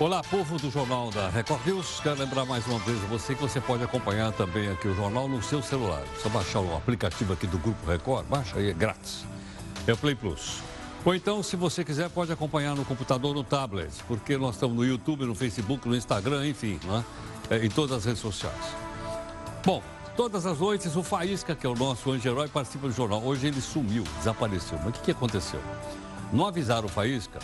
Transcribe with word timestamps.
Olá, 0.00 0.22
povo 0.22 0.56
do 0.58 0.70
Jornal 0.70 1.10
da 1.10 1.28
Record 1.28 1.66
News. 1.66 1.98
Quero 2.00 2.20
lembrar 2.20 2.44
mais 2.44 2.64
uma 2.68 2.78
vez 2.78 3.02
a 3.02 3.06
você 3.08 3.34
que 3.34 3.40
você 3.40 3.60
pode 3.60 3.82
acompanhar 3.82 4.30
também 4.30 4.68
aqui 4.68 4.86
o 4.86 4.94
jornal 4.94 5.26
no 5.26 5.42
seu 5.42 5.60
celular. 5.60 6.00
É 6.00 6.22
só 6.22 6.28
baixar 6.28 6.60
o 6.60 6.76
aplicativo 6.76 7.32
aqui 7.32 7.48
do 7.48 7.58
Grupo 7.58 7.84
Record, 7.84 8.24
baixa 8.28 8.56
aí, 8.58 8.70
é 8.70 8.72
grátis. 8.72 9.24
É 9.88 9.92
o 9.92 9.96
Play 9.96 10.14
Plus. 10.14 10.62
Ou 11.04 11.16
então, 11.16 11.42
se 11.42 11.56
você 11.56 11.84
quiser, 11.84 12.08
pode 12.10 12.30
acompanhar 12.30 12.76
no 12.76 12.84
computador, 12.84 13.34
no 13.34 13.42
tablet, 13.42 13.90
porque 14.06 14.38
nós 14.38 14.54
estamos 14.54 14.76
no 14.76 14.86
YouTube, 14.86 15.24
no 15.24 15.34
Facebook, 15.34 15.88
no 15.88 15.96
Instagram, 15.96 16.46
enfim, 16.46 16.78
né? 16.84 17.04
é, 17.50 17.66
em 17.66 17.68
todas 17.68 17.96
as 17.96 18.04
redes 18.04 18.20
sociais. 18.20 18.76
Bom, 19.64 19.82
todas 20.16 20.46
as 20.46 20.60
noites 20.60 20.94
o 20.94 21.02
Faísca, 21.02 21.56
que 21.56 21.66
é 21.66 21.68
o 21.68 21.74
nosso 21.74 22.12
anti-herói, 22.12 22.46
participa 22.46 22.86
do 22.86 22.94
jornal. 22.94 23.20
Hoje 23.24 23.48
ele 23.48 23.60
sumiu, 23.60 24.04
desapareceu. 24.18 24.78
Mas 24.78 24.90
o 24.90 24.92
que, 24.92 25.00
que 25.00 25.10
aconteceu? 25.10 25.60
Não 26.32 26.46
avisaram 26.46 26.86
o 26.86 26.88
Faísca 26.88 27.40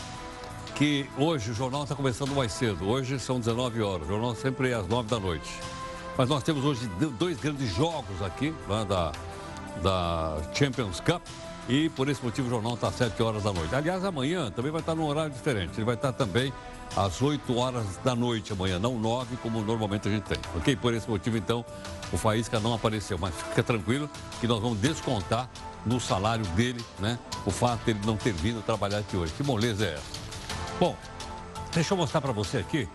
que 0.74 1.08
hoje 1.16 1.50
o 1.50 1.54
jornal 1.54 1.84
está 1.84 1.94
começando 1.94 2.34
mais 2.34 2.52
cedo. 2.52 2.88
Hoje 2.88 3.18
são 3.18 3.38
19 3.38 3.82
horas, 3.82 4.06
o 4.06 4.10
jornal 4.10 4.34
sempre 4.34 4.70
é 4.70 4.74
às 4.74 4.86
9 4.86 5.08
da 5.08 5.20
noite. 5.20 5.50
Mas 6.16 6.28
nós 6.28 6.42
temos 6.42 6.64
hoje 6.64 6.88
dois 7.18 7.38
grandes 7.38 7.74
jogos 7.74 8.22
aqui 8.22 8.54
né, 8.68 8.84
da, 8.88 9.12
da 9.82 10.38
Champions 10.54 11.00
Cup 11.00 11.22
e 11.68 11.88
por 11.90 12.08
esse 12.08 12.22
motivo 12.22 12.46
o 12.46 12.50
jornal 12.50 12.74
está 12.74 12.88
às 12.88 12.94
7 12.94 13.22
horas 13.22 13.42
da 13.42 13.52
noite. 13.52 13.74
Aliás, 13.74 14.04
amanhã 14.04 14.50
também 14.50 14.70
vai 14.70 14.80
estar 14.80 14.94
num 14.94 15.06
horário 15.06 15.32
diferente. 15.32 15.72
Ele 15.76 15.84
vai 15.84 15.94
estar 15.94 16.12
também 16.12 16.52
às 16.96 17.20
8 17.20 17.56
horas 17.56 17.84
da 18.04 18.14
noite 18.14 18.52
amanhã, 18.52 18.78
não 18.78 18.98
9 18.98 19.36
como 19.38 19.60
normalmente 19.62 20.06
a 20.06 20.10
gente 20.10 20.24
tem. 20.24 20.38
Ok? 20.56 20.76
Por 20.76 20.94
esse 20.94 21.08
motivo, 21.08 21.36
então, 21.36 21.64
o 22.12 22.16
Faísca 22.16 22.60
não 22.60 22.74
apareceu. 22.74 23.18
Mas 23.18 23.34
fica 23.34 23.62
tranquilo 23.62 24.08
que 24.40 24.46
nós 24.46 24.60
vamos 24.60 24.78
descontar 24.78 25.48
no 25.84 25.98
salário 25.98 26.44
dele, 26.48 26.84
né? 26.98 27.18
O 27.44 27.50
fato 27.50 27.84
de 27.84 27.92
ele 27.92 28.00
não 28.04 28.16
ter 28.16 28.32
vindo 28.32 28.62
trabalhar 28.62 28.98
aqui 28.98 29.16
hoje. 29.16 29.32
Que 29.32 29.42
moleza 29.42 29.84
é 29.84 29.94
essa? 29.94 30.23
Bom, 30.78 30.96
deixa 31.72 31.94
eu 31.94 31.98
mostrar 31.98 32.20
para 32.20 32.32
você 32.32 32.58
aqui 32.58 32.88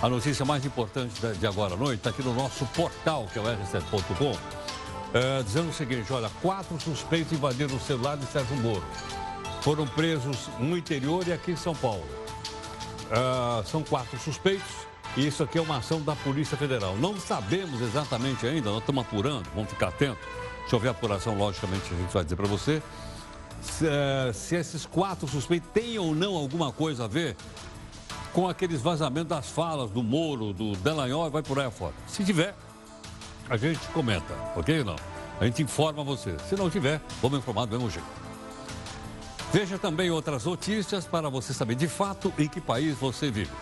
a 0.00 0.08
notícia 0.08 0.44
mais 0.44 0.64
importante 0.64 1.14
de 1.36 1.46
agora 1.46 1.74
à 1.74 1.76
noite, 1.76 1.98
está 1.98 2.10
aqui 2.10 2.22
no 2.22 2.32
nosso 2.32 2.64
portal, 2.66 3.26
que 3.32 3.38
é 3.38 3.42
o 3.42 3.44
r7.com, 3.44 4.38
é, 5.12 5.42
dizendo 5.42 5.70
o 5.70 5.72
seguinte, 5.72 6.12
olha, 6.12 6.30
quatro 6.40 6.78
suspeitos 6.80 7.32
invadiram 7.32 7.74
o 7.74 7.80
celular 7.80 8.16
de 8.16 8.24
Sérgio 8.26 8.56
Moro. 8.58 8.84
Foram 9.62 9.84
presos 9.86 10.48
no 10.60 10.78
interior 10.78 11.26
e 11.26 11.32
aqui 11.32 11.52
em 11.52 11.56
São 11.56 11.74
Paulo. 11.74 12.04
É, 13.10 13.64
são 13.64 13.82
quatro 13.82 14.16
suspeitos 14.18 14.86
e 15.16 15.26
isso 15.26 15.42
aqui 15.42 15.58
é 15.58 15.60
uma 15.60 15.78
ação 15.78 16.00
da 16.02 16.14
Polícia 16.14 16.56
Federal. 16.56 16.96
Não 16.96 17.18
sabemos 17.18 17.80
exatamente 17.80 18.46
ainda, 18.46 18.70
nós 18.70 18.78
estamos 18.78 19.04
apurando, 19.04 19.48
vamos 19.54 19.70
ficar 19.70 19.88
atentos. 19.88 20.24
Se 20.68 20.74
houver 20.74 20.90
apuração, 20.90 21.36
logicamente, 21.36 21.92
a 21.92 21.96
gente 21.96 22.12
vai 22.12 22.22
dizer 22.22 22.36
para 22.36 22.46
você 22.46 22.80
se, 23.64 23.84
uh, 23.84 24.32
se 24.32 24.56
esses 24.56 24.86
quatro 24.86 25.26
suspeitos 25.26 25.68
têm 25.72 25.98
ou 25.98 26.14
não 26.14 26.36
alguma 26.36 26.72
coisa 26.72 27.04
a 27.04 27.08
ver 27.08 27.36
com 28.32 28.48
aqueles 28.48 28.80
vazamentos 28.80 29.28
das 29.28 29.48
falas 29.48 29.90
do 29.90 30.02
Moro, 30.02 30.52
do 30.52 30.72
Delanhol 30.76 31.26
e 31.26 31.30
vai 31.30 31.42
por 31.42 31.58
aí 31.58 31.66
afora. 31.66 31.94
Se 32.06 32.24
tiver, 32.24 32.54
a 33.48 33.56
gente 33.56 33.86
comenta, 33.88 34.34
ok 34.56 34.80
ou 34.80 34.84
não? 34.84 34.96
A 35.40 35.44
gente 35.44 35.62
informa 35.62 36.02
você. 36.04 36.36
Se 36.48 36.56
não 36.56 36.70
tiver, 36.70 37.00
vamos 37.22 37.38
informar 37.38 37.66
do 37.66 37.76
mesmo 37.76 37.90
jeito. 37.90 38.06
Veja 39.52 39.78
também 39.78 40.10
outras 40.10 40.44
notícias 40.44 41.06
para 41.06 41.28
você 41.28 41.54
saber 41.54 41.76
de 41.76 41.86
fato 41.86 42.32
em 42.36 42.48
que 42.48 42.60
país 42.60 42.96
você 42.98 43.30
vive. 43.30 43.52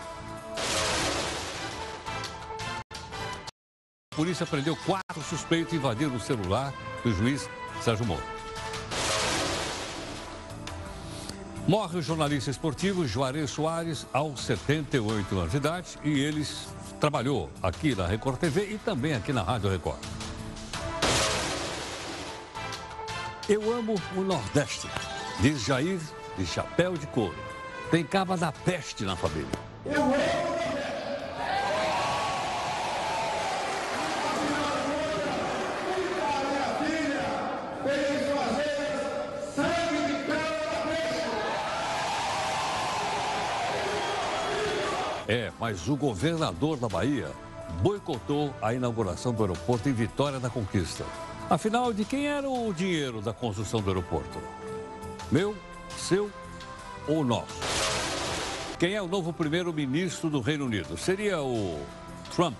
A 4.11 4.15
polícia 4.15 4.45
prendeu 4.45 4.75
quatro 4.85 5.21
suspeitos 5.23 5.73
invadiram 5.73 6.15
o 6.15 6.19
celular 6.19 6.73
do 7.03 7.11
juiz 7.11 7.47
Sérgio 7.81 8.05
Moro. 8.05 8.32
Morre 11.67 11.99
o 11.99 12.01
jornalista 12.01 12.51
esportivo 12.51 13.07
Juarez 13.07 13.49
Soares 13.49 14.05
aos 14.11 14.41
78 14.41 15.39
anos 15.39 15.51
de 15.51 15.57
idade 15.57 15.87
e 16.03 16.19
ele 16.19 16.45
trabalhou 16.99 17.49
aqui 17.61 17.95
na 17.95 18.05
Record 18.05 18.37
TV 18.37 18.73
e 18.73 18.77
também 18.77 19.13
aqui 19.13 19.31
na 19.31 19.43
Rádio 19.43 19.69
Record. 19.69 19.99
Eu 23.47 23.73
amo 23.73 23.95
o 24.15 24.21
Nordeste, 24.21 24.89
diz 25.39 25.63
Jair 25.63 26.01
de 26.37 26.45
chapéu 26.45 26.97
de 26.97 27.07
couro. 27.07 27.35
Tem 27.89 28.03
cava 28.03 28.35
da 28.35 28.51
peste 28.51 29.05
na 29.05 29.15
família. 29.15 29.47
Eu 29.85 30.03
amo 30.03 30.53
É, 45.27 45.51
mas 45.63 45.87
o 45.87 45.95
governador 45.95 46.75
da 46.75 46.89
Bahia 46.89 47.31
boicotou 47.81 48.53
a 48.61 48.73
inauguração 48.73 49.31
do 49.31 49.43
aeroporto 49.43 49.87
em 49.87 49.93
Vitória 49.93 50.37
da 50.37 50.49
Conquista. 50.49 51.05
Afinal, 51.49 51.93
de 51.93 52.03
quem 52.03 52.27
era 52.27 52.49
o 52.49 52.73
dinheiro 52.73 53.21
da 53.21 53.31
construção 53.31 53.79
do 53.79 53.89
aeroporto? 53.89 54.39
Meu, 55.31 55.55
seu 55.97 56.29
ou 57.07 57.23
nosso? 57.23 57.61
Quem 58.77 58.93
é 58.93 59.01
o 59.01 59.07
novo 59.07 59.31
primeiro-ministro 59.31 60.29
do 60.29 60.41
Reino 60.41 60.65
Unido? 60.65 60.97
Seria 60.97 61.41
o 61.41 61.79
Trump, 62.35 62.57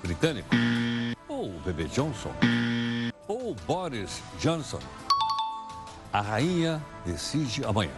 britânico? 0.00 0.54
Ou 1.26 1.46
o 1.46 1.60
bebê 1.64 1.86
Johnson? 1.86 2.30
Ou 3.26 3.56
Boris 3.66 4.22
Johnson? 4.38 4.78
A 6.12 6.20
rainha 6.20 6.80
decide 7.04 7.64
amanhã. 7.64 7.90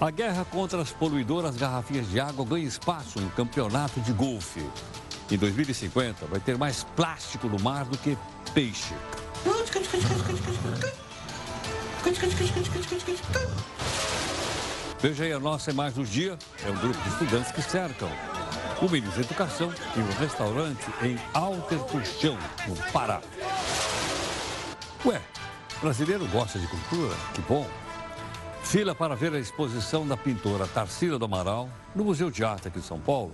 A 0.00 0.10
guerra 0.10 0.44
contra 0.44 0.82
as 0.82 0.90
poluidoras 0.90 1.56
garrafinhas 1.56 2.08
de 2.08 2.18
água 2.18 2.44
ganha 2.44 2.66
espaço 2.66 3.20
em 3.20 3.28
campeonato 3.30 4.00
de 4.00 4.12
golfe. 4.12 4.64
Em 5.30 5.38
2050, 5.38 6.26
vai 6.26 6.40
ter 6.40 6.58
mais 6.58 6.84
plástico 6.96 7.48
no 7.48 7.58
mar 7.60 7.84
do 7.84 7.96
que 7.96 8.18
peixe. 8.52 8.94
Veja 15.00 15.24
aí 15.24 15.32
a 15.32 15.40
nossa 15.40 15.70
imagem 15.70 16.02
do 16.02 16.08
dia. 16.08 16.38
É 16.66 16.70
um 16.70 16.76
grupo 16.76 17.00
de 17.00 17.08
estudantes 17.10 17.52
que 17.52 17.62
cercam 17.62 18.10
o 18.82 18.88
Ministro 18.88 19.20
da 19.20 19.26
Educação 19.26 19.72
e 19.96 20.00
um 20.00 20.18
restaurante 20.18 20.86
em 21.02 21.18
Alter 21.32 21.78
Puxão, 21.78 22.36
no 22.66 22.76
Pará. 22.92 23.22
Ué, 25.06 25.20
brasileiro 25.80 26.26
gosta 26.28 26.58
de 26.58 26.66
cultura? 26.66 27.14
Que 27.32 27.40
bom. 27.42 27.66
Fila 28.64 28.94
para 28.94 29.14
ver 29.14 29.32
a 29.34 29.38
exposição 29.38 30.06
da 30.06 30.16
pintora 30.16 30.66
Tarsila 30.66 31.18
do 31.18 31.26
Amaral 31.26 31.68
no 31.94 32.04
Museu 32.04 32.30
de 32.30 32.42
Arte 32.42 32.68
aqui 32.68 32.80
de 32.80 32.86
São 32.86 32.98
Paulo 32.98 33.30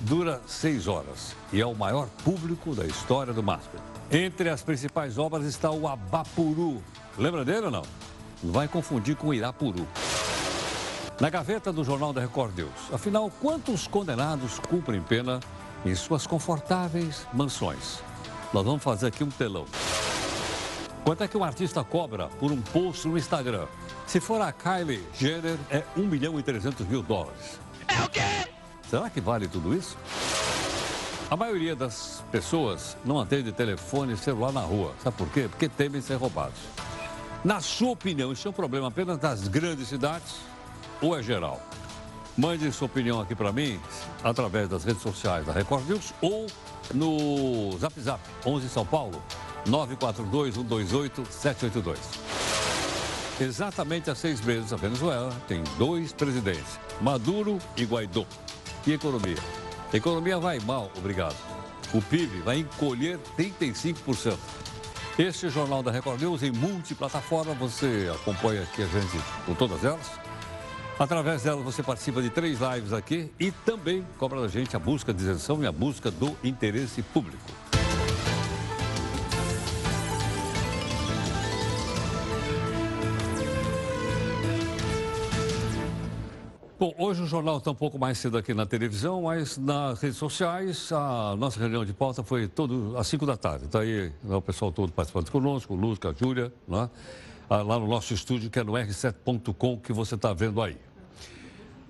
dura 0.00 0.40
seis 0.46 0.86
horas 0.86 1.34
e 1.52 1.60
é 1.60 1.66
o 1.66 1.74
maior 1.74 2.08
público 2.24 2.74
da 2.74 2.86
história 2.86 3.32
do 3.32 3.42
MASP. 3.42 3.76
Entre 4.10 4.48
as 4.48 4.62
principais 4.62 5.18
obras 5.18 5.44
está 5.44 5.70
o 5.70 5.86
Abapuru. 5.86 6.82
Lembra 7.18 7.44
dele 7.44 7.66
ou 7.66 7.70
não? 7.70 7.82
Não 8.42 8.52
vai 8.52 8.66
confundir 8.68 9.16
com 9.16 9.28
o 9.28 9.34
Irapuru. 9.34 9.86
Na 11.20 11.28
gaveta 11.28 11.72
do 11.72 11.84
Jornal 11.84 12.12
da 12.12 12.20
Record 12.20 12.56
News. 12.56 12.92
Afinal, 12.92 13.30
quantos 13.40 13.86
condenados 13.86 14.58
cumprem 14.60 15.02
pena 15.02 15.40
em 15.84 15.94
suas 15.94 16.26
confortáveis 16.26 17.26
mansões? 17.32 18.00
Nós 18.52 18.64
vamos 18.64 18.82
fazer 18.82 19.08
aqui 19.08 19.22
um 19.22 19.30
telão. 19.30 19.66
Quanto 21.04 21.22
é 21.22 21.28
que 21.28 21.36
um 21.36 21.44
artista 21.44 21.84
cobra 21.84 22.28
por 22.40 22.50
um 22.50 22.60
post 22.60 23.06
no 23.06 23.18
Instagram? 23.18 23.66
Se 24.06 24.20
for 24.20 24.40
a 24.40 24.52
Kylie 24.52 25.02
Jenner, 25.14 25.58
é 25.70 25.82
1 25.96 26.02
milhão 26.02 26.38
e 26.38 26.42
300 26.42 26.86
mil 26.86 27.02
dólares. 27.02 27.58
É 27.88 28.02
o 28.02 28.08
quê? 28.08 28.20
Será 28.88 29.10
que 29.10 29.20
vale 29.20 29.48
tudo 29.48 29.74
isso? 29.74 29.96
A 31.30 31.36
maioria 31.36 31.74
das 31.74 32.22
pessoas 32.30 32.96
não 33.04 33.18
atende 33.18 33.50
telefone 33.50 34.12
e 34.12 34.16
celular 34.16 34.52
na 34.52 34.60
rua. 34.60 34.92
Sabe 35.02 35.16
por 35.16 35.28
quê? 35.30 35.48
Porque 35.48 35.68
temem 35.68 36.00
ser 36.00 36.14
roubados. 36.14 36.60
Na 37.42 37.60
sua 37.60 37.90
opinião, 37.90 38.32
isso 38.32 38.46
é 38.46 38.50
um 38.50 38.54
problema 38.54 38.88
apenas 38.88 39.18
das 39.18 39.48
grandes 39.48 39.88
cidades 39.88 40.36
ou 41.00 41.18
é 41.18 41.22
geral? 41.22 41.60
Mande 42.36 42.70
sua 42.72 42.86
opinião 42.86 43.20
aqui 43.20 43.34
para 43.34 43.52
mim 43.52 43.80
através 44.22 44.68
das 44.68 44.84
redes 44.84 45.02
sociais 45.02 45.46
da 45.46 45.52
Record 45.52 45.88
News 45.88 46.12
ou 46.20 46.46
no 46.92 47.76
Zap 47.78 47.98
Zap 48.00 48.20
11 48.44 48.68
São 48.68 48.84
Paulo 48.84 49.22
942-128-782. 49.66 52.23
Exatamente 53.40 54.08
há 54.10 54.14
seis 54.14 54.40
meses, 54.40 54.72
a 54.72 54.76
Venezuela 54.76 55.32
tem 55.48 55.62
dois 55.76 56.12
presidentes, 56.12 56.78
Maduro 57.00 57.58
e 57.76 57.84
Guaidó. 57.84 58.24
E 58.86 58.92
economia? 58.92 59.38
A 59.92 59.96
economia 59.96 60.38
vai 60.38 60.60
mal, 60.60 60.90
obrigado. 60.96 61.36
O 61.92 62.00
PIB 62.00 62.42
vai 62.42 62.58
encolher 62.58 63.18
35%. 63.36 64.36
Este 65.18 65.48
Jornal 65.48 65.82
da 65.82 65.90
Record 65.90 66.20
News 66.20 66.42
em 66.42 66.50
multiplataforma. 66.50 67.54
Você 67.54 68.10
acompanha 68.12 68.62
aqui 68.62 68.82
a 68.82 68.86
gente 68.86 69.16
com 69.46 69.54
todas 69.54 69.84
elas. 69.84 70.10
Através 70.98 71.42
delas 71.42 71.64
você 71.64 71.82
participa 71.82 72.20
de 72.20 72.30
três 72.30 72.58
lives 72.60 72.92
aqui 72.92 73.30
e 73.38 73.50
também 73.50 74.04
cobra 74.18 74.40
da 74.40 74.48
gente 74.48 74.74
a 74.74 74.78
busca 74.78 75.14
de 75.14 75.22
isenção 75.22 75.62
e 75.62 75.66
a 75.66 75.72
busca 75.72 76.10
do 76.10 76.36
interesse 76.42 77.02
público. 77.02 77.63
Bom, 86.76 86.92
hoje 86.98 87.22
o 87.22 87.26
jornal 87.26 87.58
está 87.58 87.70
um 87.70 87.74
pouco 87.74 88.00
mais 88.00 88.18
cedo 88.18 88.36
aqui 88.36 88.52
na 88.52 88.66
televisão, 88.66 89.22
mas 89.22 89.56
nas 89.56 90.00
redes 90.00 90.16
sociais 90.16 90.90
a 90.90 91.36
nossa 91.38 91.60
reunião 91.60 91.84
de 91.84 91.92
pauta 91.92 92.24
foi 92.24 92.48
todo 92.48 92.98
às 92.98 93.06
5 93.06 93.24
da 93.24 93.36
tarde. 93.36 93.66
Está 93.66 93.78
aí 93.78 94.12
né, 94.24 94.34
o 94.34 94.42
pessoal 94.42 94.72
todo 94.72 94.92
participando 94.92 95.30
conosco, 95.30 95.72
o 95.72 95.76
Lúcio, 95.76 96.10
a 96.10 96.12
Júlia, 96.12 96.52
né? 96.66 96.90
Ah, 97.48 97.62
lá 97.62 97.78
no 97.78 97.86
nosso 97.86 98.12
estúdio, 98.12 98.50
que 98.50 98.58
é 98.58 98.64
no 98.64 98.72
r7.com, 98.72 99.78
que 99.78 99.92
você 99.92 100.16
está 100.16 100.32
vendo 100.32 100.60
aí. 100.60 100.76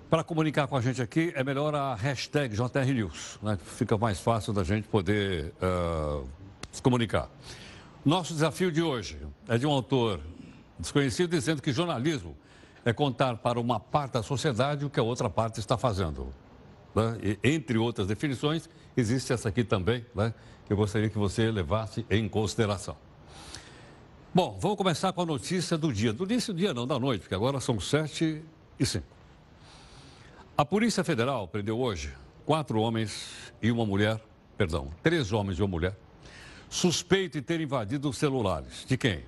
Para 0.07 0.23
comunicar 0.23 0.67
com 0.67 0.77
a 0.77 0.81
gente 0.81 1.01
aqui, 1.01 1.33
é 1.35 1.43
melhor 1.43 1.73
a 1.73 1.95
hashtag 1.95 2.55
JRNews, 2.55 3.39
né? 3.41 3.57
Fica 3.65 3.97
mais 3.97 4.19
fácil 4.19 4.53
da 4.53 4.63
gente 4.63 4.87
poder 4.87 5.51
uh, 5.63 6.29
se 6.71 6.79
comunicar. 6.79 7.27
Nosso 8.05 8.33
desafio 8.35 8.71
de 8.71 8.83
hoje 8.83 9.17
é 9.47 9.57
de 9.57 9.65
um 9.65 9.71
autor 9.71 10.19
desconhecido 10.77 11.31
dizendo 11.31 11.59
que 11.59 11.71
jornalismo 11.73 12.37
é 12.85 12.93
contar 12.93 13.37
para 13.37 13.59
uma 13.59 13.79
parte 13.79 14.13
da 14.13 14.23
sociedade 14.23 14.85
o 14.85 14.89
que 14.89 14.99
a 14.99 15.03
outra 15.03 15.27
parte 15.27 15.59
está 15.59 15.75
fazendo. 15.75 16.31
Né? 16.93 17.17
E, 17.43 17.55
entre 17.55 17.79
outras 17.79 18.07
definições, 18.07 18.69
existe 18.95 19.33
essa 19.33 19.49
aqui 19.49 19.63
também, 19.63 20.05
né? 20.13 20.33
que 20.67 20.71
eu 20.71 20.77
gostaria 20.77 21.09
que 21.09 21.17
você 21.17 21.51
levasse 21.51 22.05
em 22.09 22.29
consideração. 22.29 22.95
Bom, 24.33 24.57
vamos 24.61 24.77
começar 24.77 25.11
com 25.13 25.21
a 25.21 25.25
notícia 25.25 25.77
do 25.77 25.91
dia. 25.91 26.13
Do 26.13 26.25
início 26.25 26.53
do 26.53 26.59
dia, 26.59 26.73
não, 26.73 26.85
da 26.85 26.99
noite, 26.99 27.21
porque 27.21 27.35
agora 27.35 27.59
são 27.59 27.79
sete 27.79 28.43
e 28.79 28.85
cinco. 28.85 29.07
A 30.57 30.63
Polícia 30.63 31.03
Federal 31.03 31.47
prendeu 31.47 31.79
hoje 31.79 32.13
quatro 32.45 32.79
homens 32.79 33.51
e 33.61 33.71
uma 33.71 33.85
mulher, 33.85 34.21
perdão, 34.57 34.89
três 35.01 35.31
homens 35.33 35.57
e 35.57 35.61
uma 35.61 35.67
mulher, 35.67 35.97
suspeito 36.69 37.39
de 37.39 37.41
ter 37.41 37.59
invadido 37.61 38.09
os 38.09 38.17
celulares. 38.17 38.85
De 38.85 38.97
quem? 38.97 39.23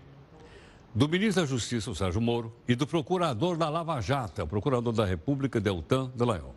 Do 0.93 1.07
ministro 1.07 1.43
da 1.43 1.47
Justiça, 1.47 1.91
o 1.91 1.95
Sérgio 1.95 2.19
Moro, 2.21 2.53
e 2.67 2.75
do 2.75 2.87
procurador 2.87 3.57
da 3.57 3.69
Lava 3.69 4.01
Jato, 4.01 4.41
o 4.43 4.47
procurador 4.47 4.93
da 4.93 5.05
República, 5.05 5.59
Deltan 5.59 6.11
Dallagnol. 6.15 6.55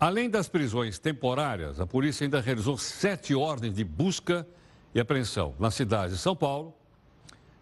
Além 0.00 0.30
das 0.30 0.48
prisões 0.48 0.98
temporárias, 0.98 1.80
a 1.80 1.86
polícia 1.86 2.24
ainda 2.24 2.40
realizou 2.40 2.78
sete 2.78 3.34
ordens 3.34 3.74
de 3.74 3.82
busca 3.84 4.46
e 4.94 5.00
apreensão 5.00 5.54
nas 5.58 5.74
cidades 5.74 6.16
de 6.16 6.22
São 6.22 6.36
Paulo, 6.36 6.72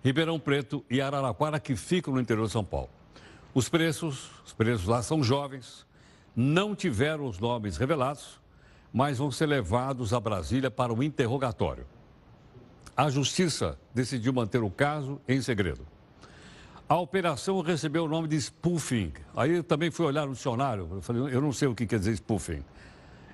Ribeirão 0.05 0.39
Preto 0.39 0.85
e 0.89 1.01
Araraquara, 1.01 1.59
que 1.59 1.75
ficam 1.75 2.15
no 2.15 2.21
interior 2.21 2.47
de 2.47 2.53
São 2.53 2.65
Paulo. 2.65 2.91
Os 3.55 3.69
presos, 3.69 4.31
os 4.45 4.53
presos 4.53 4.87
lá 4.87 5.03
são 5.03 5.25
jovens, 5.25 5.87
não 6.37 6.75
tiveram 6.75 7.25
os 7.25 7.39
nomes 7.39 7.79
revelados, 7.79 8.39
mas 8.93 9.19
vão 9.19 9.31
ser 9.31 9.47
levados 9.47 10.13
a 10.13 10.21
Brasília 10.21 10.71
para 10.71 10.93
o 10.93 11.03
interrogatório. 11.03 11.87
A 12.97 13.11
Justiça 13.11 13.79
decidiu 13.95 14.33
manter 14.33 14.63
o 14.63 14.71
caso 14.71 15.21
em 15.29 15.43
segredo. 15.43 15.87
A 16.89 16.97
operação 16.99 17.61
recebeu 17.61 18.05
o 18.05 18.09
nome 18.09 18.27
de 18.27 18.41
spoofing. 18.41 19.13
Aí 19.37 19.57
eu 19.57 19.63
também 19.63 19.91
fui 19.91 20.07
olhar 20.07 20.27
no 20.27 20.33
dicionário, 20.33 20.89
eu 20.91 21.03
falei, 21.03 21.35
eu 21.35 21.41
não 21.43 21.53
sei 21.53 21.69
o 21.69 21.75
que 21.75 21.87
quer 21.87 21.99
dizer 21.99 22.13
spoofing. 22.13 22.65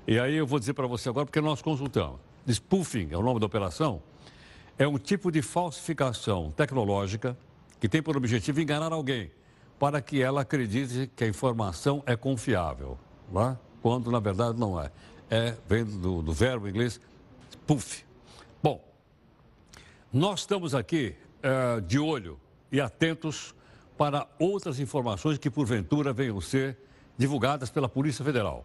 E 0.04 0.18
aí 0.18 0.34
eu 0.34 0.46
vou 0.46 0.58
dizer 0.58 0.72
para 0.72 0.86
você 0.88 1.08
agora, 1.08 1.26
porque 1.26 1.40
nós 1.40 1.62
consultamos. 1.62 2.18
Spoofing 2.48 3.10
é 3.12 3.16
o 3.16 3.22
nome 3.22 3.38
da 3.38 3.46
operação. 3.46 4.02
É 4.76 4.88
um 4.88 4.98
tipo 4.98 5.30
de 5.30 5.42
falsificação 5.42 6.50
tecnológica 6.50 7.36
que 7.78 7.88
tem 7.88 8.02
por 8.02 8.16
objetivo 8.16 8.60
enganar 8.60 8.92
alguém 8.92 9.30
para 9.78 10.00
que 10.00 10.20
ela 10.20 10.40
acredite 10.40 11.08
que 11.14 11.22
a 11.22 11.28
informação 11.28 12.02
é 12.04 12.16
confiável, 12.16 12.98
lá, 13.32 13.56
quando 13.80 14.10
na 14.10 14.18
verdade 14.18 14.58
não 14.58 14.80
é. 14.80 14.90
É, 15.30 15.56
vem 15.68 15.84
do, 15.84 16.20
do 16.20 16.32
verbo 16.32 16.68
inglês 16.68 17.00
spoof. 17.52 18.04
Nós 20.12 20.40
estamos 20.40 20.74
aqui 20.74 21.14
uh, 21.38 21.80
de 21.80 21.98
olho 21.98 22.38
e 22.70 22.82
atentos 22.82 23.54
para 23.96 24.28
outras 24.38 24.78
informações 24.78 25.38
que, 25.38 25.48
porventura, 25.48 26.12
venham 26.12 26.38
ser 26.38 26.76
divulgadas 27.16 27.70
pela 27.70 27.88
Polícia 27.88 28.22
Federal. 28.22 28.62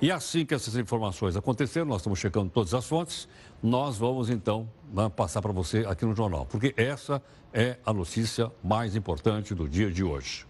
E 0.00 0.12
assim 0.12 0.46
que 0.46 0.54
essas 0.54 0.76
informações 0.76 1.36
acontecerem, 1.36 1.88
nós 1.88 2.02
estamos 2.02 2.20
checando 2.20 2.48
todas 2.48 2.74
as 2.74 2.86
fontes, 2.86 3.28
nós 3.60 3.98
vamos 3.98 4.30
então 4.30 4.70
né, 4.94 5.08
passar 5.08 5.42
para 5.42 5.50
você 5.50 5.84
aqui 5.84 6.04
no 6.04 6.14
jornal, 6.14 6.46
porque 6.46 6.72
essa 6.76 7.20
é 7.52 7.78
a 7.84 7.92
notícia 7.92 8.52
mais 8.62 8.94
importante 8.94 9.56
do 9.56 9.68
dia 9.68 9.90
de 9.90 10.04
hoje. 10.04 10.46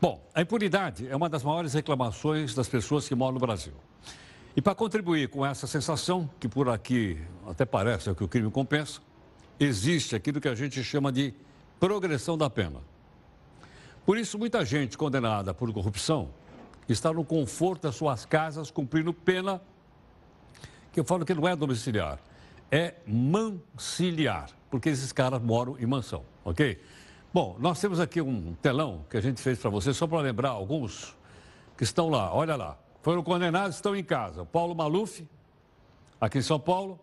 Bom, 0.00 0.20
a 0.34 0.42
impunidade 0.42 1.06
é 1.06 1.14
uma 1.14 1.28
das 1.28 1.44
maiores 1.44 1.72
reclamações 1.72 2.52
das 2.52 2.66
pessoas 2.66 3.06
que 3.06 3.14
moram 3.14 3.34
no 3.34 3.40
Brasil. 3.40 3.74
E 4.56 4.62
para 4.62 4.74
contribuir 4.74 5.28
com 5.28 5.44
essa 5.44 5.66
sensação, 5.66 6.30
que 6.38 6.48
por 6.48 6.68
aqui 6.68 7.20
até 7.44 7.64
parece 7.64 8.08
é 8.08 8.14
que 8.14 8.22
o 8.22 8.28
crime 8.28 8.50
compensa, 8.52 9.00
existe 9.58 10.14
aquilo 10.14 10.40
que 10.40 10.46
a 10.46 10.54
gente 10.54 10.82
chama 10.84 11.10
de 11.10 11.34
progressão 11.80 12.38
da 12.38 12.48
pena. 12.48 12.80
Por 14.06 14.16
isso, 14.16 14.38
muita 14.38 14.64
gente 14.64 14.96
condenada 14.96 15.52
por 15.52 15.72
corrupção 15.72 16.30
está 16.88 17.12
no 17.12 17.24
conforto 17.24 17.82
das 17.82 17.96
suas 17.96 18.24
casas 18.24 18.70
cumprindo 18.70 19.12
pena, 19.12 19.60
que 20.92 21.00
eu 21.00 21.04
falo 21.04 21.24
que 21.24 21.34
não 21.34 21.48
é 21.48 21.56
domiciliar, 21.56 22.20
é 22.70 22.94
manciliar, 23.06 24.50
porque 24.70 24.88
esses 24.88 25.10
caras 25.10 25.42
moram 25.42 25.76
em 25.80 25.86
mansão, 25.86 26.22
ok? 26.44 26.80
Bom, 27.32 27.56
nós 27.58 27.80
temos 27.80 27.98
aqui 27.98 28.20
um 28.20 28.54
telão 28.62 29.04
que 29.10 29.16
a 29.16 29.20
gente 29.20 29.42
fez 29.42 29.58
para 29.58 29.70
você, 29.70 29.92
só 29.92 30.06
para 30.06 30.20
lembrar 30.20 30.50
alguns 30.50 31.16
que 31.76 31.82
estão 31.82 32.08
lá, 32.08 32.32
olha 32.32 32.54
lá 32.54 32.78
foram 33.04 33.22
condenados 33.22 33.76
estão 33.76 33.94
em 33.94 34.02
casa. 34.02 34.46
Paulo 34.46 34.74
Maluf, 34.74 35.28
aqui 36.18 36.38
em 36.38 36.42
São 36.42 36.58
Paulo, 36.58 36.98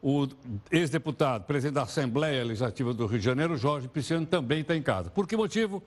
o 0.00 0.28
ex-deputado, 0.70 1.44
presidente 1.46 1.74
da 1.74 1.82
Assembleia 1.82 2.44
Legislativa 2.44 2.94
do 2.94 3.06
Rio 3.06 3.18
de 3.18 3.24
Janeiro, 3.24 3.56
Jorge 3.56 3.88
Pisciano, 3.88 4.24
também 4.24 4.60
está 4.60 4.76
em 4.76 4.82
casa. 4.82 5.10
Por 5.10 5.26
que 5.26 5.36
motivo? 5.36 5.82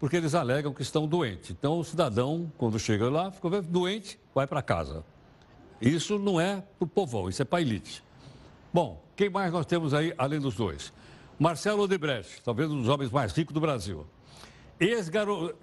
Porque 0.00 0.16
eles 0.16 0.34
alegam 0.34 0.72
que 0.72 0.80
estão 0.80 1.06
doentes. 1.06 1.50
Então, 1.50 1.78
o 1.78 1.84
cidadão, 1.84 2.50
quando 2.56 2.78
chega 2.78 3.10
lá, 3.10 3.30
fica 3.30 3.60
doente, 3.60 4.18
vai 4.34 4.46
para 4.46 4.62
casa. 4.62 5.04
Isso 5.82 6.18
não 6.18 6.40
é 6.40 6.62
para 6.78 6.86
o 6.86 6.88
povão, 6.88 7.28
isso 7.28 7.42
é 7.42 7.44
para 7.44 7.58
a 7.58 7.62
elite. 7.62 8.02
Bom, 8.72 9.04
quem 9.14 9.28
mais 9.28 9.52
nós 9.52 9.66
temos 9.66 9.92
aí, 9.92 10.14
além 10.16 10.40
dos 10.40 10.54
dois? 10.54 10.94
Marcelo 11.38 11.82
Odebrecht, 11.82 12.42
talvez 12.42 12.70
um 12.70 12.78
dos 12.78 12.88
homens 12.88 13.10
mais 13.10 13.32
ricos 13.32 13.52
do 13.52 13.60
Brasil. 13.60 14.06
Ex 14.78 15.08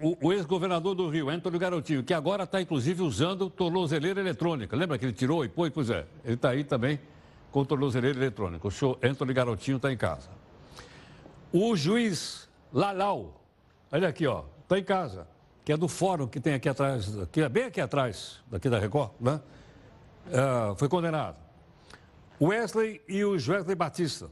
o 0.00 0.32
ex-governador 0.32 0.94
do 0.94 1.08
Rio, 1.08 1.28
Antônio 1.28 1.58
Garotinho, 1.58 2.02
que 2.02 2.14
agora 2.14 2.44
está 2.44 2.60
inclusive 2.62 3.02
usando 3.02 3.50
tornozeleira 3.50 4.20
eletrônica. 4.20 4.74
Lembra 4.74 4.96
que 4.96 5.04
ele 5.04 5.12
tirou 5.12 5.44
e 5.44 5.48
pôs? 5.48 5.70
Pois 5.70 5.90
é, 5.90 6.06
ele 6.24 6.34
está 6.34 6.50
aí 6.50 6.64
também 6.64 6.98
com 7.50 7.64
tornozeleira 7.64 8.18
eletrônica. 8.18 8.66
O 8.66 8.70
senhor 8.70 8.98
Antônio 9.02 9.34
Garotinho 9.34 9.76
está 9.76 9.92
em 9.92 9.96
casa. 9.96 10.30
O 11.52 11.76
juiz 11.76 12.48
Lalau, 12.72 13.42
olha 13.90 14.08
aqui, 14.08 14.26
ó, 14.26 14.44
está 14.62 14.78
em 14.78 14.84
casa, 14.84 15.26
que 15.62 15.72
é 15.72 15.76
do 15.76 15.88
fórum 15.88 16.26
que 16.26 16.40
tem 16.40 16.54
aqui 16.54 16.68
atrás, 16.68 17.12
que 17.30 17.42
é 17.42 17.48
bem 17.50 17.64
aqui 17.64 17.82
atrás, 17.82 18.40
daqui 18.50 18.70
da 18.70 18.78
Record, 18.78 19.10
né? 19.20 19.40
Uh, 20.28 20.74
foi 20.76 20.88
condenado. 20.88 21.36
Wesley 22.40 23.02
e 23.06 23.22
o 23.24 23.32
Wesley 23.32 23.74
Batista 23.74 24.30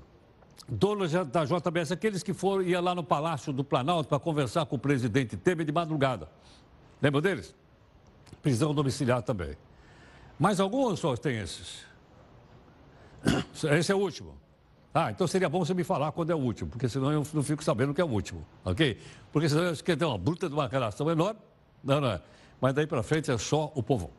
donos 0.69 1.13
da 1.13 1.45
JBS, 1.45 1.93
aqueles 1.93 2.23
que 2.23 2.33
foram, 2.33 2.63
ia 2.63 2.81
lá 2.81 2.95
no 2.95 3.03
Palácio 3.03 3.53
do 3.53 3.65
Planalto 3.65 4.09
para 4.09 4.19
conversar 4.19 4.67
com 4.67 4.77
o 4.77 4.79
presidente 4.79 5.37
Temer 5.37 5.67
de 5.67 5.73
madrugada. 5.73 6.29
Lembra 7.01 7.21
deles? 7.21 7.55
Prisão 8.43 8.75
domiciliar 8.75 9.23
também. 9.23 9.57
Mais 10.39 10.61
alguns 10.61 11.01
só 11.01 11.17
tem 11.17 11.39
esses? 11.39 11.85
Esse 13.79 13.93
é 13.93 13.95
o 13.95 13.99
último. 13.99 14.35
Ah, 14.93 15.11
então 15.11 15.27
seria 15.27 15.49
bom 15.49 15.65
você 15.65 15.73
me 15.73 15.85
falar 15.85 16.11
quando 16.13 16.31
é 16.31 16.35
o 16.35 16.39
último, 16.39 16.71
porque 16.71 16.89
senão 16.89 17.13
eu 17.13 17.27
não 17.33 17.43
fico 17.43 17.63
sabendo 17.63 17.95
que 17.95 18.01
é 18.01 18.05
o 18.05 18.09
último, 18.09 18.45
ok? 18.65 18.99
Porque 19.31 19.49
senão 19.49 19.65
eu 19.65 19.77
ter 19.77 20.05
uma 20.05 20.19
bruta 20.19 20.49
de 20.49 20.55
uma 20.55 20.67
relação 20.67 21.09
enorme. 21.11 21.39
Não, 21.83 22.01
não 22.01 22.09
é. 22.09 22.21
Mas 22.61 22.75
daí 22.75 22.87
para 22.87 23.03
frente 23.03 23.31
é 23.31 23.39
só 23.39 23.71
o 23.75 23.83
povo. 23.83 24.11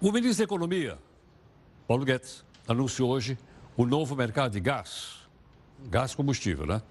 O 0.00 0.12
ministro 0.12 0.38
da 0.38 0.44
Economia, 0.44 0.98
Paulo 1.88 2.04
Guedes, 2.04 2.44
anunciou 2.68 3.10
hoje 3.10 3.38
o 3.76 3.84
novo 3.84 4.14
mercado 4.14 4.52
de 4.52 4.60
gás, 4.60 5.18
gás 5.90 6.14
combustível, 6.14 6.66
né? 6.66 6.82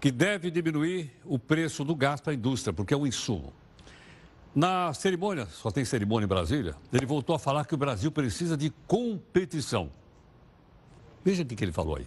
Que 0.00 0.10
deve 0.10 0.50
diminuir 0.50 1.10
o 1.24 1.38
preço 1.38 1.84
do 1.84 1.94
gás 1.94 2.20
para 2.20 2.32
a 2.32 2.34
indústria, 2.34 2.72
porque 2.72 2.92
é 2.92 2.96
um 2.96 3.06
insumo. 3.06 3.52
Na 4.54 4.92
cerimônia, 4.92 5.46
só 5.46 5.70
tem 5.70 5.84
cerimônia 5.84 6.26
em 6.26 6.28
Brasília, 6.28 6.74
ele 6.92 7.06
voltou 7.06 7.34
a 7.34 7.38
falar 7.38 7.64
que 7.64 7.74
o 7.74 7.78
Brasil 7.78 8.10
precisa 8.12 8.56
de 8.56 8.70
competição. 8.86 9.90
Veja 11.24 11.42
o 11.42 11.46
que 11.46 11.64
ele 11.64 11.72
falou 11.72 11.96
aí 11.96 12.06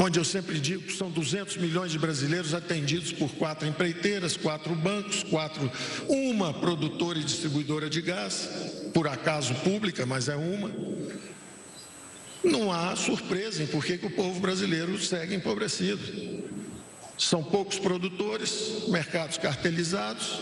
onde 0.00 0.18
eu 0.18 0.24
sempre 0.24 0.58
digo 0.58 0.82
que 0.82 0.92
são 0.92 1.10
200 1.10 1.56
milhões 1.58 1.92
de 1.92 1.98
brasileiros 1.98 2.54
atendidos 2.54 3.12
por 3.12 3.30
quatro 3.32 3.66
empreiteiras, 3.66 4.36
quatro 4.36 4.74
bancos, 4.74 5.22
quatro, 5.22 5.70
uma 6.08 6.52
produtora 6.52 7.18
e 7.18 7.24
distribuidora 7.24 7.88
de 7.88 8.00
gás, 8.00 8.48
por 8.92 9.06
acaso 9.06 9.54
pública, 9.56 10.04
mas 10.04 10.28
é 10.28 10.36
uma. 10.36 10.70
Não 12.42 12.72
há 12.72 12.94
surpresa 12.96 13.62
em 13.62 13.66
por 13.66 13.84
que 13.84 13.98
o 14.04 14.10
povo 14.10 14.40
brasileiro 14.40 14.98
segue 15.00 15.34
empobrecido. 15.34 16.44
São 17.16 17.42
poucos 17.42 17.78
produtores, 17.78 18.88
mercados 18.88 19.38
cartelizados, 19.38 20.40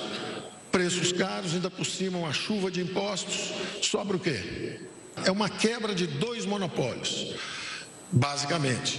preços 0.73 1.12
caros, 1.12 1.54
ainda 1.54 1.71
por 1.71 1.85
cima 1.85 2.18
uma 2.18 2.32
chuva 2.32 2.71
de 2.71 2.80
impostos. 2.80 3.52
Sobra 3.82 4.16
o 4.16 4.21
quê? 4.21 4.80
É 5.25 5.30
uma 5.30 5.49
quebra 5.49 5.94
de 5.94 6.06
dois 6.06 6.47
monopólios, 6.47 7.35
basicamente 8.11 8.99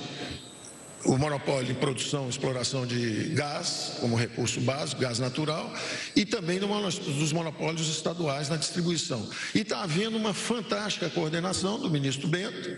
o 1.05 1.17
monopólio 1.17 1.65
de 1.65 1.73
produção 1.73 2.27
e 2.27 2.29
exploração 2.29 2.85
de 2.85 3.29
gás 3.33 3.93
como 3.99 4.15
recurso 4.15 4.61
básico, 4.61 5.01
gás 5.01 5.19
natural, 5.19 5.73
e 6.15 6.25
também 6.25 6.59
dos 6.59 7.31
monopólios 7.31 7.89
estaduais 7.89 8.49
na 8.49 8.55
distribuição. 8.55 9.27
E 9.53 9.59
está 9.59 9.83
havendo 9.83 10.17
uma 10.17 10.33
fantástica 10.33 11.09
coordenação 11.09 11.79
do 11.79 11.89
ministro 11.89 12.27
Bento, 12.27 12.77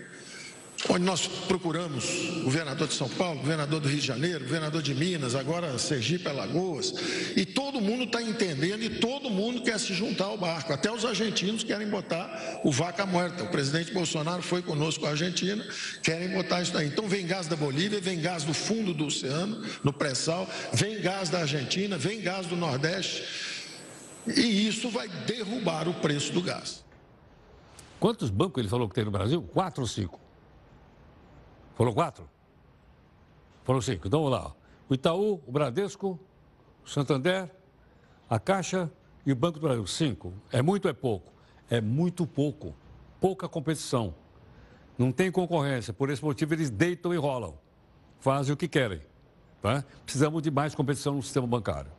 onde 0.88 1.04
nós 1.04 1.26
procuramos 1.26 2.04
governador 2.42 2.88
de 2.88 2.94
São 2.94 3.08
Paulo, 3.08 3.40
governador 3.40 3.80
do 3.80 3.88
Rio 3.88 4.00
de 4.00 4.06
Janeiro, 4.06 4.44
governador 4.44 4.82
de 4.82 4.94
Minas, 4.94 5.34
agora 5.34 5.78
Sergipe, 5.78 6.28
Alagoas, 6.28 6.94
e 7.36 7.44
todo 7.44 7.80
mundo 7.80 8.04
está 8.04 8.22
entendendo 8.22 8.82
e 8.82 8.90
todo 9.00 9.28
mundo 9.28 9.62
quer 9.62 9.78
se 9.78 9.92
juntar 9.94 10.26
ao 10.26 10.38
barco, 10.38 10.72
até 10.72 10.90
os 10.90 11.04
argentinos 11.04 11.64
querem 11.64 11.88
botar 11.88 12.60
o 12.64 12.70
vaca 12.70 13.04
morta. 13.04 13.44
O 13.44 13.48
presidente 13.48 13.92
Bolsonaro 13.92 14.42
foi 14.42 14.62
conosco 14.62 15.06
a 15.06 15.10
Argentina, 15.10 15.66
querem 16.02 16.28
botar 16.28 16.62
isso 16.62 16.76
aí. 16.76 16.86
Então 16.86 17.08
vem 17.08 17.26
gás 17.26 17.46
da 17.46 17.56
Bolívia, 17.56 18.00
vem 18.00 18.20
gás 18.20 18.44
do 18.44 18.54
fundo 18.54 18.94
do 18.94 19.06
oceano, 19.06 19.64
no 19.82 19.92
pré-sal, 19.92 20.48
vem 20.72 21.00
gás 21.00 21.28
da 21.28 21.40
Argentina, 21.40 21.98
vem 21.98 22.20
gás 22.20 22.46
do 22.46 22.56
Nordeste, 22.56 23.24
e 24.26 24.66
isso 24.66 24.88
vai 24.90 25.08
derrubar 25.08 25.88
o 25.88 25.94
preço 25.94 26.32
do 26.32 26.42
gás. 26.42 26.84
Quantos 27.98 28.30
bancos 28.30 28.60
ele 28.60 28.68
falou 28.68 28.88
que 28.88 28.94
tem 28.94 29.04
no 29.04 29.10
Brasil? 29.10 29.42
Quatro 29.42 29.82
ou 29.82 29.88
cinco? 29.88 30.25
Foram 31.76 31.92
quatro? 31.92 32.28
Foram 33.62 33.80
cinco. 33.80 34.08
Então 34.08 34.24
vamos 34.24 34.36
lá. 34.36 34.52
O 34.88 34.94
Itaú, 34.94 35.40
o 35.46 35.52
Bradesco, 35.52 36.18
o 36.84 36.88
Santander, 36.88 37.50
a 38.28 38.38
Caixa 38.40 38.90
e 39.24 39.30
o 39.30 39.36
Banco 39.36 39.60
do 39.60 39.66
Brasil. 39.66 39.86
Cinco. 39.86 40.32
É 40.50 40.62
muito 40.62 40.86
ou 40.86 40.90
é 40.90 40.94
pouco? 40.94 41.32
É 41.68 41.80
muito 41.80 42.26
pouco. 42.26 42.74
Pouca 43.20 43.48
competição. 43.48 44.14
Não 44.96 45.12
tem 45.12 45.30
concorrência. 45.30 45.92
Por 45.92 46.08
esse 46.08 46.24
motivo, 46.24 46.54
eles 46.54 46.70
deitam 46.70 47.12
e 47.12 47.16
rolam. 47.18 47.54
Fazem 48.20 48.54
o 48.54 48.56
que 48.56 48.66
querem. 48.66 49.02
Tá? 49.60 49.84
Precisamos 50.04 50.42
de 50.42 50.50
mais 50.50 50.74
competição 50.74 51.14
no 51.14 51.22
sistema 51.22 51.46
bancário. 51.46 51.90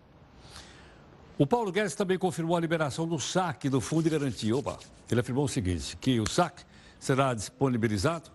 O 1.37 1.45
Paulo 1.45 1.71
Guedes 1.71 1.93
também 1.93 2.17
confirmou 2.17 2.57
a 2.57 2.59
liberação 2.59 3.07
do 3.07 3.19
saque 3.19 3.69
do 3.69 3.79
Fundo 3.79 4.03
de 4.03 4.09
Garantia. 4.09 4.57
Opa, 4.57 4.79
ele 5.11 5.19
afirmou 5.19 5.45
o 5.45 5.47
seguinte, 5.47 5.95
que 5.97 6.19
o 6.19 6.27
saque 6.27 6.63
será 6.99 7.35
disponibilizado 7.35 8.31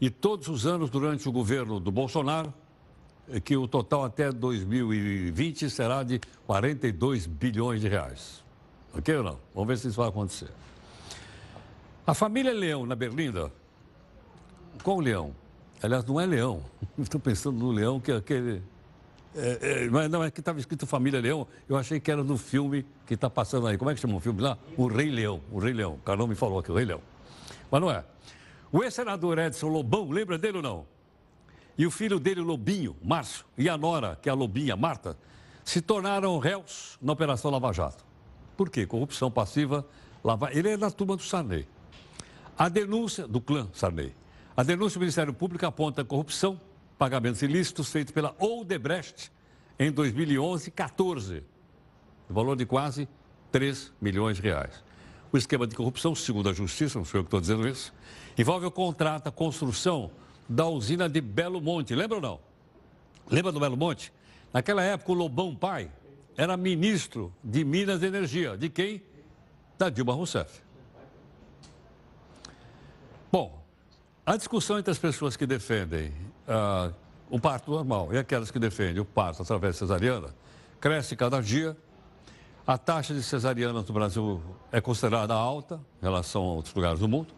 e 0.00 0.10
todos 0.10 0.48
os 0.48 0.66
anos 0.66 0.90
durante 0.90 1.28
o 1.28 1.32
governo 1.32 1.80
do 1.80 1.90
Bolsonaro, 1.90 2.52
que 3.44 3.56
o 3.56 3.68
total 3.68 4.04
até 4.04 4.32
2020 4.32 5.68
será 5.68 6.02
de 6.02 6.20
42 6.46 7.26
bilhões 7.26 7.80
de 7.80 7.88
reais. 7.88 8.42
Ok 8.94 9.16
ou 9.16 9.22
não? 9.22 9.38
Vamos 9.54 9.68
ver 9.68 9.78
se 9.78 9.88
isso 9.88 9.96
vai 9.96 10.08
acontecer. 10.08 10.48
A 12.06 12.14
família 12.14 12.52
Leão, 12.52 12.86
na 12.86 12.94
Berlinda, 12.94 13.52
qual 14.82 15.00
leão? 15.00 15.34
Aliás, 15.82 16.04
não 16.04 16.20
é 16.20 16.26
leão. 16.26 16.62
Estou 16.98 17.20
pensando 17.20 17.58
no 17.58 17.70
leão 17.70 18.00
que 18.00 18.10
é 18.10 18.16
aquele. 18.16 18.62
É, 19.36 19.84
é, 19.84 20.08
não, 20.08 20.24
é 20.24 20.30
que 20.30 20.40
estava 20.40 20.58
escrito 20.58 20.86
Família 20.86 21.20
Leão. 21.20 21.46
Eu 21.68 21.76
achei 21.76 22.00
que 22.00 22.10
era 22.10 22.24
no 22.24 22.36
filme 22.36 22.84
que 23.06 23.14
está 23.14 23.28
passando 23.28 23.66
aí. 23.66 23.76
Como 23.76 23.90
é 23.90 23.94
que 23.94 24.00
chama 24.00 24.16
o 24.16 24.20
filme 24.20 24.40
lá? 24.40 24.58
O 24.76 24.88
Rei 24.88 25.10
Leão. 25.10 25.40
O 25.52 25.58
Rei 25.58 25.72
Leão. 25.72 25.94
O 25.94 25.98
Carlão 25.98 26.26
me 26.26 26.34
falou 26.34 26.58
aqui, 26.58 26.72
o 26.72 26.74
Rei 26.74 26.86
Leão. 26.86 27.00
Mas 27.70 27.80
não 27.80 27.90
é. 27.90 28.02
O 28.70 28.82
ex-senador 28.82 29.38
Edson 29.38 29.68
Lobão, 29.68 30.10
lembra 30.10 30.36
dele 30.36 30.58
ou 30.58 30.62
não? 30.62 30.86
E 31.76 31.86
o 31.86 31.90
filho 31.90 32.18
dele, 32.18 32.40
Lobinho, 32.40 32.96
Márcio, 33.02 33.46
e 33.56 33.68
a 33.68 33.78
nora, 33.78 34.18
que 34.20 34.28
é 34.28 34.32
a 34.32 34.34
Lobinha, 34.34 34.76
Marta, 34.76 35.16
se 35.64 35.80
tornaram 35.80 36.38
réus 36.38 36.98
na 37.00 37.12
Operação 37.12 37.50
Lava 37.50 37.72
Jato. 37.72 38.04
Por 38.56 38.68
quê? 38.68 38.84
Corrupção 38.84 39.30
passiva. 39.30 39.86
Lava... 40.24 40.50
Ele 40.52 40.70
é 40.70 40.76
da 40.76 40.90
turma 40.90 41.16
do 41.16 41.22
Sarney. 41.22 41.66
A 42.58 42.68
denúncia 42.68 43.26
do 43.26 43.40
clã 43.40 43.68
Sarney. 43.72 44.12
A 44.56 44.64
denúncia 44.64 44.98
do 44.98 45.02
Ministério 45.02 45.32
Público 45.32 45.64
aponta 45.64 46.04
corrupção, 46.04 46.60
pagamentos 46.98 47.40
ilícitos 47.42 47.92
feitos 47.92 48.12
pela 48.12 48.34
Odebrecht 48.40 49.30
em 49.78 49.92
2011 49.92 50.72
14, 50.72 51.44
no 52.28 52.34
valor 52.34 52.56
de 52.56 52.66
quase 52.66 53.08
3 53.52 53.92
milhões 54.00 54.38
de 54.38 54.42
reais. 54.42 54.82
O 55.32 55.36
esquema 55.36 55.66
de 55.66 55.74
corrupção, 55.74 56.14
segundo 56.14 56.48
a 56.48 56.52
Justiça, 56.52 56.98
não 56.98 57.04
sou 57.04 57.20
eu 57.20 57.24
que 57.24 57.28
estou 57.28 57.40
dizendo 57.40 57.68
isso, 57.68 57.92
envolve 58.36 58.66
o 58.66 58.70
contrato, 58.70 59.28
a 59.28 59.32
construção 59.32 60.10
da 60.48 60.66
usina 60.66 61.08
de 61.08 61.20
Belo 61.20 61.60
Monte. 61.60 61.94
Lembra 61.94 62.16
ou 62.16 62.22
não? 62.22 62.40
Lembra 63.30 63.52
do 63.52 63.60
Belo 63.60 63.76
Monte? 63.76 64.12
Naquela 64.52 64.82
época, 64.82 65.12
o 65.12 65.14
Lobão 65.14 65.54
Pai 65.54 65.90
era 66.36 66.56
ministro 66.56 67.32
de 67.44 67.64
Minas 67.64 68.02
e 68.02 68.06
Energia. 68.06 68.56
De 68.56 68.70
quem? 68.70 69.02
Da 69.76 69.90
Dilma 69.90 70.14
Rousseff. 70.14 70.62
Bom, 73.30 73.62
a 74.24 74.36
discussão 74.36 74.78
entre 74.78 74.90
as 74.90 74.98
pessoas 74.98 75.36
que 75.36 75.46
defendem 75.46 76.12
uh, 76.48 76.94
o 77.28 77.38
parto 77.38 77.70
normal 77.70 78.12
e 78.12 78.18
aquelas 78.18 78.50
que 78.50 78.58
defendem 78.58 79.00
o 79.00 79.04
parto 79.04 79.42
através 79.42 79.74
de 79.74 79.80
cesariana 79.80 80.34
cresce 80.80 81.14
cada 81.16 81.40
dia. 81.40 81.76
A 82.68 82.76
taxa 82.76 83.14
de 83.14 83.22
cesarianas 83.22 83.82
no 83.86 83.94
Brasil 83.94 84.42
é 84.70 84.78
considerada 84.78 85.32
alta 85.32 85.80
em 86.02 86.04
relação 86.04 86.42
a 86.42 86.52
outros 86.52 86.74
lugares 86.74 87.00
do 87.00 87.08
mundo. 87.08 87.32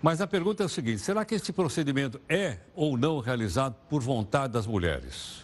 Mas 0.00 0.20
a 0.20 0.26
pergunta 0.28 0.62
é 0.62 0.66
o 0.66 0.68
seguinte: 0.68 1.00
será 1.00 1.24
que 1.24 1.34
este 1.34 1.52
procedimento 1.52 2.20
é 2.28 2.58
ou 2.72 2.96
não 2.96 3.18
realizado 3.18 3.74
por 3.90 4.00
vontade 4.00 4.52
das 4.52 4.64
mulheres? 4.64 5.42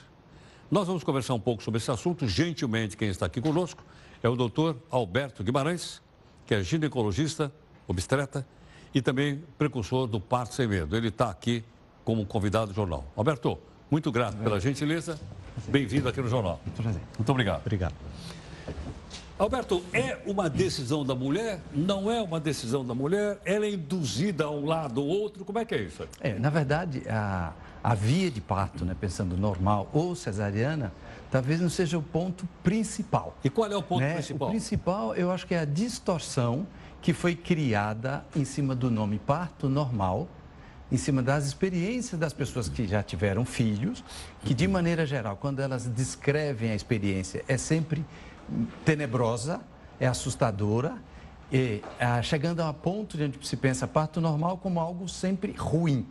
Nós 0.71 0.87
vamos 0.87 1.03
conversar 1.03 1.35
um 1.35 1.41
pouco 1.41 1.65
sobre 1.65 1.79
esse 1.79 1.91
assunto. 1.91 2.29
Gentilmente, 2.29 2.97
quem 2.97 3.09
está 3.09 3.27
aqui 3.27 3.41
conosco 3.41 3.83
é 4.23 4.29
o 4.29 4.37
doutor 4.37 4.77
Alberto 4.89 5.43
Guimarães, 5.43 6.01
que 6.47 6.55
é 6.55 6.63
ginecologista, 6.63 7.53
obstetra 7.89 8.47
e 8.95 9.03
também 9.03 9.43
precursor 9.59 10.07
do 10.07 10.21
parto 10.21 10.55
sem 10.55 10.69
medo. 10.69 10.97
Ele 10.97 11.09
está 11.09 11.29
aqui 11.29 11.65
como 12.05 12.25
convidado 12.25 12.69
do 12.69 12.75
jornal. 12.75 13.05
Alberto, 13.17 13.59
muito 13.91 14.13
grato 14.13 14.37
pela 14.37 14.61
gentileza. 14.61 15.19
Bem-vindo 15.67 16.09
aqui 16.09 16.21
no 16.21 16.29
jornal. 16.29 16.61
Muito 17.19 17.33
obrigado. 17.33 17.63
Obrigado. 17.63 17.95
Alberto, 19.39 19.83
é 19.93 20.19
uma 20.27 20.49
decisão 20.49 21.05
da 21.05 21.15
mulher? 21.15 21.61
Não 21.75 22.11
é 22.11 22.21
uma 22.21 22.39
decisão 22.39 22.85
da 22.85 22.95
mulher? 22.95 23.39
Ela 23.45 23.67
é 23.67 23.71
induzida 23.71 24.45
a 24.45 24.51
um 24.51 24.65
lado 24.67 25.03
ou 25.03 25.09
outro? 25.09 25.45
Como 25.45 25.59
é 25.59 25.65
que 25.65 25.75
é 25.75 25.83
isso? 25.83 26.07
É, 26.21 26.35
na 26.39 26.51
verdade, 26.51 27.03
a, 27.09 27.53
a 27.83 27.95
via 27.95 28.31
de 28.31 28.41
parto, 28.41 28.85
né, 28.85 28.95
pensando 28.99 29.37
normal 29.37 29.89
ou 29.93 30.15
cesariana, 30.15 30.93
talvez 31.31 31.61
não 31.61 31.71
seja 31.71 31.99
o 31.99 32.03
ponto 32.03 32.47
principal. 32.63 33.37
E 33.43 33.51
qual 33.51 33.71
é 33.71 33.77
o 33.77 33.83
ponto 33.83 34.01
né? 34.01 34.15
principal? 34.15 34.49
O 34.49 34.51
principal, 34.51 35.15
eu 35.15 35.31
acho 35.31 35.47
que 35.47 35.55
é 35.55 35.61
a 35.61 35.65
distorção 35.65 36.67
que 37.01 37.13
foi 37.13 37.35
criada 37.35 38.25
em 38.37 38.45
cima 38.45 38.77
do 38.77 38.91
nome 38.91 39.19
parto 39.19 39.69
normal, 39.69 40.29
em 40.91 40.97
cima 40.97 41.23
das 41.23 41.47
experiências 41.47 42.21
das 42.21 42.35
pessoas 42.35 42.69
que 42.69 42.87
já 42.87 43.03
tiveram 43.03 43.47
filhos, 43.47 44.05
que 44.45 44.53
de 44.53 44.69
maneira 44.69 45.07
geral, 45.07 45.37
quando 45.37 45.61
elas 45.61 45.87
descrevem 45.87 46.71
a 46.71 46.75
experiência, 46.75 47.43
é 47.49 47.57
sempre 47.57 48.05
tenebrosa, 48.85 49.61
é 49.99 50.07
assustadora, 50.07 50.97
e 51.53 51.83
ah, 52.01 52.23
chegando 52.23 52.61
a 52.61 52.71
um 52.71 52.73
ponto 52.73 53.17
de 53.17 53.25
onde 53.25 53.47
se 53.47 53.57
pensa 53.57 53.87
parto 53.87 54.21
normal 54.21 54.57
como 54.57 54.81
algo 54.81 55.09
sempre 55.09 55.53
ruim. 55.53 56.07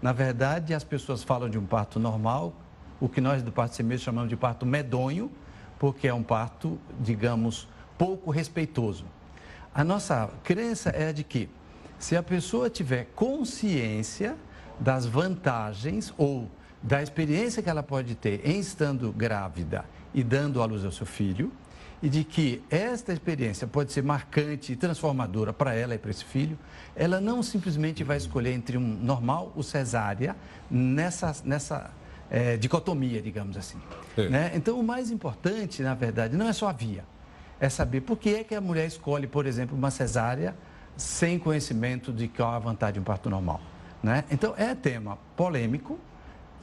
Na 0.00 0.12
verdade, 0.12 0.72
as 0.72 0.84
pessoas 0.84 1.22
falam 1.22 1.48
de 1.48 1.58
um 1.58 1.66
parto 1.66 1.98
normal, 1.98 2.52
o 3.00 3.08
que 3.08 3.20
nós 3.20 3.42
do 3.42 3.50
parto 3.50 3.74
semeio 3.74 3.98
chamamos 3.98 4.28
de 4.28 4.36
parto 4.36 4.64
medonho, 4.64 5.30
porque 5.78 6.06
é 6.06 6.14
um 6.14 6.22
parto, 6.22 6.78
digamos, 7.00 7.68
pouco 7.98 8.30
respeitoso. 8.30 9.04
A 9.74 9.82
nossa 9.82 10.30
crença 10.44 10.90
é 10.90 11.12
de 11.12 11.24
que, 11.24 11.48
se 11.98 12.16
a 12.16 12.22
pessoa 12.22 12.70
tiver 12.70 13.06
consciência 13.16 14.36
das 14.78 15.06
vantagens 15.06 16.14
ou 16.16 16.48
da 16.82 17.02
experiência 17.02 17.62
que 17.62 17.68
ela 17.68 17.82
pode 17.82 18.14
ter 18.14 18.46
em 18.46 18.60
estando 18.60 19.10
grávida 19.12 19.84
e 20.12 20.22
dando 20.22 20.62
à 20.62 20.66
luz 20.66 20.84
ao 20.84 20.92
seu 20.92 21.06
filho, 21.06 21.50
e 22.04 22.08
de 22.10 22.22
que 22.22 22.62
esta 22.68 23.14
experiência 23.14 23.66
pode 23.66 23.90
ser 23.90 24.02
marcante 24.02 24.74
e 24.74 24.76
transformadora 24.76 25.54
para 25.54 25.72
ela 25.72 25.94
e 25.94 25.98
para 25.98 26.10
esse 26.10 26.22
filho, 26.22 26.58
ela 26.94 27.18
não 27.18 27.42
simplesmente 27.42 28.04
vai 28.04 28.18
escolher 28.18 28.52
entre 28.52 28.76
um 28.76 28.82
normal 28.82 29.50
ou 29.56 29.62
cesárea 29.62 30.36
nessa, 30.70 31.34
nessa 31.46 31.90
é, 32.30 32.58
dicotomia, 32.58 33.22
digamos 33.22 33.56
assim. 33.56 33.78
É. 34.18 34.28
Né? 34.28 34.52
Então, 34.54 34.78
o 34.78 34.84
mais 34.84 35.10
importante, 35.10 35.82
na 35.82 35.94
verdade, 35.94 36.36
não 36.36 36.46
é 36.46 36.52
só 36.52 36.68
a 36.68 36.72
via, 36.72 37.06
é 37.58 37.70
saber 37.70 38.02
por 38.02 38.18
que 38.18 38.34
é 38.34 38.44
que 38.44 38.54
a 38.54 38.60
mulher 38.60 38.86
escolhe, 38.86 39.26
por 39.26 39.46
exemplo, 39.46 39.74
uma 39.74 39.90
cesárea 39.90 40.54
sem 40.98 41.38
conhecimento 41.38 42.12
de 42.12 42.28
qual 42.28 42.52
é 42.52 42.56
a 42.56 42.58
vantagem 42.58 42.94
de 42.94 43.00
um 43.00 43.04
parto 43.04 43.30
normal. 43.30 43.62
Né? 44.02 44.24
Então, 44.30 44.52
é 44.58 44.74
tema 44.74 45.16
polêmico, 45.34 45.98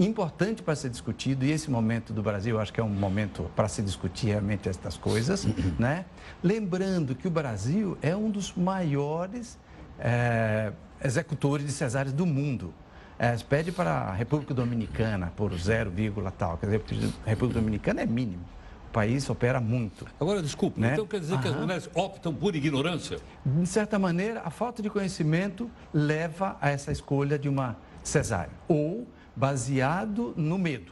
importante 0.05 0.61
para 0.63 0.75
ser 0.75 0.89
discutido 0.89 1.45
e 1.45 1.51
esse 1.51 1.69
momento 1.69 2.13
do 2.13 2.23
Brasil, 2.23 2.59
acho 2.59 2.73
que 2.73 2.79
é 2.79 2.83
um 2.83 2.89
momento 2.89 3.49
para 3.55 3.67
se 3.67 3.81
discutir 3.81 4.27
realmente 4.27 4.67
estas 4.67 4.97
coisas, 4.97 5.45
né? 5.77 6.05
Lembrando 6.43 7.15
que 7.15 7.27
o 7.27 7.31
Brasil 7.31 7.97
é 8.01 8.15
um 8.15 8.29
dos 8.29 8.53
maiores 8.55 9.59
é, 9.99 10.71
executores 11.03 11.65
de 11.65 11.71
cesáreas 11.71 12.13
do 12.13 12.25
mundo. 12.25 12.73
É, 13.19 13.35
pede 13.37 13.71
para 13.71 13.91
a 13.91 14.13
República 14.13 14.53
Dominicana 14.53 15.31
por 15.35 15.53
0, 15.53 15.91
tal. 16.35 16.57
Quer 16.57 16.79
dizer, 16.79 17.13
a 17.25 17.29
República 17.29 17.59
Dominicana 17.59 18.01
é 18.01 18.05
mínimo. 18.05 18.43
O 18.89 18.91
país 18.91 19.29
opera 19.29 19.61
muito. 19.61 20.07
Agora, 20.19 20.41
desculpe, 20.41 20.81
né? 20.81 20.93
então 20.93 21.05
quer 21.05 21.19
dizer 21.19 21.35
Aham. 21.35 21.41
que 21.41 21.47
as 21.47 21.55
mulheres 21.55 21.89
optam 21.93 22.33
por 22.33 22.55
ignorância? 22.55 23.19
De 23.45 23.65
certa 23.67 23.99
maneira, 23.99 24.41
a 24.43 24.49
falta 24.49 24.81
de 24.81 24.89
conhecimento 24.89 25.69
leva 25.93 26.57
a 26.59 26.71
essa 26.71 26.91
escolha 26.91 27.37
de 27.37 27.47
uma 27.47 27.77
cesárea. 28.03 28.51
Ou 28.67 29.07
baseado 29.35 30.33
no 30.35 30.57
medo. 30.57 30.91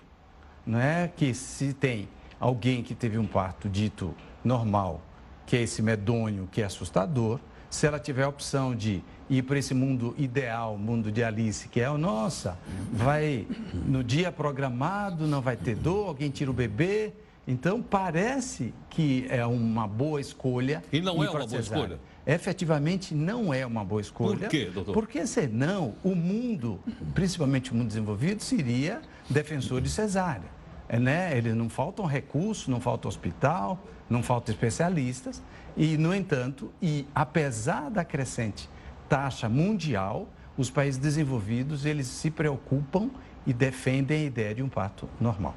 Não 0.65 0.79
é 0.79 1.07
que 1.07 1.33
se 1.33 1.73
tem 1.73 2.07
alguém 2.39 2.83
que 2.83 2.93
teve 2.93 3.17
um 3.17 3.25
parto 3.25 3.67
dito 3.67 4.13
normal, 4.43 5.01
que 5.45 5.57
é 5.57 5.61
esse 5.61 5.81
medonho, 5.81 6.47
que 6.51 6.61
é 6.61 6.65
assustador, 6.65 7.39
se 7.69 7.85
ela 7.85 7.99
tiver 7.99 8.23
a 8.23 8.29
opção 8.29 8.75
de 8.75 9.03
ir 9.29 9.43
para 9.43 9.59
esse 9.59 9.73
mundo 9.73 10.15
ideal, 10.17 10.77
mundo 10.77 11.11
de 11.11 11.23
Alice, 11.23 11.67
que 11.67 11.79
é 11.79 11.89
o 11.89 11.97
nossa, 11.97 12.57
vai 12.91 13.45
no 13.85 14.03
dia 14.03 14.31
programado, 14.31 15.27
não 15.27 15.41
vai 15.41 15.55
ter 15.55 15.75
dor, 15.75 16.07
alguém 16.07 16.31
tira 16.31 16.49
o 16.49 16.53
bebê. 16.53 17.13
Então 17.47 17.81
parece 17.81 18.73
que 18.89 19.25
é 19.29 19.45
uma 19.45 19.87
boa 19.87 20.19
escolha. 20.19 20.83
E 20.91 21.01
não 21.01 21.23
é 21.23 21.29
uma 21.29 21.45
boa 21.45 21.59
escolha? 21.59 21.99
Efetivamente 22.29 23.15
não 23.15 23.51
é 23.51 23.65
uma 23.65 23.83
boa 23.83 23.99
escolha. 23.99 24.41
Por 24.41 24.49
quê, 24.49 24.65
doutor? 24.71 24.93
Porque 24.93 25.25
senão 25.25 25.95
o 26.03 26.13
mundo, 26.13 26.79
principalmente 27.15 27.71
o 27.71 27.75
mundo 27.75 27.87
desenvolvido, 27.87 28.43
seria 28.43 29.01
defensor 29.27 29.81
de 29.81 29.89
cesárea. 29.89 30.47
Né? 30.87 31.35
Eles 31.35 31.55
não 31.55 31.67
faltam 31.69 32.05
recursos, 32.05 32.67
não 32.67 32.79
falta 32.79 33.07
hospital, 33.07 33.83
não 34.07 34.21
faltam 34.21 34.53
especialistas. 34.53 35.41
E, 35.75 35.97
no 35.97 36.13
entanto, 36.13 36.71
e 36.79 37.07
apesar 37.15 37.89
da 37.89 38.05
crescente 38.05 38.69
taxa 39.07 39.49
mundial, 39.49 40.27
os 40.55 40.69
países 40.69 40.99
desenvolvidos, 40.99 41.83
eles 41.83 42.05
se 42.05 42.29
preocupam 42.29 43.09
e 43.47 43.51
defendem 43.51 44.21
a 44.21 44.25
ideia 44.25 44.53
de 44.53 44.61
um 44.61 44.69
parto 44.69 45.09
normal. 45.19 45.55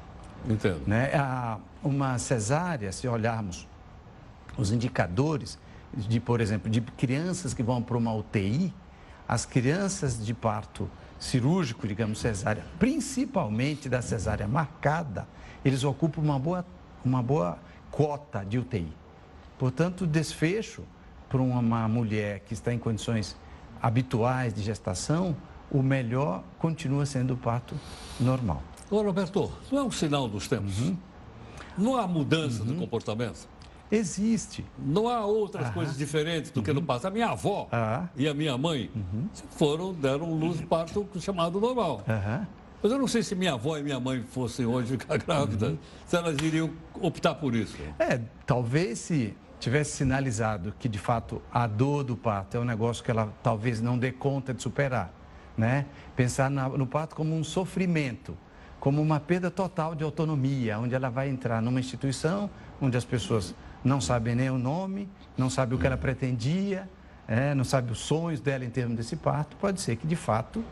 Entendo. 0.49 0.81
Né? 0.87 1.11
Uma 1.83 2.17
cesárea, 2.17 2.91
se 2.91 3.07
olharmos 3.07 3.67
os 4.57 4.71
indicadores 4.71 5.59
de, 5.95 6.19
por 6.19 6.41
exemplo, 6.41 6.69
de 6.69 6.81
crianças 6.81 7.53
que 7.53 7.63
vão 7.63 7.81
para 7.81 7.97
uma 7.97 8.13
UTI, 8.13 8.73
as 9.27 9.45
crianças 9.45 10.23
de 10.23 10.33
parto 10.33 10.89
cirúrgico, 11.19 11.87
digamos, 11.87 12.19
cesárea, 12.19 12.63
principalmente 12.77 13.87
da 13.87 14.01
cesárea 14.01 14.47
marcada, 14.47 15.27
eles 15.63 15.83
ocupam 15.83 16.21
uma 16.21 16.37
boa, 16.37 16.65
uma 17.03 17.23
boa 17.23 17.57
cota 17.89 18.43
de 18.43 18.57
UTI. 18.57 18.91
Portanto, 19.57 20.01
o 20.01 20.07
desfecho 20.07 20.83
para 21.29 21.41
uma 21.41 21.87
mulher 21.87 22.41
que 22.41 22.53
está 22.53 22.73
em 22.73 22.77
condições 22.77 23.35
habituais 23.81 24.53
de 24.53 24.61
gestação, 24.61 25.35
o 25.71 25.81
melhor 25.81 26.43
continua 26.59 27.05
sendo 27.05 27.33
o 27.33 27.37
parto 27.37 27.75
normal. 28.19 28.61
Ô, 28.91 29.01
Roberto, 29.01 29.51
não 29.71 29.79
é 29.79 29.83
um 29.83 29.91
sinal 29.91 30.27
dos 30.27 30.47
tempos? 30.47 30.79
Uhum. 30.79 30.97
Não 31.77 31.97
há 31.97 32.05
mudança 32.05 32.61
uhum. 32.61 32.67
do 32.67 32.75
comportamento? 32.75 33.47
Existe. 33.93 34.65
Não 34.77 35.07
há 35.07 35.23
outras 35.23 35.65
Aham. 35.65 35.73
coisas 35.73 35.97
diferentes 35.97 36.49
do 36.49 36.63
que 36.63 36.73
no 36.73 36.79
uhum. 36.79 36.85
passado. 36.85 37.11
A 37.11 37.13
minha 37.13 37.29
avó 37.29 37.67
Aham. 37.71 38.09
e 38.15 38.27
a 38.27 38.33
minha 38.33 38.57
mãe 38.57 38.89
uhum. 38.95 39.29
foram, 39.51 39.93
deram 39.93 40.33
luz 40.33 40.59
parto 40.61 41.07
chamado 41.19 41.59
normal. 41.59 42.01
Aham. 42.07 42.47
Mas 42.81 42.91
eu 42.91 42.97
não 42.97 43.07
sei 43.07 43.23
se 43.23 43.33
minha 43.33 43.53
avó 43.53 43.77
e 43.77 43.83
minha 43.83 43.99
mãe 43.99 44.23
fossem 44.23 44.65
hoje 44.65 44.97
ficar 44.97 45.17
grávidas, 45.23 45.69
uhum. 45.69 45.77
se 46.05 46.15
elas 46.17 46.37
iriam 46.41 46.69
optar 46.99 47.35
por 47.35 47.55
isso. 47.55 47.77
É, 47.97 48.19
talvez 48.45 48.99
se 48.99 49.37
tivesse 49.59 49.95
sinalizado 49.95 50.73
que 50.77 50.89
de 50.89 50.99
fato 50.99 51.41
a 51.49 51.65
dor 51.65 52.03
do 52.03 52.17
parto 52.17 52.57
é 52.57 52.59
um 52.59 52.65
negócio 52.65 53.01
que 53.01 53.09
ela 53.09 53.31
talvez 53.41 53.79
não 53.79 53.97
dê 53.97 54.11
conta 54.11 54.53
de 54.53 54.61
superar, 54.61 55.13
né? 55.55 55.85
Pensar 56.15 56.49
no 56.49 56.85
parto 56.85 57.15
como 57.15 57.33
um 57.33 57.43
sofrimento, 57.43 58.35
como 58.81 59.01
uma 59.01 59.19
perda 59.21 59.49
total 59.49 59.95
de 59.95 60.03
autonomia, 60.03 60.77
onde 60.77 60.93
ela 60.93 61.09
vai 61.09 61.29
entrar 61.29 61.61
numa 61.61 61.79
instituição 61.79 62.49
onde 62.81 62.97
as 62.97 63.05
pessoas 63.05 63.55
não 63.83 63.99
sabe 63.99 64.33
nem 64.35 64.49
o 64.49 64.57
nome, 64.57 65.09
não 65.37 65.49
sabe 65.49 65.75
o 65.75 65.77
que 65.77 65.85
ela 65.85 65.97
pretendia, 65.97 66.89
é, 67.27 67.53
não 67.53 67.63
sabe 67.63 67.91
os 67.91 67.99
sonhos 67.99 68.39
dela 68.39 68.65
em 68.65 68.69
termos 68.69 68.97
desse 68.97 69.15
parto, 69.15 69.55
pode 69.57 69.81
ser 69.81 69.95
que 69.95 70.07
de 70.07 70.15
fato 70.15 70.63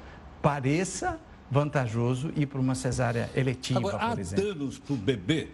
pareça 0.42 1.20
vantajoso 1.50 2.32
ir 2.36 2.46
para 2.46 2.60
uma 2.60 2.76
cesárea 2.76 3.30
eletiva, 3.36 3.80
Agora, 3.80 3.98
por 3.98 4.18
há 4.18 4.22
exemplo. 4.22 4.46
Há 4.46 4.54
danos 4.54 4.80
para 4.80 4.94
o 4.94 4.98
bebê 4.98 5.50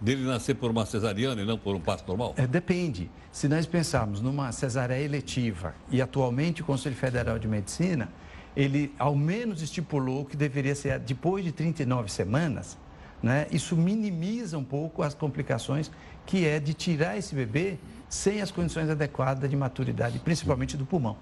dele 0.00 0.24
nascer 0.24 0.54
por 0.54 0.70
uma 0.70 0.86
cesariana 0.86 1.42
e 1.42 1.44
não 1.44 1.58
por 1.58 1.74
um 1.74 1.80
parto 1.80 2.06
normal? 2.08 2.34
É, 2.36 2.46
depende. 2.46 3.10
Se 3.30 3.48
nós 3.48 3.66
pensarmos 3.66 4.20
numa 4.20 4.50
cesárea 4.52 4.98
eletiva 4.98 5.74
e 5.90 6.02
atualmente 6.02 6.62
o 6.62 6.64
Conselho 6.64 6.96
Federal 6.96 7.38
de 7.38 7.48
Medicina, 7.48 8.08
ele 8.56 8.92
ao 8.98 9.14
menos 9.14 9.62
estipulou 9.62 10.24
que 10.24 10.36
deveria 10.36 10.74
ser 10.74 10.98
depois 10.98 11.44
de 11.44 11.52
39 11.52 12.10
semanas, 12.10 12.76
né? 13.22 13.46
Isso 13.50 13.76
minimiza 13.76 14.58
um 14.58 14.64
pouco 14.64 15.02
as 15.02 15.14
complicações 15.14 15.90
que 16.28 16.46
é 16.46 16.60
de 16.60 16.74
tirar 16.74 17.16
esse 17.16 17.34
bebê 17.34 17.78
sem 18.06 18.42
as 18.42 18.50
condições 18.50 18.90
adequadas 18.90 19.48
de 19.48 19.56
maturidade, 19.56 20.18
principalmente 20.18 20.76
do 20.76 20.84
pulmão. 20.84 21.16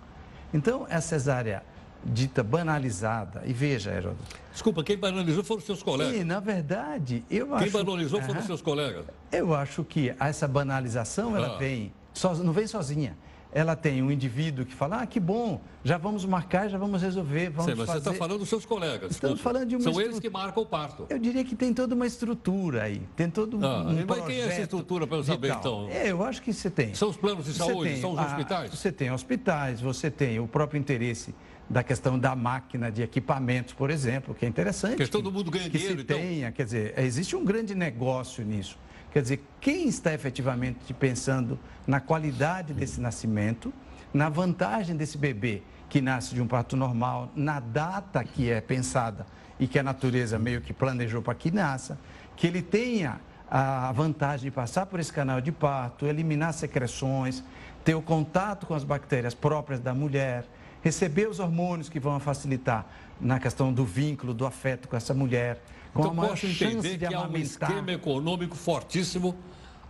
Então, 0.52 0.84
a 0.90 1.00
cesárea 1.00 1.62
dita 2.04 2.42
banalizada, 2.42 3.42
e 3.46 3.52
veja, 3.52 3.92
Heródoto. 3.92 4.36
Desculpa, 4.52 4.82
quem 4.82 4.96
banalizou 4.96 5.44
foram 5.44 5.60
os 5.60 5.64
seus 5.64 5.80
colegas. 5.80 6.20
E, 6.20 6.24
na 6.24 6.40
verdade, 6.40 7.24
eu 7.30 7.46
quem 7.46 7.54
acho... 7.54 7.64
Quem 7.64 7.72
banalizou 7.72 8.20
foram 8.20 8.40
os 8.40 8.46
seus 8.46 8.60
colegas. 8.60 9.04
Eu 9.30 9.54
acho 9.54 9.84
que 9.84 10.12
essa 10.18 10.48
banalização, 10.48 11.36
ela 11.36 11.54
ah. 11.54 11.58
vem, 11.58 11.92
so, 12.12 12.34
não 12.34 12.52
vem 12.52 12.66
sozinha 12.66 13.16
ela 13.56 13.74
tem 13.74 14.02
um 14.02 14.12
indivíduo 14.12 14.66
que 14.66 14.74
fala, 14.74 15.00
ah, 15.00 15.06
que 15.06 15.18
bom, 15.18 15.62
já 15.82 15.96
vamos 15.96 16.26
marcar, 16.26 16.68
já 16.68 16.76
vamos 16.76 17.00
resolver, 17.00 17.48
vamos 17.48 17.74
mas 17.74 17.86
fazer... 17.86 18.02
você 18.02 18.10
está 18.10 18.12
falando 18.12 18.40
dos 18.40 18.50
seus 18.50 18.66
colegas. 18.66 19.12
Estamos 19.12 19.40
falando 19.40 19.66
de 19.66 19.76
uma 19.76 19.82
São 19.82 19.98
eles 19.98 20.20
que 20.20 20.28
marcam 20.28 20.62
o 20.62 20.66
parto. 20.66 21.06
Eu 21.08 21.18
diria 21.18 21.42
que 21.42 21.56
tem 21.56 21.72
toda 21.72 21.94
uma 21.94 22.06
estrutura 22.06 22.82
aí, 22.82 23.00
tem 23.16 23.30
todo 23.30 23.56
ah, 23.64 23.84
um, 23.84 24.04
Mas 24.06 24.26
quem 24.26 24.42
é 24.42 24.48
essa 24.48 24.60
estrutura 24.60 25.06
para 25.06 25.16
eu 25.16 25.24
saber, 25.24 25.54
então? 25.54 25.88
É, 25.88 26.10
eu 26.10 26.22
acho 26.22 26.42
que 26.42 26.52
você 26.52 26.68
tem. 26.68 26.94
São 26.94 27.08
os 27.08 27.16
planos 27.16 27.46
de 27.46 27.54
saúde, 27.54 27.92
tem, 27.92 28.00
são 28.02 28.12
os 28.12 28.20
hospitais? 28.20 28.70
você 28.70 28.92
tem 28.92 29.10
hospitais, 29.10 29.80
você 29.80 30.10
tem 30.10 30.38
o 30.38 30.46
próprio 30.46 30.78
interesse 30.78 31.34
da 31.68 31.82
questão 31.82 32.18
da 32.18 32.36
máquina 32.36 32.92
de 32.92 33.00
equipamentos, 33.00 33.72
por 33.72 33.90
exemplo, 33.90 34.34
que 34.34 34.44
é 34.44 34.48
interessante. 34.48 34.96
Que 34.96 35.08
todo 35.08 35.32
mundo 35.32 35.50
ganha 35.50 35.70
que 35.70 35.78
dinheiro, 35.78 35.96
se 35.96 36.02
então. 36.02 36.18
tenha, 36.18 36.52
quer 36.52 36.64
dizer, 36.66 36.94
existe 36.98 37.34
um 37.34 37.42
grande 37.42 37.74
negócio 37.74 38.44
nisso. 38.44 38.78
Quer 39.16 39.22
dizer, 39.22 39.44
quem 39.62 39.88
está 39.88 40.12
efetivamente 40.12 40.92
pensando 40.92 41.58
na 41.86 42.00
qualidade 42.00 42.74
desse 42.74 43.00
nascimento 43.00 43.72
na 44.12 44.28
vantagem 44.28 44.94
desse 44.94 45.16
bebê 45.16 45.62
que 45.88 46.02
nasce 46.02 46.34
de 46.34 46.42
um 46.42 46.46
parto 46.46 46.76
normal, 46.76 47.32
na 47.34 47.58
data 47.58 48.22
que 48.22 48.50
é 48.50 48.60
pensada 48.60 49.24
e 49.58 49.66
que 49.66 49.78
a 49.78 49.82
natureza 49.82 50.38
meio 50.38 50.60
que 50.60 50.74
planejou 50.74 51.22
para 51.22 51.34
que 51.34 51.50
nasça, 51.50 51.98
que 52.36 52.46
ele 52.46 52.60
tenha 52.60 53.18
a 53.50 53.90
vantagem 53.90 54.50
de 54.50 54.54
passar 54.54 54.84
por 54.84 55.00
esse 55.00 55.14
canal 55.14 55.40
de 55.40 55.50
parto, 55.50 56.04
eliminar 56.04 56.52
secreções, 56.52 57.42
ter 57.82 57.94
o 57.94 58.02
contato 58.02 58.66
com 58.66 58.74
as 58.74 58.84
bactérias 58.84 59.32
próprias 59.32 59.80
da 59.80 59.94
mulher, 59.94 60.44
receber 60.82 61.26
os 61.26 61.40
hormônios 61.40 61.88
que 61.88 61.98
vão 61.98 62.20
facilitar 62.20 62.84
na 63.18 63.40
questão 63.40 63.72
do 63.72 63.82
vínculo, 63.82 64.34
do 64.34 64.44
afeto 64.44 64.86
com 64.88 64.94
essa 64.94 65.14
mulher, 65.14 65.58
com 65.96 66.02
então, 66.02 66.28
posso 66.28 66.46
entender 66.46 66.98
que 66.98 67.14
há 67.14 67.22
um 67.22 67.36
esquema 67.36 67.92
econômico 67.92 68.54
fortíssimo 68.54 69.34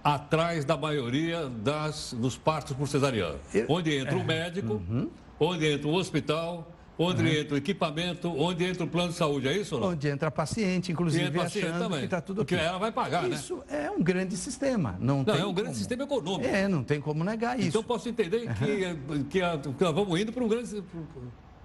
atrás 0.02 0.64
da 0.64 0.76
maioria 0.76 1.48
das, 1.48 2.14
dos 2.16 2.38
partos 2.38 2.76
por 2.76 2.86
cesariana. 2.86 3.36
Eu, 3.52 3.66
onde 3.68 3.96
entra 3.96 4.14
é, 4.14 4.16
o 4.16 4.24
médico, 4.24 4.74
uhum. 4.74 5.10
onde 5.40 5.66
entra 5.66 5.88
o 5.88 5.94
hospital, 5.94 6.70
onde 6.96 7.22
uhum. 7.22 7.28
entra 7.28 7.54
o 7.54 7.58
equipamento, 7.58 8.28
onde 8.28 8.64
entra 8.64 8.84
o 8.84 8.86
plano 8.86 9.08
de 9.10 9.16
saúde, 9.16 9.48
é 9.48 9.56
isso 9.56 9.74
ou 9.74 9.80
não? 9.80 9.88
Onde 9.88 10.08
entra 10.08 10.28
a 10.28 10.30
paciente, 10.30 10.92
inclusive, 10.92 11.24
entra 11.24 11.42
paciente 11.42 11.66
achando 11.66 11.82
também, 11.82 11.98
que 11.98 12.04
está 12.04 12.20
tudo 12.20 12.36
Porque 12.36 12.54
ela 12.54 12.78
vai 12.78 12.92
pagar, 12.92 13.28
isso 13.28 13.56
né? 13.56 13.64
Isso 13.64 13.64
é 13.68 13.90
um 13.90 14.00
grande 14.00 14.36
sistema. 14.36 14.96
Não, 15.00 15.24
não 15.24 15.34
é 15.34 15.44
um 15.44 15.52
grande 15.52 15.70
como. 15.70 15.78
sistema 15.78 16.04
econômico. 16.04 16.48
É, 16.48 16.68
não 16.68 16.84
tem 16.84 17.00
como 17.00 17.24
negar 17.24 17.58
isso. 17.58 17.68
Então 17.68 17.82
posso 17.82 18.08
entender 18.08 18.48
que, 18.54 19.24
que, 19.28 19.40
que 19.72 19.84
nós 19.84 19.94
vamos 19.94 20.20
indo 20.20 20.32
para 20.32 20.44
um 20.44 20.48
grande, 20.48 20.82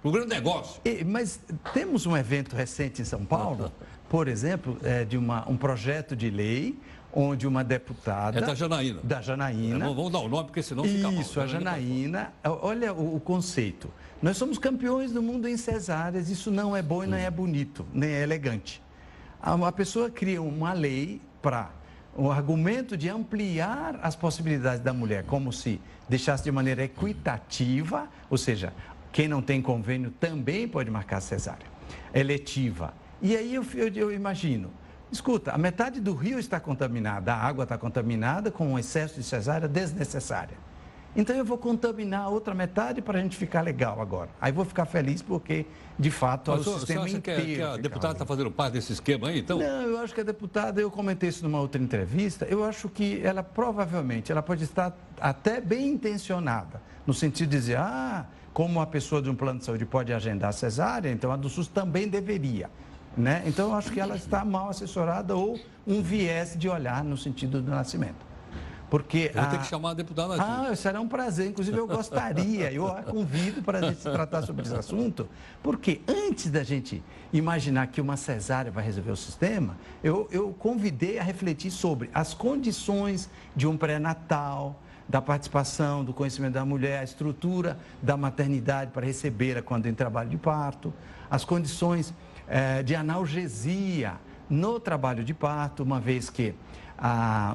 para 0.02 0.08
um 0.08 0.12
grande 0.12 0.28
negócio. 0.28 0.80
E, 0.84 1.04
mas 1.04 1.40
temos 1.72 2.04
um 2.04 2.16
evento 2.16 2.56
recente 2.56 3.00
em 3.00 3.04
São 3.04 3.24
Paulo, 3.24 3.72
por 4.08 4.26
exemplo, 4.26 4.76
é, 4.82 5.04
de 5.04 5.16
uma, 5.16 5.48
um 5.48 5.56
projeto 5.56 6.16
de 6.16 6.28
lei 6.28 6.76
onde 7.12 7.46
uma 7.46 7.62
deputada. 7.62 8.38
É 8.38 8.42
da 8.42 8.54
Janaína. 8.54 9.00
Da 9.02 9.20
Janaína. 9.20 9.78
Não 9.78 9.94
vamos 9.94 10.12
dar 10.12 10.20
o 10.20 10.28
nome, 10.28 10.44
porque 10.46 10.62
senão 10.62 10.82
fica 10.84 11.10
mal. 11.10 11.20
Isso, 11.20 11.40
a 11.40 11.46
Janaína. 11.46 12.32
Olha 12.44 12.92
o, 12.92 13.16
o, 13.16 13.20
conceito. 13.20 13.90
Nós 14.20 14.36
somos 14.36 14.58
campeões 14.58 15.12
do 15.12 15.22
mundo 15.22 15.46
em 15.46 15.56
cesáreas, 15.56 16.30
isso 16.30 16.50
não 16.50 16.76
é 16.76 16.82
bom 16.82 17.04
e 17.04 17.06
não 17.06 17.18
é 17.18 17.30
bonito, 17.30 17.86
nem 17.92 18.10
é 18.10 18.22
elegante. 18.22 18.82
A, 19.40 19.72
pessoa 19.72 20.08
cria 20.08 20.40
uma 20.40 20.72
lei 20.72 21.20
para 21.42 21.70
o 22.16 22.30
argumento 22.30 22.96
de 22.96 23.08
ampliar 23.08 23.98
as 24.02 24.14
possibilidades 24.14 24.80
da 24.80 24.92
mulher, 24.92 25.24
como 25.24 25.52
se 25.52 25.80
deixasse 26.08 26.44
de 26.44 26.52
maneira 26.52 26.84
equitativa, 26.84 28.08
ou 28.30 28.38
seja, 28.38 28.72
quem 29.12 29.28
não 29.28 29.42
tem 29.42 29.60
convênio 29.60 30.10
também 30.10 30.66
pode 30.66 30.90
marcar 30.90 31.20
cesárea, 31.20 31.66
eletiva. 32.14 32.94
E 33.20 33.36
aí 33.36 33.54
eu, 33.54 33.64
eu, 33.74 33.88
eu 33.88 34.12
imagino, 34.12 34.70
Escuta, 35.12 35.52
a 35.52 35.58
metade 35.58 36.00
do 36.00 36.14
rio 36.14 36.38
está 36.38 36.58
contaminada, 36.58 37.34
a 37.34 37.36
água 37.36 37.64
está 37.64 37.76
contaminada 37.76 38.50
com 38.50 38.66
um 38.72 38.78
excesso 38.78 39.16
de 39.16 39.22
cesárea 39.22 39.68
desnecessária. 39.68 40.56
Então 41.14 41.36
eu 41.36 41.44
vou 41.44 41.58
contaminar 41.58 42.22
a 42.22 42.28
outra 42.30 42.54
metade 42.54 43.02
para 43.02 43.18
a 43.18 43.22
gente 43.22 43.36
ficar 43.36 43.60
legal 43.60 44.00
agora. 44.00 44.30
Aí 44.40 44.50
vou 44.50 44.64
ficar 44.64 44.86
feliz 44.86 45.20
porque, 45.20 45.66
de 45.98 46.10
fato, 46.10 46.50
Mas, 46.52 46.66
o 46.66 46.78
sistema 46.78 47.06
você 47.06 47.18
inteiro... 47.18 47.42
Que, 47.42 47.54
que 47.56 47.62
a 47.62 47.76
deputada 47.76 48.14
está 48.14 48.24
fazendo 48.24 48.50
parte 48.50 48.72
desse 48.72 48.94
esquema 48.94 49.28
aí, 49.28 49.40
então? 49.40 49.58
Não, 49.58 49.82
eu 49.82 49.98
acho 49.98 50.14
que 50.14 50.22
a 50.22 50.24
deputada, 50.24 50.80
eu 50.80 50.90
comentei 50.90 51.28
isso 51.28 51.44
numa 51.44 51.60
outra 51.60 51.82
entrevista, 51.82 52.46
eu 52.46 52.64
acho 52.64 52.88
que 52.88 53.20
ela 53.22 53.42
provavelmente, 53.42 54.32
ela 54.32 54.42
pode 54.42 54.64
estar 54.64 54.96
até 55.20 55.60
bem 55.60 55.88
intencionada, 55.88 56.80
no 57.06 57.12
sentido 57.12 57.50
de 57.50 57.58
dizer, 57.58 57.76
ah, 57.76 58.24
como 58.52 58.80
a 58.80 58.86
pessoa 58.86 59.22
de 59.22 59.30
um 59.30 59.34
plano 59.34 59.58
de 59.58 59.64
saúde 59.64 59.86
pode 59.86 60.12
agendar 60.12 60.52
cesárea, 60.52 61.10
então 61.10 61.32
a 61.32 61.36
do 61.36 61.48
SUS 61.48 61.68
também 61.68 62.08
deveria. 62.08 62.70
Né? 63.16 63.42
Então, 63.46 63.70
eu 63.70 63.74
acho 63.74 63.92
que 63.92 64.00
ela 64.00 64.16
está 64.16 64.44
mal 64.44 64.70
assessorada 64.70 65.36
ou 65.36 65.58
um 65.86 66.02
viés 66.02 66.56
de 66.56 66.68
olhar 66.68 67.04
no 67.04 67.16
sentido 67.16 67.60
do 67.60 67.70
nascimento. 67.70 68.32
Porque 68.88 69.30
eu 69.34 69.40
vou 69.40 69.42
a... 69.42 69.46
ter 69.46 69.58
que 69.60 69.66
chamar 69.66 69.90
a 69.90 69.94
deputada 69.94 70.34
aqui. 70.34 70.44
Ah, 70.46 70.76
será 70.76 71.00
um 71.00 71.08
prazer. 71.08 71.48
Inclusive, 71.48 71.78
eu 71.78 71.86
gostaria, 71.86 72.70
eu 72.70 72.86
a 72.86 73.02
convido 73.02 73.62
para 73.62 73.78
a 73.78 73.90
gente 73.90 74.02
tratar 74.02 74.42
sobre 74.42 74.66
esse 74.66 74.74
assunto, 74.74 75.26
porque 75.62 76.02
antes 76.06 76.50
da 76.50 76.62
gente 76.62 77.02
imaginar 77.32 77.86
que 77.86 78.02
uma 78.02 78.18
cesárea 78.18 78.70
vai 78.70 78.84
resolver 78.84 79.10
o 79.10 79.16
sistema, 79.16 79.78
eu, 80.04 80.28
eu 80.30 80.54
convidei 80.58 81.18
a 81.18 81.22
refletir 81.22 81.70
sobre 81.70 82.10
as 82.12 82.34
condições 82.34 83.30
de 83.56 83.66
um 83.66 83.78
pré-natal, 83.78 84.81
da 85.08 85.20
participação, 85.20 86.04
do 86.04 86.12
conhecimento 86.12 86.54
da 86.54 86.64
mulher, 86.64 87.00
a 87.00 87.04
estrutura 87.04 87.78
da 88.00 88.16
maternidade 88.16 88.90
para 88.90 89.04
receber 89.04 89.62
quando 89.62 89.86
em 89.86 89.94
trabalho 89.94 90.30
de 90.30 90.36
parto, 90.36 90.92
as 91.30 91.44
condições 91.44 92.14
eh, 92.46 92.82
de 92.82 92.94
analgesia 92.94 94.14
no 94.48 94.78
trabalho 94.78 95.24
de 95.24 95.32
parto, 95.32 95.82
uma 95.82 96.00
vez 96.00 96.28
que 96.28 96.54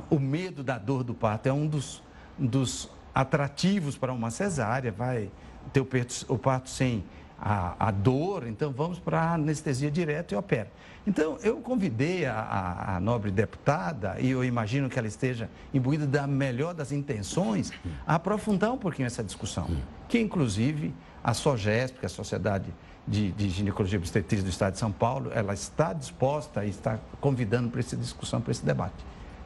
o 0.09 0.19
medo 0.19 0.63
da 0.63 0.77
dor 0.77 1.03
do 1.03 1.13
parto 1.13 1.47
é 1.47 1.53
um 1.53 1.67
dos, 1.67 2.03
dos 2.37 2.89
atrativos 3.13 3.97
para 3.97 4.11
uma 4.11 4.29
cesárea, 4.29 4.91
vai 4.91 5.31
ter 5.71 5.85
o 6.27 6.37
parto 6.37 6.69
sem 6.69 7.03
a, 7.39 7.87
a, 7.87 7.91
dor, 7.91 8.47
então 8.47 8.71
vamos 8.71 8.99
para 8.99 9.19
a 9.21 9.33
anestesia 9.33 9.91
direta 9.91 10.33
e 10.33 10.37
opera. 10.37 10.71
Então, 11.05 11.37
eu 11.41 11.57
convidei 11.57 12.25
a, 12.25 12.33
a, 12.33 12.95
a, 12.95 12.99
nobre 12.99 13.31
deputada, 13.31 14.17
e 14.19 14.31
eu 14.31 14.43
imagino 14.43 14.89
que 14.89 14.97
ela 14.97 15.07
esteja 15.07 15.49
imbuída 15.73 16.05
da 16.05 16.27
melhor 16.27 16.73
das 16.73 16.91
intenções, 16.91 17.71
a 18.05 18.15
aprofundar 18.15 18.71
um 18.71 18.77
pouquinho 18.77 19.05
essa 19.05 19.23
discussão, 19.23 19.69
que 20.09 20.19
inclusive 20.19 20.93
a 21.23 21.33
SOGESP, 21.33 21.99
que 21.99 22.05
é 22.05 22.07
a 22.07 22.09
Sociedade 22.09 22.73
de, 23.07 23.31
de 23.31 23.49
Ginecologia 23.49 23.97
e 23.97 23.99
Obstetrícia 23.99 24.43
do 24.43 24.49
Estado 24.49 24.73
de 24.73 24.79
São 24.79 24.91
Paulo, 24.91 25.31
ela 25.33 25.53
está 25.53 25.93
disposta 25.93 26.65
e 26.65 26.69
está 26.69 26.99
convidando 27.21 27.69
para 27.69 27.79
essa 27.79 27.95
discussão, 27.95 28.41
para 28.41 28.51
esse 28.51 28.65
debate. 28.65 28.95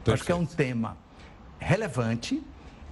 Perfeito. 0.04 0.12
Acho 0.14 0.24
que 0.24 0.32
é 0.32 0.34
um 0.34 0.46
tema 0.46 0.96
relevante 1.60 2.42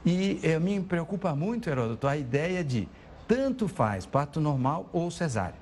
e 0.05 0.41
eh, 0.43 0.59
me 0.59 0.81
preocupa 0.81 1.35
muito, 1.35 1.69
Heródoto, 1.69 2.07
a 2.07 2.17
ideia 2.17 2.65
de 2.65 2.89
tanto 3.31 3.69
faz 3.69 4.05
parto 4.05 4.41
normal 4.41 4.91
ou 4.93 5.09
cesárea. 5.09 5.55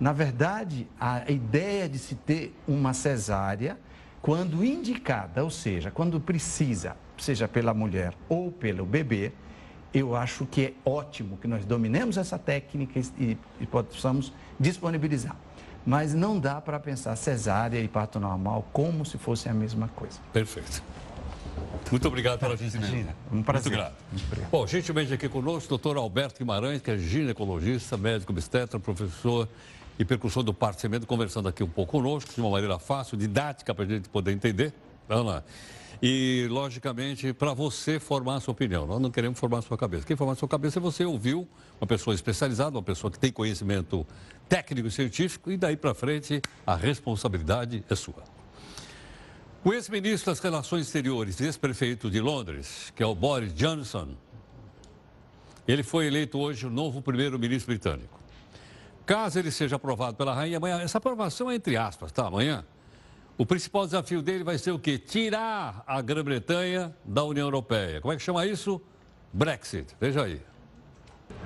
Na 0.00 0.12
verdade, 0.12 0.88
a 0.98 1.30
ideia 1.30 1.88
de 1.88 1.96
se 1.96 2.16
ter 2.16 2.52
uma 2.66 2.92
cesárea, 2.92 3.78
quando 4.20 4.64
indicada, 4.64 5.44
ou 5.44 5.50
seja, 5.50 5.88
quando 5.88 6.18
precisa, 6.20 6.96
seja 7.16 7.46
pela 7.46 7.72
mulher 7.72 8.12
ou 8.28 8.50
pelo 8.50 8.84
bebê, 8.84 9.30
eu 9.94 10.16
acho 10.16 10.46
que 10.46 10.64
é 10.64 10.72
ótimo 10.84 11.36
que 11.36 11.46
nós 11.46 11.64
dominemos 11.64 12.16
essa 12.16 12.36
técnica 12.40 12.98
e, 13.16 13.38
e 13.60 13.66
possamos 13.66 14.32
disponibilizar. 14.58 15.36
Mas 15.86 16.12
não 16.14 16.40
dá 16.40 16.60
para 16.60 16.80
pensar 16.80 17.14
cesárea 17.14 17.78
e 17.78 17.86
parto 17.86 18.18
normal 18.18 18.66
como 18.72 19.06
se 19.06 19.16
fossem 19.16 19.52
a 19.52 19.54
mesma 19.54 19.86
coisa. 19.94 20.18
Perfeito. 20.32 20.82
Muito 21.90 22.08
obrigado 22.08 22.38
pela 22.38 22.56
visita. 22.56 22.86
Um 23.30 23.42
prazer. 23.42 23.70
Muito 23.70 23.70
grato. 23.70 23.96
Muito 24.10 24.50
Bom, 24.50 24.66
gentilmente 24.66 25.12
aqui 25.12 25.28
conosco, 25.28 25.68
doutor 25.68 25.96
Alberto 25.96 26.38
Guimarães, 26.38 26.80
que 26.80 26.90
é 26.90 26.96
ginecologista, 26.96 27.96
médico 27.96 28.32
obstetra, 28.32 28.80
professor 28.80 29.46
e 29.98 30.04
percussor 30.04 30.42
do 30.42 30.54
parto 30.54 30.80
semento, 30.80 31.06
conversando 31.06 31.48
aqui 31.48 31.62
um 31.62 31.68
pouco 31.68 31.92
conosco, 31.92 32.32
de 32.32 32.40
uma 32.40 32.50
maneira 32.50 32.78
fácil, 32.78 33.16
didática, 33.16 33.74
para 33.74 33.84
a 33.84 33.88
gente 33.88 34.08
poder 34.08 34.32
entender. 34.32 34.72
Vamos 35.06 35.26
lá. 35.26 35.42
E, 36.02 36.48
logicamente, 36.50 37.32
para 37.32 37.52
você 37.52 38.00
formar 38.00 38.36
a 38.36 38.40
sua 38.40 38.52
opinião. 38.52 38.86
Nós 38.86 39.00
não 39.00 39.10
queremos 39.10 39.38
formar 39.38 39.58
a 39.58 39.62
sua 39.62 39.76
cabeça. 39.76 40.06
Quem 40.06 40.16
formar 40.16 40.32
a 40.32 40.36
sua 40.36 40.48
cabeça 40.48 40.78
é 40.78 40.80
você 40.80 41.04
ouviu 41.04 41.46
uma 41.80 41.86
pessoa 41.86 42.14
especializada, 42.14 42.76
uma 42.76 42.82
pessoa 42.82 43.10
que 43.10 43.18
tem 43.18 43.30
conhecimento 43.30 44.04
técnico 44.48 44.88
e 44.88 44.90
científico, 44.90 45.52
e 45.52 45.56
daí 45.56 45.76
para 45.76 45.94
frente 45.94 46.40
a 46.66 46.74
responsabilidade 46.74 47.84
é 47.88 47.94
sua. 47.94 48.31
O 49.64 49.72
ex-ministro 49.72 50.32
das 50.32 50.40
Relações 50.40 50.86
Exteriores, 50.86 51.40
ex-prefeito 51.40 52.10
de 52.10 52.20
Londres, 52.20 52.92
que 52.96 53.02
é 53.02 53.06
o 53.06 53.14
Boris 53.14 53.54
Johnson, 53.54 54.08
ele 55.68 55.84
foi 55.84 56.08
eleito 56.08 56.36
hoje 56.36 56.66
o 56.66 56.70
novo 56.70 57.00
primeiro-ministro 57.00 57.68
britânico. 57.68 58.18
Caso 59.06 59.38
ele 59.38 59.52
seja 59.52 59.76
aprovado 59.76 60.16
pela 60.16 60.34
rainha 60.34 60.56
amanhã, 60.56 60.80
essa 60.80 60.98
aprovação 60.98 61.48
é 61.48 61.54
entre 61.54 61.76
aspas, 61.76 62.10
tá? 62.10 62.26
Amanhã. 62.26 62.64
O 63.38 63.46
principal 63.46 63.84
desafio 63.86 64.20
dele 64.20 64.42
vai 64.42 64.58
ser 64.58 64.72
o 64.72 64.80
quê? 64.80 64.98
Tirar 64.98 65.84
a 65.86 66.02
Grã-Bretanha 66.02 66.92
da 67.04 67.22
União 67.22 67.46
Europeia. 67.46 68.00
Como 68.00 68.12
é 68.12 68.16
que 68.16 68.22
chama 68.22 68.44
isso? 68.44 68.82
Brexit. 69.32 69.94
Veja 70.00 70.24
aí. 70.24 70.42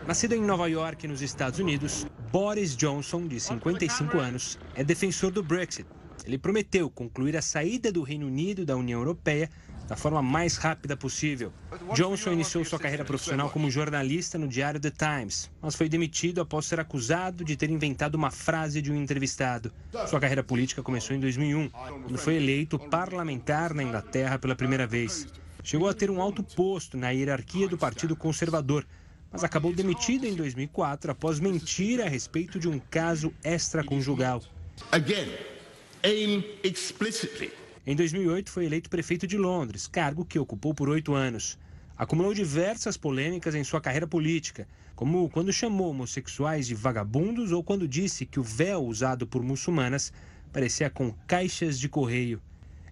Nascido 0.07 0.33
em 0.33 0.41
Nova 0.41 0.71
York, 0.71 1.07
nos 1.07 1.21
Estados 1.21 1.59
Unidos, 1.59 2.07
Boris 2.33 2.75
Johnson, 2.75 3.27
de 3.27 3.39
55 3.39 4.19
anos, 4.19 4.59
é 4.75 4.83
defensor 4.83 5.31
do 5.31 5.43
Brexit 5.43 5.87
ele 6.27 6.37
prometeu 6.37 6.91
concluir 6.91 7.37
a 7.37 7.43
saída 7.43 7.93
do 7.93 8.03
Reino 8.03 8.27
Unido 8.27 8.67
da 8.67 8.77
União 8.77 8.99
Europeia 8.99 9.49
da 9.87 9.95
forma 9.95 10.21
mais 10.21 10.57
rápida 10.57 10.97
possível. 10.97 11.53
Johnson 11.95 12.33
iniciou 12.33 12.65
sua 12.65 12.79
carreira 12.79 13.05
profissional 13.05 13.49
como 13.51 13.71
jornalista 13.71 14.37
no 14.37 14.49
diário 14.49 14.81
The 14.81 14.91
Times, 14.91 15.49
mas 15.63 15.77
foi 15.77 15.89
demitido 15.89 16.41
após 16.41 16.67
ser 16.67 16.81
acusado 16.81 17.45
de 17.45 17.57
ter 17.57 17.71
inventado 17.71 18.17
uma 18.17 18.33
frase 18.33 18.83
de 18.83 18.91
um 18.91 18.97
entrevistado. 18.97 19.73
Sua 20.09 20.19
carreira 20.19 20.43
política 20.43 20.83
começou 20.83 21.15
em 21.15 21.21
2001, 21.21 21.69
quando 21.69 22.19
foi 22.19 22.35
eleito 22.35 22.79
parlamentar 22.79 23.73
na 23.73 23.85
Inglaterra 23.85 24.39
pela 24.41 24.57
primeira 24.57 24.89
vez. 24.89 25.29
Chegou 25.63 25.89
a 25.89 25.95
ter 25.95 26.11
um 26.11 26.21
alto 26.21 26.43
posto 26.43 26.97
na 26.97 27.11
hierarquia 27.11 27.69
do 27.69 27.79
Partido 27.79 28.17
Conservador, 28.17 28.85
mas 29.31 29.45
acabou 29.45 29.73
demitido 29.73 30.27
em 30.27 30.35
2004 30.35 31.13
após 31.13 31.39
mentir 31.39 32.01
a 32.01 32.09
respeito 32.09 32.59
de 32.59 32.69
um 32.69 32.81
caso 32.91 33.33
extraconjugal. 33.45 34.43
Again 34.91 35.56
aim 36.03 36.45
explicitly. 36.63 37.53
Em 37.87 37.95
2008, 37.95 38.51
foi 38.51 38.67
eleito 38.67 38.91
prefeito 38.91 39.27
de 39.27 39.39
Londres, 39.39 39.87
cargo 39.87 40.25
que 40.25 40.39
ocupou 40.39 40.75
por 40.75 40.89
oito 40.89 41.15
anos. 41.15 41.59
Acumulou 41.97 42.35
diversas 42.35 42.97
polêmicas 42.97 43.55
em 43.55 43.65
sua 43.65 43.81
carreira 43.81 44.07
política, 44.07 44.67
como 44.95 45.29
quando 45.31 45.53
chamou 45.53 45.91
homossexuais 45.91 46.67
de 46.67 46.75
vagabundos 46.75 47.53
ou 47.53 47.63
quando 47.63 47.87
disse 47.87 48.27
que 48.27 48.41
o 48.41 48.43
véu 48.43 48.85
usado 48.85 49.27
por 49.27 49.43
muçulmanas 49.43 50.13
parecia 50.53 50.91
com 50.91 51.13
caixas 51.27 51.79
de 51.79 51.89
correio. 51.89 52.43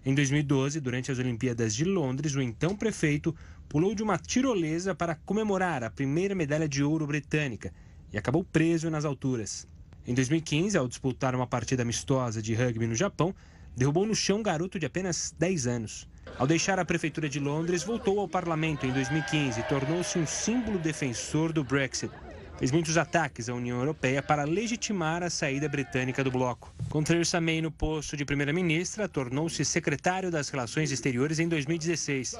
Em 0.05 0.13
2012, 0.13 0.79
durante 0.79 1.11
as 1.11 1.19
Olimpíadas 1.19 1.75
de 1.75 1.83
Londres, 1.83 2.35
o 2.35 2.41
então 2.41 2.75
prefeito 2.75 3.35
pulou 3.67 3.95
de 3.95 4.03
uma 4.03 4.17
tirolesa 4.17 4.93
para 4.93 5.15
comemorar 5.15 5.83
a 5.83 5.89
primeira 5.89 6.35
medalha 6.35 6.69
de 6.69 6.83
ouro 6.83 7.07
britânica 7.07 7.73
e 8.13 8.17
acabou 8.17 8.43
preso 8.43 8.89
nas 8.89 9.03
alturas. 9.03 9.67
Em 10.07 10.13
2015, 10.13 10.77
ao 10.77 10.87
disputar 10.87 11.33
uma 11.33 11.47
partida 11.47 11.81
amistosa 11.81 12.39
de 12.39 12.53
rugby 12.53 12.85
no 12.85 12.93
Japão, 12.93 13.33
derrubou 13.75 14.05
no 14.05 14.13
chão 14.13 14.39
um 14.39 14.43
garoto 14.43 14.77
de 14.77 14.85
apenas 14.85 15.33
10 15.39 15.65
anos. 15.65 16.07
Ao 16.37 16.45
deixar 16.45 16.77
a 16.77 16.85
prefeitura 16.85 17.27
de 17.27 17.39
Londres, 17.39 17.83
voltou 17.83 18.19
ao 18.19 18.27
parlamento 18.27 18.85
em 18.85 18.91
2015 18.91 19.59
e 19.59 19.63
tornou-se 19.63 20.19
um 20.19 20.27
símbolo 20.27 20.77
defensor 20.77 21.51
do 21.51 21.63
Brexit 21.63 22.11
fez 22.57 22.71
muitos 22.71 22.97
ataques 22.97 23.49
à 23.49 23.53
União 23.53 23.77
Europeia 23.77 24.23
para 24.23 24.43
legitimar 24.43 25.23
a 25.23 25.29
saída 25.29 25.67
britânica 25.67 26.23
do 26.23 26.31
bloco. 26.31 26.73
Com 26.89 27.03
Theresa 27.03 27.41
May 27.41 27.61
no 27.61 27.71
posto 27.71 28.15
de 28.15 28.25
primeira-ministra, 28.25 29.09
tornou-se 29.09 29.63
secretário 29.65 30.31
das 30.31 30.49
Relações 30.49 30.91
Exteriores 30.91 31.39
em 31.39 31.47
2016. 31.47 32.35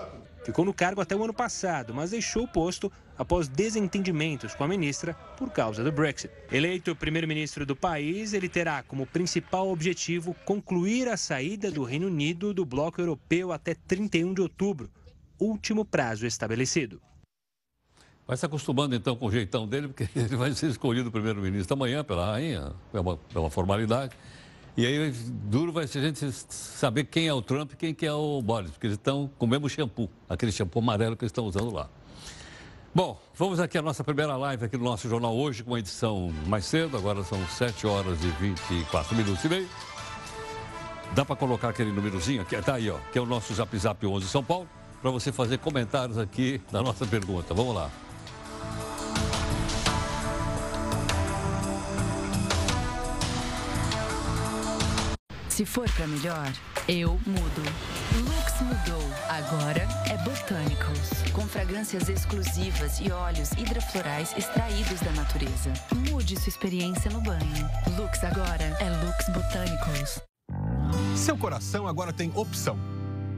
Ficou 0.45 0.63
no 0.63 0.73
cargo 0.73 1.01
até 1.01 1.15
o 1.15 1.23
ano 1.23 1.34
passado, 1.34 1.93
mas 1.93 2.12
deixou 2.12 2.43
o 2.43 2.47
posto 2.47 2.91
após 3.17 3.47
desentendimentos 3.47 4.54
com 4.54 4.63
a 4.63 4.67
ministra 4.67 5.13
por 5.38 5.49
causa 5.49 5.84
do 5.84 5.91
Brexit. 5.91 6.32
Eleito 6.51 6.95
primeiro-ministro 6.95 7.65
do 7.65 7.75
país, 7.75 8.34
ele 8.34 8.47
terá 8.47 8.84
como 8.84 9.06
principal 9.06 9.69
objetivo 9.69 10.36
concluir 10.45 11.08
a 11.08 11.17
saída 11.17 11.71
do 11.71 11.84
Reino 11.84 12.08
Unido 12.08 12.54
do 12.54 12.65
bloco 12.65 13.01
europeu 13.01 13.51
até 13.51 13.73
31 13.73 14.34
de 14.34 14.41
outubro, 14.41 14.89
último 15.39 15.84
prazo 15.84 16.25
estabelecido. 16.25 17.01
Vai 18.27 18.35
se 18.35 18.45
acostumando 18.45 18.95
então 18.95 19.15
com 19.15 19.27
o 19.27 19.31
jeitão 19.31 19.67
dele, 19.67 19.88
porque 19.88 20.07
ele 20.19 20.35
vai 20.35 20.51
ser 20.53 20.67
escolhido 20.67 21.11
primeiro-ministro 21.11 21.75
amanhã 21.75 22.03
pela 22.03 22.31
rainha, 22.31 22.73
é 22.93 23.39
uma 23.39 23.49
formalidade. 23.49 24.15
E 24.77 24.85
aí 24.85 25.11
duro 25.11 25.71
vai 25.71 25.88
ser 25.88 25.99
a 25.99 26.01
gente 26.01 26.29
saber 26.31 27.05
quem 27.05 27.27
é 27.27 27.33
o 27.33 27.41
Trump 27.41 27.71
e 27.73 27.75
quem 27.77 27.93
que 27.93 28.05
é 28.05 28.11
o 28.11 28.41
Boris, 28.41 28.71
porque 28.71 28.88
eles 28.88 28.97
estão 28.97 29.29
com 29.38 29.45
o 29.45 29.49
mesmo 29.49 29.69
shampoo, 29.69 30.09
aquele 30.27 30.51
shampoo 30.51 30.79
amarelo 30.79 31.15
que 31.15 31.23
eles 31.23 31.29
estão 31.29 31.45
usando 31.45 31.71
lá. 31.71 31.89
Bom, 32.93 33.19
vamos 33.35 33.59
aqui 33.59 33.77
à 33.77 33.81
nossa 33.81 34.03
primeira 34.03 34.35
live 34.35 34.65
aqui 34.65 34.77
no 34.77 34.83
nosso 34.83 35.07
jornal 35.07 35.35
hoje, 35.35 35.63
com 35.63 35.71
uma 35.71 35.79
edição 35.79 36.33
mais 36.47 36.65
cedo, 36.65 36.97
agora 36.97 37.23
são 37.23 37.45
7 37.47 37.88
horas 37.88 38.21
e 38.21 38.27
24 38.27 39.15
minutos 39.15 39.43
e 39.45 39.49
meio. 39.49 39.69
Dá 41.13 41.23
para 41.23 41.35
colocar 41.38 41.69
aquele 41.69 41.91
númerozinho 41.91 42.41
aqui, 42.41 42.61
tá 42.61 42.75
aí, 42.75 42.89
ó, 42.89 42.97
que 43.13 43.17
é 43.17 43.21
o 43.21 43.25
nosso 43.25 43.53
Zap 43.53 43.77
Zap 43.77 44.05
11 44.05 44.27
São 44.27 44.43
Paulo, 44.43 44.67
para 45.01 45.11
você 45.11 45.31
fazer 45.31 45.59
comentários 45.59 46.17
aqui 46.17 46.59
na 46.71 46.81
nossa 46.81 47.05
pergunta. 47.05 47.53
Vamos 47.53 47.75
lá. 47.75 47.89
Se 55.56 55.65
for 55.65 55.89
para 55.91 56.06
melhor, 56.06 56.52
eu 56.86 57.12
mudo. 57.26 57.62
Lux 58.13 58.60
mudou. 58.60 59.02
Agora 59.30 59.88
é 60.06 60.18
Botanicals, 60.26 61.32
com 61.32 61.48
fragrâncias 61.48 62.10
exclusivas 62.10 63.00
e 63.00 63.10
óleos 63.10 63.54
hidroflorais 63.54 64.36
extraídos 64.38 65.00
da 65.00 65.13
natureza. 65.13 65.72
Mude 66.12 66.38
sua 66.38 66.50
experiência 66.50 67.10
no 67.10 67.22
banho. 67.22 67.70
Lux 67.98 68.22
agora 68.26 68.65
é 68.82 69.06
Lux 69.06 69.30
Botanicals. 69.30 70.20
Seu 71.15 71.38
coração 71.38 71.88
agora 71.88 72.12
tem 72.12 72.30
opção. 72.36 72.78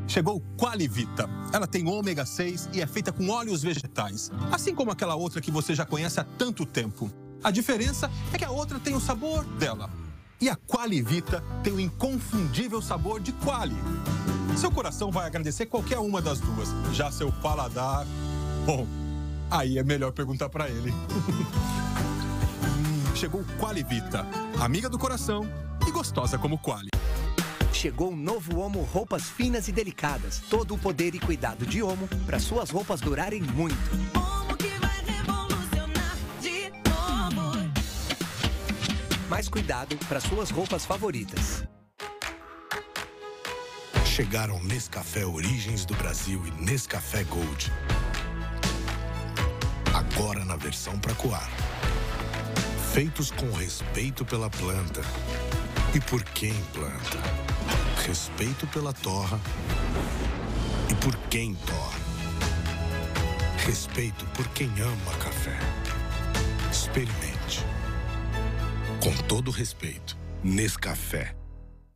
Chegou 0.08 0.42
Qualivita. 0.58 1.30
Ela 1.54 1.68
tem 1.68 1.88
ômega 1.88 2.26
6 2.26 2.70
e 2.74 2.82
é 2.82 2.88
feita 2.88 3.12
com 3.12 3.30
óleos 3.30 3.62
vegetais, 3.62 4.32
assim 4.52 4.74
como 4.74 4.90
aquela 4.90 5.14
outra 5.14 5.40
que 5.40 5.52
você 5.52 5.76
já 5.76 5.86
conhece 5.86 6.20
há 6.20 6.24
tanto 6.24 6.66
tempo. 6.66 7.12
A 7.44 7.52
diferença 7.52 8.10
é 8.34 8.40
que 8.40 8.44
a 8.44 8.50
outra 8.50 8.80
tem 8.80 8.96
o 8.96 9.00
sabor 9.00 9.46
dela. 9.60 10.07
E 10.40 10.50
a 10.50 10.56
Qualivita 10.56 11.44
tem 11.64 11.74
o 11.74 11.80
inconfundível 11.80 12.80
sabor 12.80 13.20
de 13.20 13.32
Quali. 13.32 13.76
Seu 14.56 14.72
coração 14.72 15.12
vai 15.12 15.26
agradecer 15.26 15.66
qualquer 15.66 15.98
uma 15.98 16.22
das 16.22 16.40
duas. 16.40 16.70
Já 16.94 17.12
seu 17.12 17.32
paladar. 17.32 18.06
Bom, 18.64 18.88
aí 19.50 19.80
é 19.80 19.84
melhor 19.84 20.12
perguntar 20.12 20.50
para 20.50 20.70
ele. 20.70 20.94
Hum, 22.60 23.16
chegou 23.16 23.44
Qualivita, 23.60 24.26
amiga 24.60 24.90
do 24.90 25.00
coração 25.00 25.48
e 25.88 25.92
gostosa 25.92 26.38
como 26.38 26.58
Quali. 26.58 26.90
Chegou 27.74 28.12
o 28.12 28.16
novo 28.16 28.60
Omo 28.60 28.82
Roupas 28.82 29.24
Finas 29.24 29.68
e 29.68 29.72
Delicadas. 29.72 30.42
Todo 30.50 30.74
o 30.74 30.78
poder 30.78 31.16
e 31.16 31.20
cuidado 31.20 31.66
de 31.66 31.82
Omo 31.82 32.08
para 32.26 32.40
suas 32.40 32.70
roupas 32.70 33.02
durarem 33.02 33.42
muito. 33.42 33.78
Mais 39.30 39.50
cuidado 39.50 39.98
para 40.08 40.22
suas 40.22 40.50
roupas 40.50 40.86
favoritas. 40.86 41.64
Chegaram 44.06 44.64
Nescafé 44.64 45.26
Origens 45.26 45.86
do 45.86 45.94
Brasil 45.96 46.42
e 46.48 46.52
Nescafé 46.64 47.24
Gold. 47.26 47.72
Agora 49.94 50.46
na 50.46 50.56
versão 50.56 50.98
para 50.98 51.14
coar. 51.16 51.50
Feitos 52.94 53.30
com 53.32 53.52
respeito 53.52 54.26
pela 54.26 54.50
planta 54.50 55.02
e 55.94 56.00
por 56.00 56.24
quem 56.24 56.54
planta. 56.74 57.20
Respeito 58.08 58.66
pela 58.68 58.94
torra 58.94 59.40
e 60.90 60.96
por 60.96 61.16
quem 61.30 61.54
torra. 61.54 62.00
Respeito 63.66 64.26
por 64.28 64.48
quem 64.50 64.72
ama 64.80 65.18
café. 65.20 65.60
Experimente. 66.72 67.37
Com 69.08 69.16
todo 69.26 69.52
respeito, 69.52 70.18
Nescafé. 70.44 71.34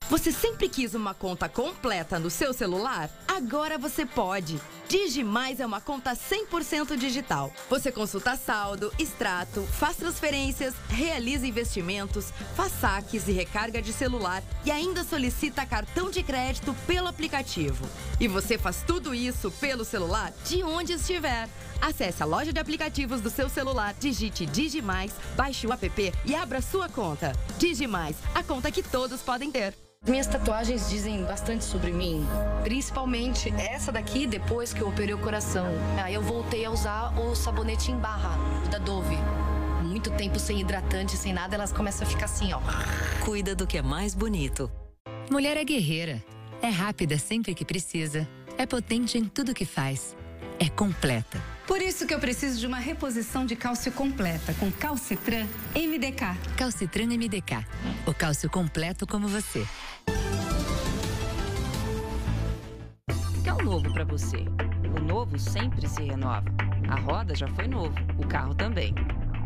Você 0.09 0.31
sempre 0.31 0.69
quis 0.69 0.95
uma 0.95 1.13
conta 1.13 1.49
completa 1.49 2.17
no 2.17 2.29
seu 2.29 2.53
celular? 2.53 3.09
Agora 3.27 3.77
você 3.77 4.05
pode. 4.05 4.57
Digimais 4.91 5.61
é 5.61 5.65
uma 5.65 5.79
conta 5.79 6.11
100% 6.11 6.97
digital. 6.97 7.49
Você 7.69 7.93
consulta 7.93 8.35
saldo, 8.35 8.91
extrato, 8.99 9.61
faz 9.63 9.95
transferências, 9.95 10.73
realiza 10.89 11.47
investimentos, 11.47 12.33
faz 12.57 12.73
saques 12.73 13.25
e 13.29 13.31
recarga 13.31 13.81
de 13.81 13.93
celular 13.93 14.43
e 14.65 14.69
ainda 14.69 15.05
solicita 15.05 15.65
cartão 15.65 16.09
de 16.09 16.21
crédito 16.21 16.75
pelo 16.85 17.07
aplicativo. 17.07 17.87
E 18.19 18.27
você 18.27 18.57
faz 18.57 18.83
tudo 18.85 19.15
isso 19.15 19.49
pelo 19.61 19.85
celular 19.85 20.33
de 20.43 20.61
onde 20.61 20.91
estiver. 20.91 21.47
Acesse 21.81 22.21
a 22.21 22.25
loja 22.25 22.51
de 22.51 22.59
aplicativos 22.59 23.21
do 23.21 23.29
seu 23.29 23.47
celular, 23.47 23.95
digite 23.97 24.45
Digimais, 24.45 25.13
baixe 25.37 25.65
o 25.65 25.71
app 25.71 26.13
e 26.25 26.35
abra 26.35 26.61
sua 26.61 26.89
conta. 26.89 27.31
Digimais, 27.57 28.17
a 28.35 28.43
conta 28.43 28.69
que 28.69 28.83
todos 28.83 29.21
podem 29.21 29.49
ter. 29.49 29.73
Minhas 30.07 30.25
tatuagens 30.25 30.89
dizem 30.89 31.23
bastante 31.25 31.63
sobre 31.63 31.91
mim, 31.91 32.25
principalmente 32.63 33.53
essa 33.55 33.91
daqui 33.91 34.25
depois 34.25 34.73
que 34.73 34.80
eu 34.81 34.87
operei 34.87 35.13
o 35.13 35.17
coração. 35.17 35.67
Aí 36.03 36.13
eu 36.13 36.21
voltei 36.21 36.65
a 36.65 36.71
usar 36.71 37.13
o 37.19 37.35
sabonete 37.35 37.91
em 37.91 37.95
barra 37.95 38.37
da 38.69 38.77
Dove. 38.77 39.17
Muito 39.83 40.09
tempo 40.11 40.39
sem 40.39 40.59
hidratante, 40.59 41.15
sem 41.15 41.33
nada, 41.33 41.55
elas 41.55 41.71
começam 41.71 42.07
a 42.07 42.09
ficar 42.09 42.25
assim, 42.25 42.51
ó. 42.53 42.59
Cuida 43.23 43.55
do 43.55 43.67
que 43.67 43.77
é 43.77 43.81
mais 43.81 44.15
bonito. 44.15 44.71
Mulher 45.29 45.57
é 45.57 45.63
guerreira. 45.63 46.23
É 46.61 46.69
rápida 46.69 47.17
sempre 47.17 47.53
que 47.53 47.65
precisa. 47.65 48.27
É 48.57 48.65
potente 48.65 49.17
em 49.17 49.25
tudo 49.25 49.53
que 49.53 49.65
faz. 49.65 50.15
É 50.59 50.69
completa. 50.69 51.41
Por 51.67 51.81
isso 51.81 52.05
que 52.05 52.13
eu 52.13 52.19
preciso 52.19 52.59
de 52.59 52.67
uma 52.67 52.77
reposição 52.77 53.45
de 53.45 53.55
cálcio 53.55 53.91
completa 53.91 54.53
com 54.55 54.71
Calcitran 54.71 55.47
MDK. 55.75 56.55
Calcitran 56.57 57.05
MDK. 57.05 57.65
O 58.05 58.13
cálcio 58.13 58.49
completo 58.49 59.07
como 59.07 59.27
você. 59.27 59.65
O 63.09 63.43
que 63.43 63.49
é 63.49 63.53
o 63.53 63.63
novo 63.63 63.91
para 63.93 64.03
você? 64.03 64.45
O 64.95 65.01
novo 65.01 65.37
sempre 65.37 65.87
se 65.87 66.03
renova. 66.03 66.45
A 66.89 66.99
roda 66.99 67.35
já 67.35 67.47
foi 67.47 67.67
novo, 67.67 67.95
o 68.17 68.27
carro 68.27 68.53
também. 68.53 68.93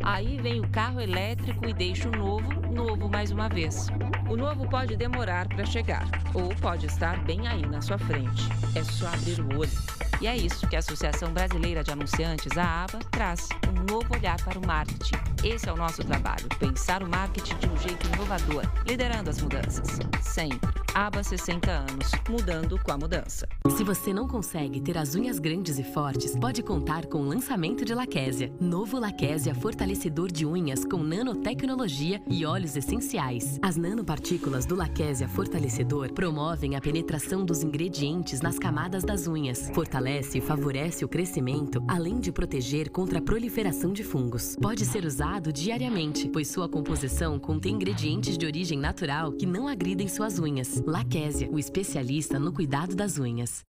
Aí 0.03 0.39
vem 0.39 0.59
o 0.59 0.67
carro 0.69 1.01
elétrico 1.01 1.67
e 1.67 1.73
deixa 1.73 2.07
o 2.09 2.11
novo, 2.11 2.51
novo 2.71 3.09
mais 3.09 3.31
uma 3.31 3.49
vez. 3.49 3.87
O 4.29 4.35
novo 4.35 4.67
pode 4.69 4.95
demorar 4.95 5.47
para 5.47 5.65
chegar, 5.65 6.05
ou 6.33 6.53
pode 6.55 6.85
estar 6.85 7.23
bem 7.23 7.47
aí 7.47 7.65
na 7.65 7.81
sua 7.81 7.97
frente. 7.97 8.43
É 8.75 8.83
só 8.83 9.07
abrir 9.07 9.39
o 9.41 9.59
olho. 9.59 10.05
E 10.21 10.27
é 10.27 10.35
isso 10.35 10.67
que 10.67 10.75
a 10.75 10.79
Associação 10.79 11.33
Brasileira 11.33 11.83
de 11.83 11.91
Anunciantes, 11.91 12.57
a 12.57 12.83
ABA, 12.83 12.99
traz: 13.11 13.49
um 13.67 13.91
novo 13.91 14.13
olhar 14.13 14.37
para 14.43 14.59
o 14.59 14.65
marketing. 14.65 15.15
Esse 15.43 15.67
é 15.67 15.73
o 15.73 15.77
nosso 15.77 16.03
trabalho: 16.03 16.47
pensar 16.59 17.03
o 17.03 17.09
marketing 17.09 17.57
de 17.57 17.67
um 17.67 17.77
jeito 17.77 18.07
inovador, 18.13 18.63
liderando 18.87 19.29
as 19.29 19.41
mudanças. 19.41 19.99
Sempre. 20.21 20.84
ABA 20.95 21.21
60 21.23 21.69
anos, 21.69 22.09
mudando 22.29 22.79
com 22.81 22.89
a 22.89 22.97
mudança. 22.97 23.45
Se 23.75 23.83
você 23.83 24.13
não 24.13 24.29
consegue 24.29 24.79
ter 24.79 24.97
as 24.97 25.13
unhas 25.13 25.39
grandes 25.39 25.77
e 25.77 25.83
fortes, 25.83 26.37
pode 26.37 26.63
contar 26.63 27.05
com 27.07 27.17
o 27.17 27.25
lançamento 27.25 27.83
de 27.83 27.93
Laquésia. 27.93 28.49
Novo 28.61 28.97
Laquésia 28.97 29.53
fortalecedor 29.53 30.31
de 30.31 30.45
unhas 30.45 30.85
com 30.85 31.03
nanotecnologia 31.03 32.21
e 32.29 32.45
óleos 32.45 32.77
essenciais. 32.77 33.59
As 33.61 33.75
nanopartículas 33.75 34.65
do 34.65 34.73
Laquésia 34.73 35.27
fortalecedor 35.27 36.13
promovem 36.13 36.77
a 36.77 36.81
penetração 36.81 37.43
dos 37.43 37.61
ingredientes 37.61 38.39
nas 38.39 38.57
camadas 38.57 39.03
das 39.03 39.27
unhas, 39.27 39.69
fortalece 39.73 40.37
e 40.37 40.41
favorece 40.41 41.03
o 41.03 41.09
crescimento, 41.09 41.83
além 41.89 42.21
de 42.21 42.31
proteger 42.31 42.89
contra 42.89 43.19
a 43.19 43.21
proliferação 43.21 43.91
de 43.91 44.01
fungos. 44.01 44.55
Pode 44.61 44.85
ser 44.85 45.03
usado 45.03 45.51
diariamente, 45.51 46.29
pois 46.29 46.47
sua 46.47 46.69
composição 46.69 47.37
contém 47.37 47.75
ingredientes 47.75 48.37
de 48.37 48.45
origem 48.45 48.79
natural 48.79 49.33
que 49.33 49.45
não 49.45 49.67
agridem 49.67 50.07
suas 50.07 50.39
unhas. 50.39 50.84
Laquésia, 50.85 51.49
o 51.49 51.57
especialista 51.57 52.37
no 52.37 52.53
cuidado 52.53 52.95
das 52.95 53.17
unhas. 53.17 53.63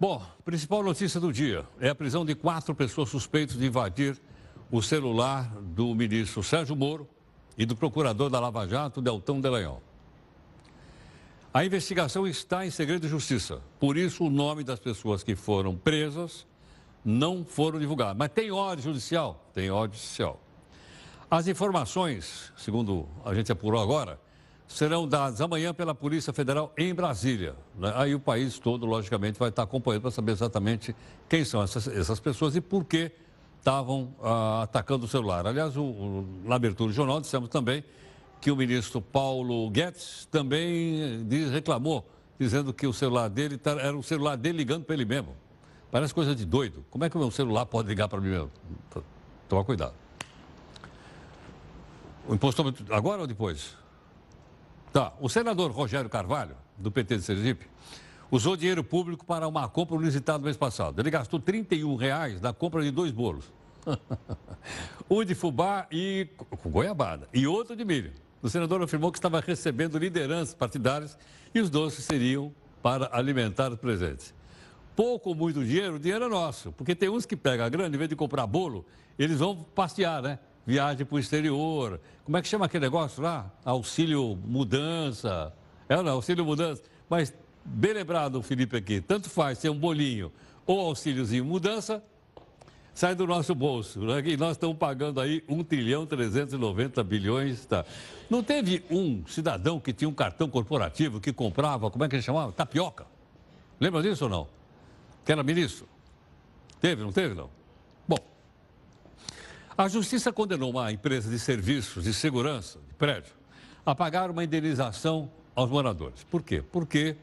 Bom, 0.00 0.22
principal 0.42 0.82
notícia 0.82 1.20
do 1.20 1.30
dia 1.30 1.66
é 1.78 1.90
a 1.90 1.94
prisão 1.94 2.24
de 2.24 2.34
quatro 2.34 2.74
pessoas 2.74 3.10
suspeitas 3.10 3.58
de 3.58 3.66
invadir 3.66 4.18
o 4.70 4.80
celular 4.80 5.54
do 5.60 5.94
ministro 5.94 6.42
Sérgio 6.42 6.74
Moro 6.74 7.06
e 7.58 7.66
do 7.66 7.76
procurador 7.76 8.30
da 8.30 8.40
Lava 8.40 8.66
Jato, 8.66 9.02
Deltão 9.02 9.38
Delanhol. 9.38 9.82
A 11.52 11.62
investigação 11.62 12.26
está 12.26 12.64
em 12.64 12.70
segredo 12.70 13.02
de 13.02 13.08
justiça, 13.08 13.62
por 13.78 13.98
isso 13.98 14.24
o 14.24 14.30
nome 14.30 14.64
das 14.64 14.78
pessoas 14.78 15.22
que 15.22 15.34
foram 15.34 15.76
presas 15.76 16.46
não 17.06 17.44
foram 17.44 17.78
divulgados. 17.78 18.16
Mas 18.18 18.30
tem 18.30 18.50
ordem 18.50 18.82
judicial? 18.84 19.48
Tem 19.54 19.70
ordem 19.70 19.96
judicial. 19.96 20.40
As 21.30 21.46
informações, 21.46 22.52
segundo 22.56 23.06
a 23.24 23.32
gente 23.32 23.50
apurou 23.52 23.80
agora, 23.80 24.18
serão 24.66 25.06
dadas 25.06 25.40
amanhã 25.40 25.72
pela 25.72 25.94
Polícia 25.94 26.32
Federal 26.32 26.72
em 26.76 26.92
Brasília. 26.92 27.54
Né? 27.78 27.92
Aí 27.94 28.12
o 28.12 28.18
país 28.18 28.58
todo, 28.58 28.84
logicamente, 28.84 29.38
vai 29.38 29.50
estar 29.50 29.62
acompanhando 29.62 30.02
para 30.02 30.10
saber 30.10 30.32
exatamente 30.32 30.96
quem 31.28 31.44
são 31.44 31.62
essas, 31.62 31.86
essas 31.86 32.18
pessoas 32.18 32.56
e 32.56 32.60
por 32.60 32.84
que 32.84 33.12
estavam 33.60 34.12
ah, 34.20 34.62
atacando 34.64 35.04
o 35.04 35.08
celular. 35.08 35.46
Aliás, 35.46 35.76
o, 35.76 35.84
o, 35.84 36.28
na 36.44 36.56
abertura 36.56 36.90
do 36.90 36.94
jornal 36.94 37.20
dissemos 37.20 37.48
também 37.48 37.84
que 38.40 38.50
o 38.50 38.56
ministro 38.56 39.00
Paulo 39.00 39.70
Guedes 39.70 40.26
também 40.30 41.24
diz, 41.26 41.50
reclamou, 41.50 42.04
dizendo 42.38 42.72
que 42.72 42.86
o 42.86 42.92
celular 42.92 43.28
dele 43.28 43.56
tá, 43.58 43.72
era 43.72 43.96
o 43.96 44.02
celular 44.02 44.36
dele 44.36 44.58
ligando 44.58 44.84
para 44.84 44.94
ele 44.94 45.04
mesmo. 45.04 45.45
Parece 45.96 46.12
coisa 46.12 46.34
de 46.34 46.44
doido. 46.44 46.84
Como 46.90 47.06
é 47.06 47.08
que 47.08 47.16
o 47.16 47.18
meu 47.18 47.30
celular 47.30 47.64
pode 47.64 47.88
ligar 47.88 48.06
para 48.06 48.20
mim 48.20 48.28
mesmo? 48.28 48.50
Toma 49.48 49.64
cuidado. 49.64 49.94
O 52.28 52.34
imposto 52.34 52.62
agora 52.90 53.22
ou 53.22 53.26
depois? 53.26 53.74
Tá. 54.92 55.14
O 55.18 55.26
senador 55.30 55.70
Rogério 55.70 56.10
Carvalho, 56.10 56.54
do 56.76 56.90
PT 56.90 57.16
de 57.16 57.22
Sergipe, 57.22 57.66
usou 58.30 58.58
dinheiro 58.58 58.84
público 58.84 59.24
para 59.24 59.48
uma 59.48 59.66
compra 59.70 59.96
inusitada 59.96 60.36
no 60.36 60.44
mês 60.44 60.56
passado. 60.58 61.00
Ele 61.00 61.08
gastou 61.08 61.40
31 61.40 61.96
reais 61.96 62.42
na 62.42 62.52
compra 62.52 62.82
de 62.82 62.90
dois 62.90 63.10
bolos. 63.10 63.50
um 65.08 65.24
de 65.24 65.34
fubá 65.34 65.86
e 65.90 66.28
com 66.62 66.68
goiabada 66.68 67.26
e 67.32 67.46
outro 67.46 67.74
de 67.74 67.86
milho. 67.86 68.12
O 68.42 68.50
senador 68.50 68.82
afirmou 68.82 69.10
que 69.10 69.16
estava 69.16 69.40
recebendo 69.40 69.96
lideranças 69.96 70.54
partidárias 70.54 71.16
e 71.54 71.58
os 71.58 71.70
doces 71.70 72.04
seriam 72.04 72.52
para 72.82 73.08
alimentar 73.16 73.72
os 73.72 73.78
presentes. 73.78 74.35
Pouco 74.96 75.28
ou 75.28 75.34
muito 75.36 75.62
dinheiro, 75.64 75.96
o 75.96 75.98
dinheiro 75.98 76.24
é 76.24 76.28
nosso, 76.28 76.72
porque 76.72 76.94
tem 76.94 77.08
uns 77.08 77.24
que 77.24 77.36
pegam 77.36 77.64
a 77.64 77.68
grana, 77.68 77.94
em 77.94 77.98
vez 77.98 78.08
de 78.08 78.16
comprar 78.16 78.46
bolo, 78.46 78.84
eles 79.18 79.38
vão 79.38 79.54
passear, 79.54 80.22
né? 80.22 80.38
viagem 80.66 81.06
para 81.06 81.14
o 81.14 81.18
exterior. 81.18 82.00
Como 82.24 82.36
é 82.36 82.42
que 82.42 82.48
chama 82.48 82.66
aquele 82.66 82.84
negócio 82.84 83.22
lá? 83.22 83.50
Auxílio 83.64 84.36
mudança. 84.44 85.52
É 85.88 85.96
ou 85.96 86.02
não? 86.02 86.12
Auxílio 86.12 86.44
mudança. 86.44 86.82
Mas 87.08 87.32
bem 87.64 87.92
lembrado, 87.92 88.42
Felipe, 88.42 88.76
aqui. 88.76 89.00
Tanto 89.00 89.30
faz 89.30 89.58
ser 89.58 89.70
um 89.70 89.78
bolinho 89.78 90.32
ou 90.66 90.80
auxíliozinho 90.80 91.44
mudança, 91.44 92.02
sai 92.92 93.14
do 93.14 93.24
nosso 93.24 93.54
bolso. 93.54 94.00
Né? 94.00 94.20
E 94.26 94.36
nós 94.36 94.52
estamos 94.52 94.76
pagando 94.76 95.20
aí 95.20 95.44
1 95.48 95.62
trilhão 95.62 96.04
390 96.04 97.04
bilhões. 97.04 97.64
Tá? 97.64 97.84
Não 98.28 98.42
teve 98.42 98.84
um 98.90 99.24
cidadão 99.28 99.78
que 99.78 99.92
tinha 99.92 100.08
um 100.08 100.14
cartão 100.14 100.48
corporativo 100.50 101.20
que 101.20 101.32
comprava, 101.32 101.88
como 101.92 102.04
é 102.04 102.08
que 102.08 102.16
ele 102.16 102.22
chamava? 102.22 102.50
Tapioca. 102.50 103.06
Lembra 103.78 104.02
disso 104.02 104.24
ou 104.24 104.30
não? 104.30 104.55
Que 105.26 105.32
era 105.32 105.42
ministro? 105.42 105.88
Teve, 106.80 107.02
não 107.02 107.10
teve, 107.10 107.34
não? 107.34 107.50
Bom, 108.06 108.18
a 109.76 109.88
justiça 109.88 110.32
condenou 110.32 110.70
uma 110.70 110.92
empresa 110.92 111.28
de 111.28 111.36
serviços 111.36 112.04
de 112.04 112.14
segurança 112.14 112.78
de 112.78 112.94
prédio 112.94 113.32
a 113.84 113.92
pagar 113.92 114.30
uma 114.30 114.44
indenização 114.44 115.28
aos 115.52 115.68
moradores. 115.68 116.22
Por 116.30 116.44
quê? 116.44 116.62
Porque 116.62 117.16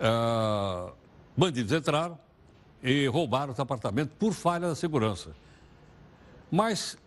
ah, 0.00 0.90
bandidos 1.36 1.72
entraram 1.72 2.18
e 2.82 3.06
roubaram 3.06 3.52
os 3.52 3.60
apartamentos 3.60 4.14
por 4.18 4.32
falha 4.32 4.66
da 4.66 4.74
segurança. 4.74 5.30
Mas 6.50 6.98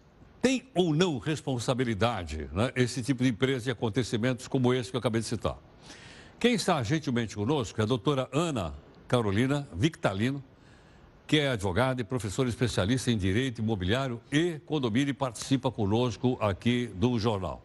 tem 0.41 0.65
ou 0.73 0.95
não 0.95 1.17
responsabilidade 1.17 2.49
né, 2.53 2.71
esse 2.73 3.03
tipo 3.03 3.21
de 3.21 3.29
empresa 3.29 3.67
e 3.67 3.71
acontecimentos 3.71 4.47
como 4.47 4.73
esse 4.73 4.91
que 4.91 4.95
eu 4.95 4.99
acabei 4.99 5.19
de 5.19 5.27
citar? 5.27 5.57
Quem 6.39 6.53
está 6.53 6.81
gentilmente 6.83 7.36
conosco 7.36 7.81
é 7.81 7.83
a 7.83 7.88
doutora 7.88 8.29
Ana 8.31 8.73
Carolina 9.08 9.67
Victalino, 9.74 10.43
que 11.26 11.39
é 11.39 11.50
advogada 11.50 12.02
e 12.02 12.04
professora 12.04 12.50
especialista 12.50 13.12
em 13.12 13.17
direito 13.17 13.60
imobiliário 13.60 14.22
e 14.32 14.60
condomínio 14.65 15.12
e 15.12 15.13
participa 15.13 15.72
conosco 15.72 16.38
aqui 16.41 16.88
do 16.96 17.17
jornal. 17.17 17.62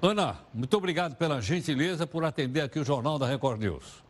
Ana, 0.00 0.38
muito 0.52 0.76
obrigado 0.76 1.16
pela 1.16 1.40
gentileza 1.40 2.06
por 2.06 2.24
atender 2.24 2.60
aqui 2.60 2.78
o 2.78 2.84
Jornal 2.84 3.18
da 3.18 3.26
Record 3.26 3.58
News. 3.60 4.04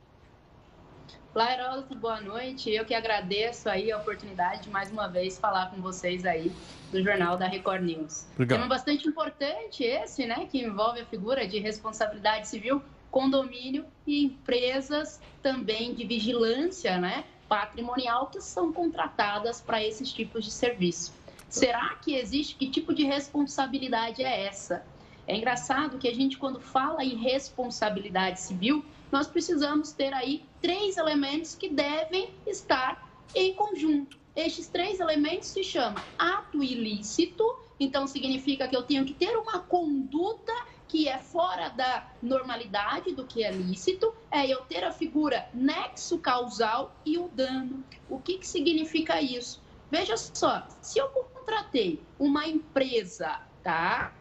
Olá, 1.34 1.52
Heródoto, 1.52 1.96
boa 1.96 2.20
noite. 2.20 2.70
Eu 2.70 2.84
que 2.84 2.94
agradeço 2.94 3.68
aí 3.68 3.90
a 3.90 3.98
oportunidade 3.98 4.62
de 4.62 4.70
mais 4.70 4.90
uma 4.90 5.08
vez 5.08 5.36
falar 5.36 5.70
com 5.70 5.80
vocês 5.82 6.24
aí 6.24 6.52
do 6.92 7.02
Jornal 7.02 7.36
da 7.36 7.48
Record 7.48 7.82
News. 7.82 8.26
Obrigado. 8.34 8.58
Tema 8.58 8.68
bastante 8.68 9.08
importante 9.08 9.82
esse, 9.82 10.26
né, 10.26 10.46
que 10.50 10.60
envolve 10.64 11.00
a 11.00 11.06
figura 11.06 11.46
de 11.46 11.58
responsabilidade 11.58 12.46
civil, 12.46 12.80
condomínio 13.14 13.86
e 14.04 14.24
empresas 14.24 15.20
também 15.40 15.94
de 15.94 16.04
vigilância, 16.04 16.98
né, 16.98 17.24
patrimonial 17.48 18.26
que 18.26 18.40
são 18.40 18.72
contratadas 18.72 19.60
para 19.60 19.80
esses 19.80 20.12
tipos 20.12 20.44
de 20.44 20.50
serviço. 20.50 21.12
Será 21.48 21.94
que 22.02 22.16
existe 22.16 22.56
que 22.56 22.68
tipo 22.68 22.92
de 22.92 23.04
responsabilidade 23.04 24.24
é 24.24 24.46
essa? 24.46 24.84
É 25.28 25.36
engraçado 25.36 25.96
que 25.96 26.08
a 26.08 26.12
gente 26.12 26.36
quando 26.36 26.58
fala 26.58 27.04
em 27.04 27.14
responsabilidade 27.14 28.40
civil, 28.40 28.84
nós 29.12 29.28
precisamos 29.28 29.92
ter 29.92 30.12
aí 30.12 30.44
três 30.60 30.96
elementos 30.96 31.54
que 31.54 31.68
devem 31.68 32.30
estar 32.44 33.08
em 33.32 33.54
conjunto. 33.54 34.18
Estes 34.34 34.66
três 34.66 34.98
elementos 34.98 35.46
se 35.46 35.62
chamam 35.62 36.02
ato 36.18 36.64
ilícito, 36.64 37.44
então 37.78 38.08
significa 38.08 38.66
que 38.66 38.76
eu 38.76 38.82
tenho 38.82 39.04
que 39.04 39.14
ter 39.14 39.36
uma 39.36 39.60
conduta 39.60 40.52
que 40.94 41.08
é 41.08 41.18
fora 41.18 41.70
da 41.70 42.06
normalidade 42.22 43.12
do 43.16 43.26
que 43.26 43.42
é 43.42 43.50
lícito, 43.50 44.14
é 44.30 44.46
eu 44.46 44.60
ter 44.60 44.84
a 44.84 44.92
figura 44.92 45.48
nexo 45.52 46.20
causal 46.20 46.94
e 47.04 47.18
o 47.18 47.26
dano. 47.26 47.82
O 48.08 48.20
que, 48.20 48.38
que 48.38 48.46
significa 48.46 49.20
isso? 49.20 49.60
Veja 49.90 50.16
só, 50.16 50.64
se 50.80 51.00
eu 51.00 51.08
contratei 51.08 52.00
uma 52.16 52.46
empresa, 52.46 53.40
tá? 53.60 54.12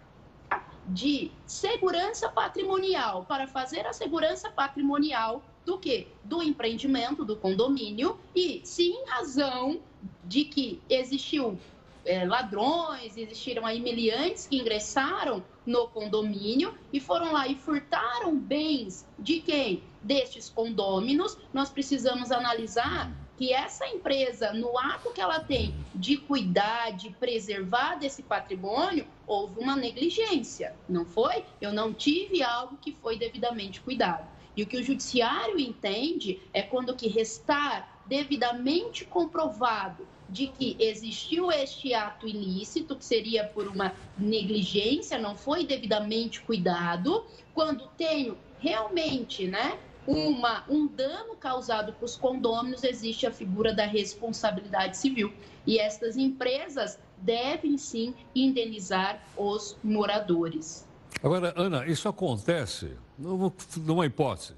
de 0.88 1.32
segurança 1.46 2.28
patrimonial 2.28 3.24
para 3.24 3.48
fazer 3.48 3.86
a 3.86 3.94
segurança 3.94 4.50
patrimonial 4.50 5.44
do 5.64 5.78
que? 5.78 6.08
Do 6.24 6.42
empreendimento, 6.42 7.24
do 7.24 7.36
condomínio, 7.36 8.20
e 8.36 8.62
se 8.66 8.90
em 8.90 9.06
razão 9.06 9.80
de 10.26 10.44
que 10.44 10.82
existiu 10.90 11.58
é, 12.04 12.26
ladrões, 12.26 13.16
existiram 13.16 13.64
aí 13.64 13.80
meliantes 13.80 14.48
que 14.48 14.58
ingressaram 14.58 15.44
no 15.66 15.88
condomínio 15.88 16.74
e 16.92 17.00
foram 17.00 17.32
lá 17.32 17.48
e 17.48 17.56
furtaram 17.56 18.38
bens 18.38 19.06
de 19.18 19.40
quem? 19.40 19.84
Destes 20.02 20.50
condôminos, 20.50 21.38
nós 21.54 21.70
precisamos 21.70 22.32
analisar 22.32 23.12
que 23.38 23.52
essa 23.52 23.88
empresa, 23.88 24.54
no 24.54 24.78
ato 24.78 25.12
que 25.12 25.22
ela 25.22 25.40
tem 25.40 25.74
de 25.96 26.18
cuidar, 26.18 26.92
de 26.92 27.10
preservar 27.12 27.96
desse 27.96 28.22
patrimônio, 28.22 29.08
houve 29.26 29.60
uma 29.60 29.76
negligência, 29.76 30.76
não 30.88 31.06
foi? 31.06 31.44
Eu 31.60 31.74
não 31.74 31.94
tive 31.94 32.44
algo 32.44 32.78
que 32.78 32.92
foi 32.92 33.18
devidamente 33.18 33.82
cuidado. 33.82 34.28
E 34.56 34.62
o 34.62 34.68
que 34.68 34.78
o 34.78 34.84
judiciário 34.84 35.60
entende 35.60 36.40
é 36.54 36.62
quando 36.62 36.96
que 36.96 37.08
restar 37.08 38.02
devidamente 38.06 39.04
comprovado 39.06 40.08
de 40.34 40.48
que 40.48 40.76
existiu 40.80 41.52
este 41.52 41.94
ato 41.94 42.28
ilícito, 42.28 42.96
que 42.96 43.06
seria 43.06 43.46
por 43.46 43.68
uma 43.68 43.94
negligência, 44.18 45.20
não 45.20 45.38
foi 45.38 45.66
devidamente 45.66 46.42
cuidado, 46.42 47.24
quando 47.54 47.88
tenho 47.96 48.36
realmente, 48.60 49.48
né, 49.48 49.78
uma, 50.08 50.64
um 50.68 50.88
dano 50.88 51.36
causado 51.36 51.94
para 51.94 52.06
os 52.06 52.16
condôminos, 52.16 52.84
existe 52.84 53.28
a 53.28 53.32
figura 53.32 53.74
da 53.74 53.86
responsabilidade 53.86 54.98
civil. 54.98 55.32
E 55.66 55.80
estas 55.80 56.18
empresas 56.18 57.00
devem 57.18 57.78
sim 57.78 58.14
indenizar 58.36 59.24
os 59.38 59.78
moradores. 59.84 60.86
Agora, 61.22 61.54
Ana, 61.56 61.86
isso 61.86 62.10
acontece, 62.10 62.98
numa 63.18 64.06
hipótese, 64.06 64.56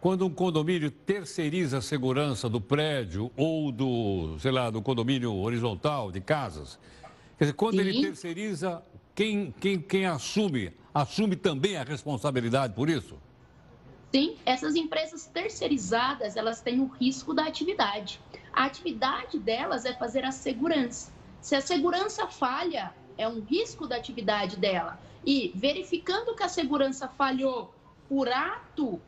quando 0.00 0.24
um 0.26 0.30
condomínio 0.30 0.90
terceiriza 0.90 1.78
a 1.78 1.82
segurança 1.82 2.48
do 2.48 2.60
prédio 2.60 3.30
ou 3.36 3.70
do, 3.70 4.38
sei 4.38 4.50
lá, 4.50 4.70
do 4.70 4.80
condomínio 4.80 5.34
horizontal 5.34 6.10
de 6.10 6.20
casas. 6.20 6.78
Quer 7.36 7.44
dizer, 7.44 7.52
quando 7.54 7.74
Sim. 7.74 7.80
ele 7.80 8.00
terceiriza, 8.00 8.82
quem, 9.14 9.54
quem, 9.60 9.80
quem 9.80 10.06
assume, 10.06 10.72
assume 10.94 11.36
também 11.36 11.76
a 11.76 11.82
responsabilidade 11.82 12.74
por 12.74 12.88
isso? 12.88 13.16
Sim, 14.12 14.36
essas 14.44 14.74
empresas 14.74 15.26
terceirizadas, 15.26 16.36
elas 16.36 16.60
têm 16.60 16.80
o 16.80 16.86
risco 16.86 17.34
da 17.34 17.44
atividade. 17.44 18.20
A 18.52 18.64
atividade 18.64 19.38
delas 19.38 19.84
é 19.84 19.92
fazer 19.94 20.24
a 20.24 20.32
segurança. 20.32 21.12
Se 21.40 21.54
a 21.54 21.60
segurança 21.60 22.26
falha, 22.26 22.92
é 23.16 23.28
um 23.28 23.40
risco 23.40 23.86
da 23.86 23.96
atividade 23.96 24.56
dela. 24.56 24.98
E 25.24 25.52
verificando 25.54 26.34
que 26.34 26.42
a 26.42 26.48
segurança 26.48 27.06
falhou 27.06 27.72
por 28.08 28.28
ato 28.28 29.00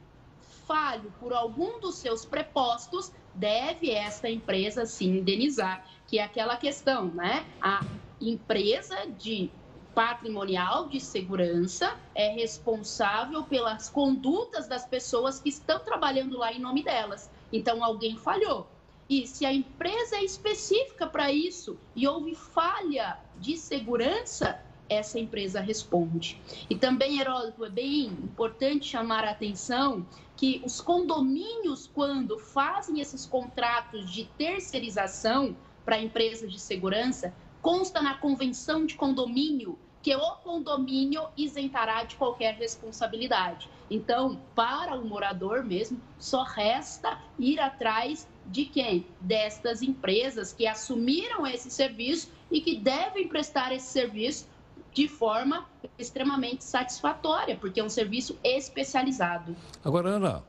falho, 0.67 1.13
por 1.21 1.33
algum 1.33 1.81
dos 1.81 1.97
seus 1.97 2.25
prepostos, 2.25 3.13
deve 3.35 3.91
esta 3.91 4.29
empresa 4.29 4.85
se 4.87 5.05
indenizar, 5.05 5.87
que 6.07 6.19
é 6.19 6.25
aquela 6.25 6.57
questão, 6.57 7.07
né? 7.07 7.47
A 7.61 7.85
empresa 8.21 9.07
de 9.19 9.51
patrimonial 9.95 10.89
de 10.89 11.01
segurança 11.01 11.97
é 12.15 12.29
responsável 12.29 13.43
pelas 13.45 13.89
condutas 13.89 14.67
das 14.67 14.87
pessoas 14.87 15.39
que 15.41 15.51
estão 15.51 15.79
trabalhando 15.81 16.39
lá 16.39 16.53
em 16.53 16.59
nome 16.59 16.83
delas. 16.83 17.31
Então, 17.53 17.85
alguém 17.85 18.17
falhou. 18.17 18.67
E 19.09 19.27
se 19.27 19.45
a 19.45 19.53
empresa 19.53 20.17
é 20.17 20.25
específica 20.25 21.07
para 21.07 21.31
isso 21.31 21.79
e 21.95 22.09
houve 22.09 22.35
falha 22.35 23.19
de 23.39 23.57
segurança, 23.59 24.59
essa 24.93 25.19
empresa 25.19 25.61
responde. 25.61 26.41
E 26.69 26.77
também, 26.77 27.21
Heródoto, 27.21 27.65
é 27.65 27.71
bem 27.71 28.07
importante 28.07 28.87
chamar 28.87 29.25
a 29.25 29.31
atenção 29.31 30.07
que 30.37 30.63
os 30.65 30.81
condomínios, 30.81 31.91
quando 31.93 32.39
fazem 32.39 33.01
esses 33.01 33.27
contratos 33.27 34.11
de 34.11 34.25
terceirização 34.37 35.57
para 35.85 36.01
empresas 36.01 36.51
de 36.51 36.59
segurança, 36.59 37.35
consta 37.61 38.03
na 38.03 38.15
convenção 38.15 38.85
de 38.85 38.95
condomínio 38.95 39.79
que 40.03 40.15
o 40.17 40.31
condomínio 40.43 41.29
isentará 41.37 42.03
de 42.03 42.17
qualquer 42.17 42.55
responsabilidade. 42.55 43.69
Então, 43.89 44.41
para 44.55 44.99
o 44.99 45.07
morador 45.07 45.63
mesmo, 45.63 46.01
só 46.19 46.43
resta 46.43 47.21
ir 47.39 47.61
atrás 47.61 48.29
de 48.47 48.65
quem? 48.65 49.07
Destas 49.21 49.81
empresas 49.81 50.53
que 50.53 50.67
assumiram 50.67 51.47
esse 51.47 51.71
serviço 51.71 52.33
e 52.51 52.61
que 52.61 52.77
devem 52.77 53.29
prestar 53.29 53.73
esse 53.73 53.93
serviço 53.93 54.49
de 54.93 55.09
forma 55.09 55.67
extremamente 55.99 56.65
satisfatória, 56.65 57.57
porque 57.57 57.81
é 57.81 57.85
um 57.85 57.89
serviço 57.89 58.39
especializado. 58.45 59.57
Agora, 59.85 60.11
Ana, 60.11 60.45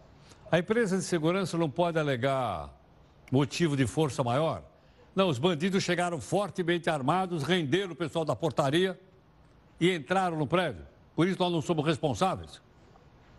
a 0.51 0.59
empresa 0.59 0.97
de 0.97 1.03
segurança 1.03 1.57
não 1.57 1.69
pode 1.69 1.97
alegar 1.97 2.69
motivo 3.31 3.75
de 3.75 3.87
força 3.87 4.23
maior? 4.23 4.63
Não, 5.15 5.29
os 5.29 5.39
bandidos 5.39 5.83
chegaram 5.83 6.19
fortemente 6.19 6.89
armados, 6.89 7.43
renderam 7.43 7.93
o 7.93 7.95
pessoal 7.95 8.25
da 8.25 8.35
portaria 8.35 8.99
e 9.79 9.91
entraram 9.91 10.37
no 10.37 10.47
prédio. 10.47 10.85
Por 11.15 11.27
isso 11.27 11.39
nós 11.39 11.51
não 11.51 11.61
somos 11.61 11.85
responsáveis? 11.85 12.61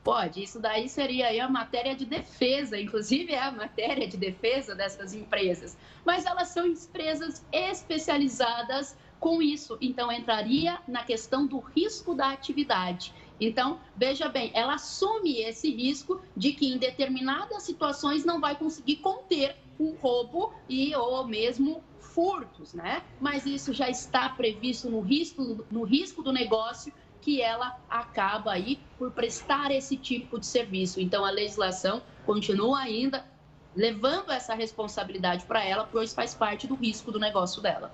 Pode, 0.05 0.43
isso 0.43 0.61
daí 0.61 0.87
seria 0.87 1.29
aí 1.29 1.41
a 1.41 1.49
matéria 1.49 1.97
de 1.97 2.05
defesa, 2.05 2.79
inclusive 2.79 3.33
é 3.33 3.43
a 3.43 3.51
matéria 3.51 4.07
de 4.07 4.19
defesa 4.19 4.75
dessas 4.75 5.15
empresas. 5.15 5.79
Mas 6.05 6.27
elas 6.27 6.49
são 6.49 6.67
empresas 6.67 7.43
especializadas 7.51 8.95
com 9.19 9.41
isso. 9.41 9.79
Então, 9.81 10.11
entraria 10.13 10.79
na 10.87 11.05
questão 11.05 11.47
do 11.47 11.59
risco 11.59 12.15
da 12.15 12.31
atividade. 12.31 13.13
Então, 13.41 13.81
veja 13.97 14.29
bem, 14.29 14.51
ela 14.55 14.75
assume 14.75 15.41
esse 15.41 15.71
risco 15.71 16.21
de 16.37 16.53
que 16.53 16.67
em 16.67 16.79
determinadas 16.79 17.63
situações 17.63 18.25
não 18.25 18.41
vai 18.41 18.57
conseguir 18.57 18.97
conter 18.97 19.57
o 19.79 19.95
roubo 19.97 20.53
e 20.69 20.95
ou 20.95 21.27
mesmo 21.27 21.83
furtos, 21.99 22.75
né? 22.75 23.03
Mas 23.21 23.45
isso 23.45 23.73
já 23.73 23.91
está 23.91 24.29
previsto 24.29 24.89
no 24.89 25.01
risco, 25.01 25.65
no 25.71 25.83
risco 25.83 26.23
do 26.23 26.33
negócio 26.33 26.93
que 27.21 27.41
ela 27.41 27.77
acaba 27.89 28.53
aí 28.53 28.79
por 28.99 29.11
prestar 29.11 29.71
esse 29.71 29.97
tipo 29.97 30.39
de 30.39 30.47
serviço. 30.47 31.01
Então, 31.01 31.25
a 31.25 31.31
legislação 31.31 32.03
continua 32.25 32.81
ainda 32.81 33.27
levando 33.75 34.31
essa 34.31 34.55
responsabilidade 34.55 35.45
para 35.47 35.65
ela, 35.65 35.89
pois 35.91 36.15
faz 36.15 36.35
parte 36.35 36.67
do 36.67 36.75
risco 36.75 37.11
do 37.11 37.19
negócio 37.19 37.61
dela. 37.61 37.93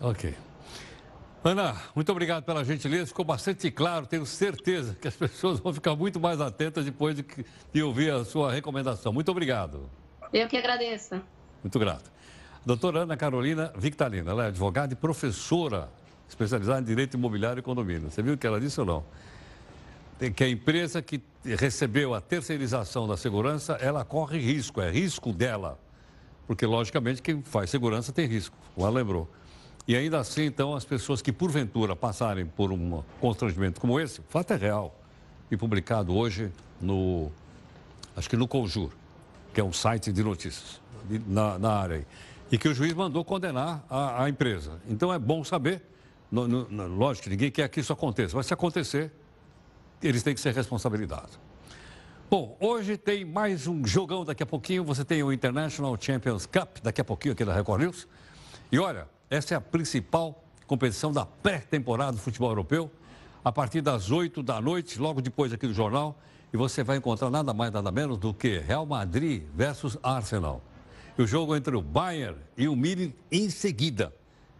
Ok. 0.00 0.34
Ana, 1.44 1.76
muito 1.94 2.10
obrigado 2.10 2.42
pela 2.44 2.64
gentileza. 2.64 3.06
Ficou 3.06 3.24
bastante 3.24 3.70
claro. 3.70 4.06
Tenho 4.06 4.26
certeza 4.26 4.96
que 5.00 5.06
as 5.06 5.14
pessoas 5.16 5.60
vão 5.60 5.72
ficar 5.72 5.94
muito 5.94 6.18
mais 6.18 6.40
atentas 6.40 6.84
depois 6.84 7.14
de, 7.14 7.22
que- 7.22 7.44
de 7.72 7.82
ouvir 7.82 8.12
a 8.12 8.24
sua 8.24 8.52
recomendação. 8.52 9.12
Muito 9.12 9.30
obrigado. 9.30 9.88
Eu 10.32 10.48
que 10.48 10.56
agradeço. 10.56 11.20
Muito 11.62 11.78
grato. 11.78 12.10
Doutora 12.64 13.00
Ana 13.00 13.16
Carolina 13.16 13.72
Victalina, 13.76 14.32
ela 14.32 14.44
é 14.44 14.48
advogada 14.48 14.92
e 14.92 14.96
professora 14.96 15.88
especializada 16.28 16.80
em 16.80 16.84
direito 16.84 17.14
imobiliário 17.14 17.60
e 17.60 17.62
condomínio. 17.62 18.10
Você 18.10 18.20
viu 18.22 18.34
o 18.34 18.36
que 18.36 18.44
ela 18.46 18.58
disse 18.60 18.80
ou 18.80 18.86
não? 18.86 19.04
Que 20.34 20.42
a 20.42 20.48
empresa 20.48 21.00
que 21.00 21.22
recebeu 21.44 22.12
a 22.12 22.20
terceirização 22.20 23.06
da 23.06 23.16
segurança, 23.16 23.74
ela 23.74 24.04
corre 24.04 24.38
risco, 24.40 24.80
é 24.80 24.90
risco 24.90 25.32
dela. 25.32 25.78
Porque, 26.48 26.66
logicamente, 26.66 27.22
quem 27.22 27.40
faz 27.42 27.70
segurança 27.70 28.12
tem 28.12 28.26
risco, 28.26 28.56
como 28.74 28.84
ela 28.86 28.96
lembrou. 28.96 29.30
E 29.88 29.94
ainda 29.96 30.18
assim, 30.18 30.42
então, 30.44 30.74
as 30.74 30.84
pessoas 30.84 31.22
que 31.22 31.32
porventura 31.32 31.94
passarem 31.94 32.44
por 32.44 32.72
um 32.72 33.02
constrangimento 33.20 33.80
como 33.80 34.00
esse, 34.00 34.20
o 34.20 34.24
fato 34.28 34.52
é 34.52 34.56
real, 34.56 34.98
e 35.50 35.56
publicado 35.56 36.14
hoje 36.16 36.50
no, 36.80 37.30
acho 38.16 38.28
que 38.28 38.36
no 38.36 38.48
Conjur, 38.48 38.90
que 39.54 39.60
é 39.60 39.64
um 39.64 39.72
site 39.72 40.10
de 40.12 40.22
notícias 40.24 40.80
na, 41.26 41.56
na 41.58 41.72
área 41.72 41.96
aí, 41.98 42.06
e 42.50 42.58
que 42.58 42.68
o 42.68 42.74
juiz 42.74 42.92
mandou 42.94 43.24
condenar 43.24 43.84
a, 43.88 44.24
a 44.24 44.28
empresa. 44.28 44.80
Então 44.88 45.12
é 45.12 45.18
bom 45.18 45.44
saber, 45.44 45.82
no- 46.30 46.48
no- 46.48 46.86
lógico 46.88 47.28
ninguém 47.30 47.50
quer 47.50 47.68
que 47.68 47.78
isso 47.78 47.92
aconteça, 47.92 48.36
mas 48.36 48.46
se 48.46 48.54
acontecer, 48.54 49.12
eles 50.02 50.22
têm 50.22 50.34
que 50.34 50.40
ser 50.40 50.52
responsabilizados. 50.52 51.38
Bom, 52.28 52.56
hoje 52.60 52.96
tem 52.96 53.24
mais 53.24 53.68
um 53.68 53.86
jogão 53.86 54.24
daqui 54.24 54.42
a 54.42 54.46
pouquinho. 54.46 54.82
Você 54.84 55.04
tem 55.04 55.22
o 55.22 55.32
International 55.32 55.96
Champions 56.00 56.44
Cup 56.44 56.78
daqui 56.82 57.00
a 57.00 57.04
pouquinho 57.04 57.32
aqui 57.34 57.44
da 57.44 57.54
Record 57.54 57.82
News. 57.82 58.08
E 58.70 58.80
olha, 58.80 59.06
essa 59.28 59.54
é 59.54 59.56
a 59.56 59.60
principal 59.60 60.44
competição 60.66 61.12
da 61.12 61.24
pré-temporada 61.24 62.12
do 62.12 62.18
futebol 62.18 62.50
europeu. 62.50 62.90
A 63.44 63.52
partir 63.52 63.80
das 63.80 64.10
8 64.10 64.42
da 64.42 64.60
noite, 64.60 64.98
logo 64.98 65.20
depois 65.20 65.52
aqui 65.52 65.66
do 65.66 65.74
jornal. 65.74 66.18
E 66.52 66.56
você 66.56 66.82
vai 66.82 66.96
encontrar 66.96 67.30
nada 67.30 67.52
mais, 67.52 67.72
nada 67.72 67.90
menos 67.90 68.18
do 68.18 68.32
que 68.32 68.58
Real 68.58 68.86
Madrid 68.86 69.42
versus 69.54 69.98
Arsenal. 70.02 70.62
E 71.18 71.22
o 71.22 71.26
jogo 71.26 71.56
entre 71.56 71.74
o 71.76 71.82
Bayern 71.82 72.38
e 72.56 72.68
o 72.68 72.76
Milan 72.76 73.12
em 73.30 73.50
seguida. 73.50 74.14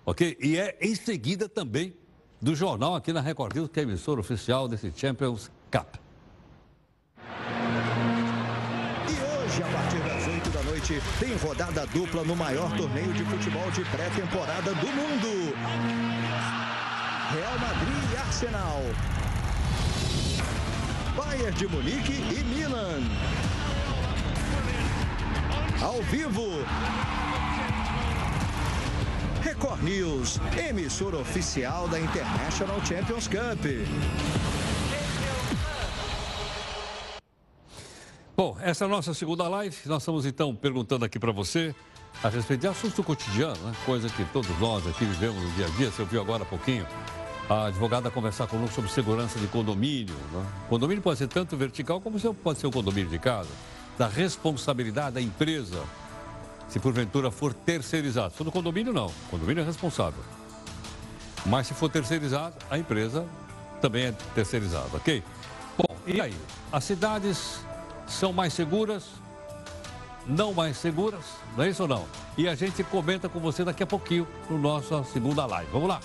Ok? 0.04 0.36
E 0.40 0.56
é 0.56 0.76
em 0.80 0.94
seguida 0.94 1.48
também 1.48 1.94
do 2.40 2.54
jornal 2.54 2.94
aqui 2.94 3.12
na 3.12 3.20
Record 3.20 3.54
News, 3.54 3.70
que 3.70 3.80
é 3.80 3.82
a 3.82 3.86
emissora 3.86 4.20
oficial 4.20 4.68
desse 4.68 4.92
Champions 4.94 5.50
Cup. 5.70 5.96
E 9.08 9.44
hoje, 9.44 9.62
a 9.62 9.66
partir 9.66 9.98
das 10.00 10.06
8 10.06 10.08
da 10.08 10.15
tem 11.18 11.37
rodada 11.37 11.84
dupla 11.87 12.22
no 12.22 12.37
maior 12.37 12.70
torneio 12.76 13.12
de 13.12 13.24
futebol 13.24 13.68
de 13.72 13.84
pré-temporada 13.87 14.72
do 14.72 14.87
mundo. 14.87 15.53
Real 17.32 17.59
Madrid 17.59 18.12
e 18.12 18.16
Arsenal. 18.16 18.82
Bayern 21.16 21.57
de 21.57 21.66
Munique 21.66 22.12
e 22.12 22.45
Milan. 22.45 23.03
Ao 25.82 26.01
vivo. 26.05 26.64
Record 29.43 29.82
News, 29.82 30.41
emissora 30.57 31.18
oficial 31.18 31.89
da 31.89 31.99
International 31.99 32.80
Champions 32.87 33.26
Cup. 33.26 34.65
Bom, 38.37 38.55
essa 38.61 38.84
é 38.84 38.87
a 38.87 38.89
nossa 38.89 39.14
segunda 39.14 39.49
live. 39.49 39.74
Nós 39.87 40.03
estamos 40.03 40.26
então 40.26 40.55
perguntando 40.55 41.07
aqui 41.07 41.18
para 41.18 41.32
você 41.32 41.74
a 42.22 42.28
respeito 42.28 42.61
de 42.61 42.66
assuntos 42.66 43.03
cotidiano, 43.03 43.57
né? 43.64 43.72
coisa 43.87 44.11
que 44.11 44.22
todos 44.26 44.51
nós 44.61 44.87
aqui 44.87 45.07
vivemos 45.07 45.43
no 45.43 45.51
dia 45.53 45.64
a 45.64 45.68
dia. 45.70 45.91
Você 45.91 46.03
ouviu 46.03 46.20
agora 46.20 46.43
há 46.43 46.47
pouquinho 46.47 46.87
a 47.49 47.68
advogada 47.68 48.11
conversar 48.11 48.47
conosco 48.47 48.74
sobre 48.74 48.91
segurança 48.91 49.39
de 49.39 49.47
condomínio. 49.47 50.14
Né? 50.34 50.47
Condomínio 50.68 51.03
pode 51.03 51.18
ser 51.18 51.28
tanto 51.28 51.57
vertical 51.57 51.99
como 51.99 52.20
pode 52.34 52.59
ser 52.59 52.66
o 52.66 52.70
condomínio 52.70 53.09
de 53.09 53.18
casa. 53.18 53.49
Da 53.97 54.07
responsabilidade 54.07 55.14
da 55.14 55.20
empresa, 55.22 55.82
se 56.68 56.78
porventura 56.78 57.30
for 57.30 57.55
terceirizado. 57.55 58.32
Se 58.32 58.37
for 58.37 58.45
no 58.45 58.53
condomínio, 58.53 58.93
não. 58.93 59.07
O 59.07 59.30
condomínio 59.30 59.62
é 59.62 59.64
responsável. 59.64 60.22
Mas 61.47 61.68
se 61.68 61.72
for 61.72 61.89
terceirizado, 61.89 62.55
a 62.70 62.76
empresa 62.76 63.24
também 63.80 64.05
é 64.05 64.12
terceirizada, 64.34 64.95
ok? 64.95 65.22
Bom, 65.78 65.97
e 66.07 66.20
aí? 66.20 66.37
As 66.70 66.84
cidades 66.84 67.64
são 68.07 68.32
mais 68.32 68.52
seguras? 68.52 69.04
Não 70.26 70.52
mais 70.52 70.76
seguras? 70.76 71.24
Não 71.57 71.64
é 71.64 71.70
isso 71.70 71.82
ou 71.82 71.88
não? 71.88 72.07
E 72.36 72.48
a 72.48 72.54
gente 72.54 72.82
comenta 72.84 73.28
com 73.28 73.38
você 73.38 73.64
daqui 73.64 73.82
a 73.82 73.86
pouquinho 73.86 74.26
no 74.50 74.59
nossa 74.59 75.04
segunda 75.04 75.46
live. 75.46 75.70
Vamos 75.72 75.88
lá. 75.88 76.00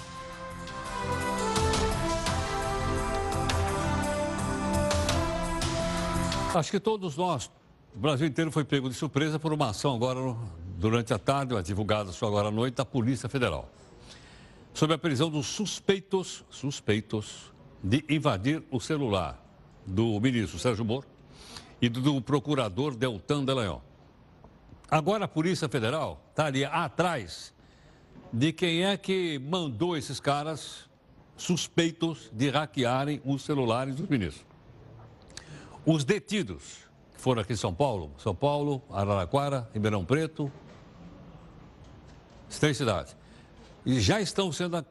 Acho 6.54 6.70
que 6.70 6.80
todos 6.80 7.16
nós, 7.16 7.50
o 7.96 8.00
Brasil 8.00 8.28
inteiro 8.28 8.52
foi 8.52 8.66
pego 8.66 8.90
de 8.90 8.96
surpresa 8.96 9.40
por 9.40 9.54
uma 9.54 9.70
ação 9.70 9.96
agora 9.96 10.36
durante 10.78 11.14
a 11.14 11.18
tarde, 11.18 11.60
divulgada 11.64 12.12
só 12.12 12.28
agora 12.28 12.50
à 12.50 12.52
noite, 12.52 12.76
da 12.76 12.86
Polícia 12.86 13.30
Federal. 13.30 13.70
Sobre 14.74 14.96
a 14.96 14.98
prisão 14.98 15.30
dos 15.30 15.48
suspeitos, 15.48 16.44
suspeitos 16.50 17.52
de 17.82 18.04
invadir 18.10 18.62
o 18.70 18.80
celular 18.80 19.42
do 19.86 20.20
ministro 20.20 20.60
Sérgio 20.60 20.84
Moro 20.84 21.11
e 21.82 21.90
do, 21.90 22.02
do 22.02 22.22
procurador 22.22 22.96
Deltan 22.96 23.44
Dallagnol. 23.44 23.82
Agora 24.90 25.26
a 25.26 25.28
Polícia 25.28 25.68
Federal 25.68 26.22
está 26.30 26.46
ali 26.46 26.64
atrás 26.64 27.54
de 28.32 28.54
quem 28.54 28.86
é 28.86 28.96
que 28.96 29.40
mandou 29.40 29.98
esses 29.98 30.20
caras 30.20 30.90
suspeitos 31.36 32.30
de 32.32 32.50
hackearem 32.50 33.22
os 33.26 33.42
celulares 33.42 33.96
dos 33.96 34.08
ministros. 34.08 34.46
Os 35.86 36.04
detidos, 36.04 36.88
que 37.14 37.20
foram 37.20 37.42
aqui 37.42 37.54
em 37.54 37.58
São 37.58 37.74
Paulo, 37.74 38.12
São 38.18 38.36
Paulo, 38.36 38.82
Araraquara, 38.92 39.68
Ribeirão 39.74 40.06
Preto, 40.06 40.52
as 42.48 42.60
três 42.60 42.78
cidades, 42.78 43.16
e 43.86 44.00
já 44.00 44.22
estão 44.22 44.52
sendo 44.52 44.78
a, 44.78 44.86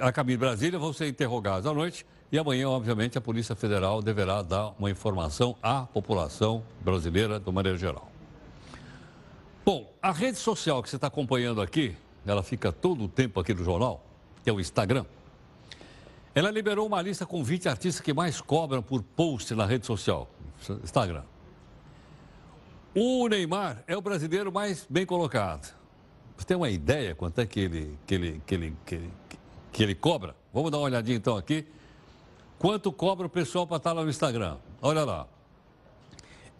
a 0.00 0.12
caminho 0.12 0.38
de 0.38 0.40
Brasília, 0.40 0.78
vão 0.78 0.92
ser 0.92 1.08
interrogados 1.08 1.66
à 1.66 1.74
noite 1.74 2.06
e 2.32 2.38
amanhã, 2.38 2.66
obviamente, 2.70 3.18
a 3.18 3.20
Polícia 3.20 3.54
Federal 3.54 4.00
deverá 4.00 4.40
dar 4.40 4.74
uma 4.78 4.90
informação 4.90 5.54
à 5.62 5.82
população 5.82 6.64
brasileira 6.80 7.38
de 7.38 7.52
maneira 7.52 7.76
geral. 7.76 8.10
Bom, 9.62 9.92
a 10.00 10.10
rede 10.10 10.38
social 10.38 10.82
que 10.82 10.88
você 10.88 10.96
está 10.96 11.08
acompanhando 11.08 11.60
aqui, 11.60 11.94
ela 12.24 12.42
fica 12.42 12.72
todo 12.72 13.04
o 13.04 13.08
tempo 13.08 13.38
aqui 13.38 13.52
no 13.52 13.62
jornal, 13.62 14.02
que 14.42 14.48
é 14.48 14.52
o 14.52 14.58
Instagram. 14.58 15.04
Ela 16.34 16.50
liberou 16.50 16.86
uma 16.86 17.02
lista 17.02 17.26
com 17.26 17.44
20 17.44 17.68
artistas 17.68 18.00
que 18.00 18.14
mais 18.14 18.40
cobram 18.40 18.82
por 18.82 19.02
post 19.02 19.54
na 19.54 19.66
rede 19.66 19.84
social, 19.84 20.26
Instagram. 20.82 21.24
O 22.94 23.28
Neymar 23.28 23.84
é 23.86 23.94
o 23.94 24.00
brasileiro 24.00 24.50
mais 24.50 24.86
bem 24.88 25.04
colocado. 25.04 25.74
Você 26.34 26.46
tem 26.46 26.56
uma 26.56 26.70
ideia 26.70 27.14
quanto 27.14 27.42
é 27.42 27.46
que 27.46 27.60
ele, 27.60 27.98
que 28.06 28.14
ele, 28.14 28.42
que 28.46 28.54
ele, 28.54 28.76
que 28.86 28.94
ele, 28.94 29.10
que 29.70 29.82
ele 29.82 29.94
cobra? 29.94 30.34
Vamos 30.50 30.70
dar 30.70 30.78
uma 30.78 30.84
olhadinha 30.84 31.18
então 31.18 31.36
aqui. 31.36 31.66
Quanto 32.62 32.92
cobra 32.92 33.26
o 33.26 33.28
pessoal 33.28 33.66
para 33.66 33.78
estar 33.78 33.92
lá 33.92 34.04
no 34.04 34.08
Instagram? 34.08 34.56
Olha 34.80 35.04
lá. 35.04 35.26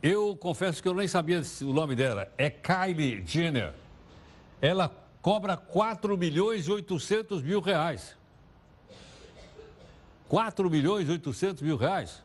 Eu 0.03 0.35
confesso 0.35 0.83
que 0.83 0.89
eu 0.89 0.95
nem 0.95 1.07
sabia 1.07 1.41
o 1.61 1.73
nome 1.73 1.95
dela. 1.95 2.29
É 2.37 2.51
Kylie 2.51 3.25
Jenner. 3.25 3.73
Ela 4.61 4.93
cobra 5.21 5.57
4 5.57 6.19
milhões 6.19 6.67
e 6.67 6.73
800 6.73 7.41
mil 7.41 7.61
reais. 7.61 8.17
4 10.29 10.69
milhões 10.69 11.09
e 11.09 11.13
800 11.13 11.63
mil 11.63 11.77
reais? 11.77 12.21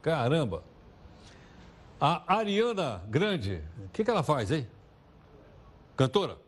Caramba! 0.00 0.64
A 2.00 2.34
Ariana 2.34 3.02
Grande, 3.10 3.62
o 3.84 3.90
que, 3.90 4.04
que 4.04 4.10
ela 4.10 4.22
faz, 4.22 4.50
hein? 4.50 4.66
Cantora? 5.98 6.38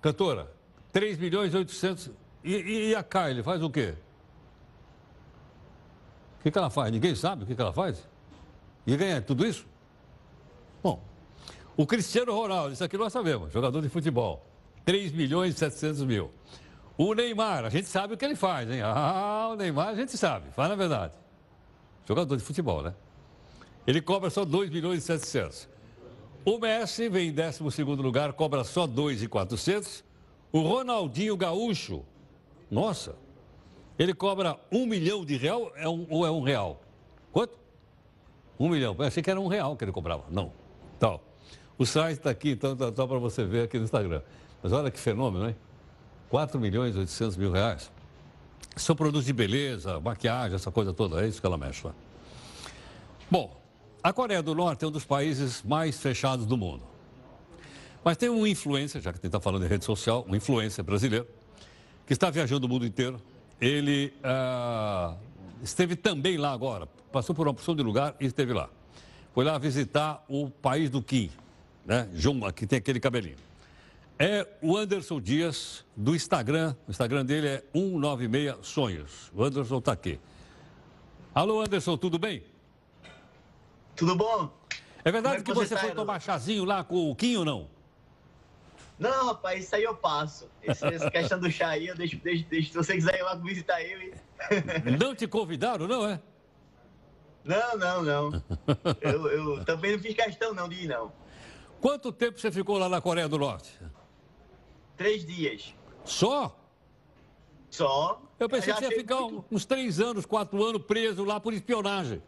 Cantora, 0.00 0.54
3 0.92 1.18
milhões 1.18 1.52
e 1.52 1.56
800. 1.56 2.10
E, 2.44 2.54
e, 2.54 2.88
e 2.90 2.94
a 2.94 3.02
Kylie 3.02 3.42
faz 3.42 3.60
o 3.60 3.68
quê? 3.68 3.96
Que, 6.46 6.50
que 6.52 6.58
ela 6.58 6.70
faz? 6.70 6.92
Ninguém 6.92 7.12
sabe 7.16 7.42
o 7.42 7.46
que, 7.46 7.56
que 7.56 7.60
ela 7.60 7.72
faz? 7.72 8.08
E 8.86 8.96
ganha 8.96 9.20
tudo 9.20 9.44
isso? 9.44 9.66
Bom, 10.80 11.02
o 11.76 11.84
Cristiano 11.84 12.32
Ronaldo, 12.32 12.72
isso 12.72 12.84
aqui 12.84 12.96
nós 12.96 13.12
sabemos, 13.12 13.52
jogador 13.52 13.82
de 13.82 13.88
futebol, 13.88 14.46
3 14.84 15.10
milhões 15.10 15.56
e 15.56 15.58
700 15.58 16.04
mil. 16.04 16.30
O 16.96 17.14
Neymar, 17.14 17.64
a 17.64 17.68
gente 17.68 17.88
sabe 17.88 18.14
o 18.14 18.16
que 18.16 18.24
ele 18.24 18.36
faz, 18.36 18.70
hein? 18.70 18.80
Ah, 18.80 19.48
o 19.50 19.56
Neymar 19.56 19.88
a 19.88 19.94
gente 19.96 20.16
sabe, 20.16 20.52
fala 20.52 20.74
a 20.74 20.76
verdade. 20.76 21.14
Jogador 22.06 22.36
de 22.36 22.44
futebol, 22.44 22.80
né? 22.80 22.94
Ele 23.84 24.00
cobra 24.00 24.30
só 24.30 24.44
2 24.44 24.70
milhões 24.70 24.98
e 24.98 25.02
700. 25.02 25.68
O 26.44 26.60
Messi 26.60 27.08
vem 27.08 27.30
em 27.30 27.34
12 27.34 27.82
lugar, 28.00 28.32
cobra 28.34 28.62
só 28.62 28.86
2,400. 28.86 30.04
O 30.52 30.60
Ronaldinho 30.60 31.36
Gaúcho, 31.36 32.04
nossa, 32.70 33.16
ele 33.98 34.14
cobra 34.14 34.58
um 34.70 34.86
milhão 34.86 35.24
de 35.24 35.36
real 35.36 35.72
é 35.76 35.88
um, 35.88 36.06
ou 36.10 36.26
é 36.26 36.30
um 36.30 36.42
real? 36.42 36.82
Quanto? 37.32 37.58
Um 38.58 38.68
milhão. 38.68 38.94
Eu 38.98 39.04
achei 39.04 39.22
que 39.22 39.30
era 39.30 39.40
um 39.40 39.46
real 39.46 39.76
que 39.76 39.84
ele 39.84 39.92
cobrava. 39.92 40.24
Não. 40.30 40.52
Então, 40.96 41.20
o 41.78 41.84
site 41.84 42.18
está 42.18 42.30
aqui, 42.30 42.50
então, 42.50 42.76
tá, 42.76 42.92
só 42.94 43.06
para 43.06 43.18
você 43.18 43.44
ver 43.44 43.64
aqui 43.64 43.78
no 43.78 43.84
Instagram. 43.84 44.22
Mas 44.62 44.72
olha 44.72 44.90
que 44.90 44.98
fenômeno, 44.98 45.48
hein? 45.48 45.56
4 46.28 46.58
milhões 46.58 46.94
e 46.94 46.98
800 46.98 47.36
mil 47.36 47.52
reais. 47.52 47.90
São 48.74 48.96
produtos 48.96 49.26
de 49.26 49.32
beleza, 49.32 50.00
maquiagem, 50.00 50.54
essa 50.54 50.70
coisa 50.70 50.92
toda, 50.92 51.24
é 51.24 51.28
isso 51.28 51.40
que 51.40 51.46
ela 51.46 51.56
mexe 51.56 51.86
lá. 51.86 51.94
Bom, 53.30 53.60
a 54.02 54.12
Coreia 54.12 54.42
do 54.42 54.54
Norte 54.54 54.84
é 54.84 54.88
um 54.88 54.90
dos 54.90 55.04
países 55.04 55.62
mais 55.62 55.98
fechados 55.98 56.46
do 56.46 56.56
mundo. 56.56 56.82
Mas 58.04 58.16
tem 58.16 58.28
um 58.28 58.46
influencer, 58.46 59.00
já 59.00 59.10
que 59.12 59.16
a 59.16 59.18
gente 59.18 59.26
está 59.26 59.40
falando 59.40 59.64
em 59.64 59.68
rede 59.68 59.84
social, 59.84 60.24
um 60.28 60.36
influencer 60.36 60.84
brasileiro, 60.84 61.26
que 62.06 62.12
está 62.12 62.30
viajando 62.30 62.66
o 62.66 62.68
mundo 62.68 62.86
inteiro. 62.86 63.20
Ele 63.60 64.12
ah, 64.22 65.14
esteve 65.62 65.96
também 65.96 66.36
lá 66.36 66.52
agora, 66.52 66.86
passou 67.10 67.34
por 67.34 67.46
uma 67.46 67.52
opção 67.52 67.74
de 67.74 67.82
lugar 67.82 68.14
e 68.20 68.26
esteve 68.26 68.52
lá. 68.52 68.68
Foi 69.32 69.44
lá 69.44 69.56
visitar 69.58 70.24
o 70.28 70.50
país 70.50 70.90
do 70.90 71.02
Kim, 71.02 71.30
né? 71.84 72.08
João, 72.14 72.40
que 72.52 72.66
tem 72.66 72.78
aquele 72.78 73.00
cabelinho. 73.00 73.36
É 74.18 74.46
o 74.62 74.76
Anderson 74.76 75.20
Dias, 75.20 75.84
do 75.94 76.14
Instagram. 76.14 76.74
O 76.88 76.90
Instagram 76.90 77.24
dele 77.24 77.48
é 77.48 77.64
196 77.74 78.56
Sonhos. 78.62 79.30
O 79.34 79.44
Anderson 79.44 79.78
está 79.78 79.92
aqui. 79.92 80.18
Alô, 81.34 81.60
Anderson, 81.60 81.98
tudo 81.98 82.18
bem? 82.18 82.42
Tudo 83.94 84.16
bom? 84.16 84.50
É 85.04 85.12
verdade 85.12 85.42
Como 85.42 85.44
que 85.44 85.50
é 85.50 85.54
você 85.54 85.68
você 85.68 85.74
tá, 85.74 85.80
foi 85.82 85.94
tomar 85.94 86.18
chazinho 86.18 86.64
lá 86.64 86.82
com 86.82 87.10
o 87.10 87.14
Kim 87.14 87.36
ou 87.36 87.44
não? 87.44 87.75
Não, 88.98 89.26
rapaz, 89.26 89.64
isso 89.64 89.76
aí 89.76 89.82
eu 89.82 89.94
passo. 89.94 90.48
Essa 90.62 91.10
questão 91.10 91.38
do 91.38 91.50
chá 91.50 91.68
aí, 91.68 91.86
eu 91.86 91.94
deixo, 91.94 92.16
deixo, 92.18 92.44
deixo. 92.48 92.68
Se 92.70 92.76
você 92.76 92.94
quiser 92.94 93.18
ir 93.18 93.22
lá 93.22 93.34
visitar 93.34 93.80
ele. 93.82 94.14
Não 94.98 95.14
te 95.14 95.26
convidaram, 95.26 95.86
não 95.86 96.06
é? 96.06 96.20
Não, 97.44 97.78
não, 97.78 98.02
não. 98.02 98.42
Eu, 99.00 99.26
eu 99.28 99.64
também 99.64 99.92
não 99.92 99.98
fiz 100.00 100.14
questão 100.14 100.52
não 100.52 100.68
de 100.68 100.84
ir, 100.84 100.88
não. 100.88 101.12
Quanto 101.80 102.10
tempo 102.10 102.40
você 102.40 102.50
ficou 102.50 102.76
lá 102.76 102.88
na 102.88 103.00
Coreia 103.00 103.28
do 103.28 103.38
Norte? 103.38 103.72
Três 104.96 105.24
dias. 105.24 105.72
Só? 106.04 106.58
Só. 107.70 108.20
Eu 108.38 108.48
pensei 108.48 108.72
Já 108.72 108.80
que 108.80 108.86
você 108.86 108.92
ia 108.92 108.98
ficar 108.98 109.20
uns 109.50 109.64
três 109.64 110.00
anos, 110.00 110.26
quatro 110.26 110.62
anos 110.64 110.82
preso 110.82 111.24
lá 111.24 111.38
por 111.38 111.54
espionagem. 111.54 112.20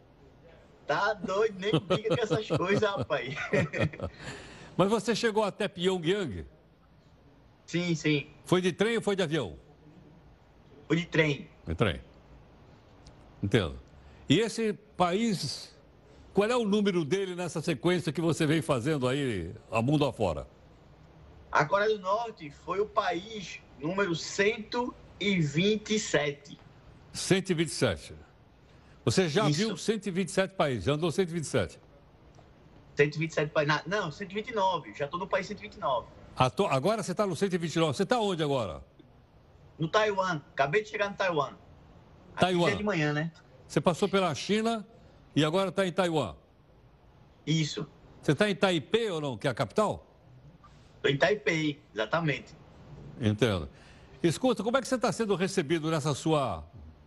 Tá 0.87 1.15
doido, 1.15 1.59
nem 1.59 1.73
diga 1.73 2.17
com 2.17 2.23
essas 2.23 2.49
coisas, 2.49 2.89
rapaz. 2.89 3.35
Mas 4.77 4.89
você 4.89 5.15
chegou 5.17 5.43
até 5.43 5.67
Pyongyang? 5.67 6.47
Sim, 7.69 7.95
sim. 7.95 8.27
Foi 8.47 8.61
de 8.63 8.73
trem 8.73 8.97
ou 8.97 9.03
foi 9.03 9.15
de 9.15 9.23
avião? 9.23 9.59
Foi 10.87 10.97
de 10.97 11.05
trem. 11.05 11.47
De 11.67 11.75
trem. 11.75 12.01
Entendo. 13.43 13.79
E 14.27 14.41
esse 14.41 14.73
país, 14.73 15.77
qual 16.33 16.49
é 16.49 16.57
o 16.57 16.65
número 16.65 17.05
dele 17.05 17.35
nessa 17.35 17.61
sequência 17.61 18.11
que 18.11 18.23
você 18.23 18.47
vem 18.47 18.63
fazendo 18.63 19.07
aí, 19.07 19.55
a 19.71 19.83
mundo 19.83 20.07
afora? 20.07 20.47
A 21.53 21.67
Coreia 21.67 21.95
do 21.95 22.01
Norte 22.01 22.51
foi 22.51 22.81
o 22.81 22.87
país 22.87 23.61
número 23.79 24.17
127. 24.17 26.59
127. 27.13 28.15
Você 29.05 29.29
já 29.29 29.47
Isso. 29.51 29.59
viu 29.59 29.77
127 29.77 30.55
países, 30.55 30.85
já 30.85 30.95
andou 30.95 31.13
127. 31.13 31.79
127 32.97 33.53
países. 33.53 33.83
Não, 33.87 34.11
129. 34.11 34.95
Já 34.95 35.07
tô 35.07 35.19
no 35.19 35.27
país 35.27 35.47
129. 35.47 36.17
Agora 36.39 37.03
você 37.03 37.11
está 37.11 37.27
no 37.27 37.35
129. 37.35 37.97
Você 37.97 38.05
está 38.05 38.21
onde 38.21 38.43
agora? 38.43 38.81
No 39.77 39.89
Taiwan. 39.89 40.41
Acabei 40.53 40.83
de 40.83 40.89
chegar 40.89 41.11
no 41.11 41.17
Taiwan. 41.17 41.55
Taiwan. 42.37 42.71
é 42.71 42.75
de 42.77 42.85
manhã, 42.85 43.13
né? 43.13 43.33
Você 43.67 43.81
passou 43.81 44.09
pela 44.09 44.33
China 44.35 44.87
e 45.35 45.45
agora 45.45 45.71
está 45.71 45.85
em 45.85 45.93
Taiwan. 45.93 46.37
Isso. 47.45 47.87
Você 48.23 48.33
está 48.33 48.49
em 48.49 48.55
Taipei 48.55 49.11
ou 49.11 49.21
não, 49.21 49.37
que 49.37 49.49
é 49.49 49.51
a 49.51 49.55
capital? 49.55 50.07
Tô 51.03 51.09
em 51.09 51.17
Taipei, 51.17 51.81
exatamente. 51.93 52.55
Entendo. 53.21 53.69
Escuta, 54.23 54.63
como 54.63 54.77
é 54.77 54.81
que 54.81 54.89
você 54.89 54.95
está 54.95 55.11
sendo 55.11 55.35
recebido 55.35 55.91
nessa 55.91 56.15
sua 56.15 56.65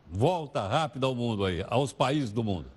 volta 0.10 0.68
rápida 0.68 1.08
ao 1.08 1.16
mundo 1.16 1.46
aí, 1.46 1.64
aos 1.70 1.94
países 1.94 2.32
do 2.32 2.44
mundo? 2.44 2.70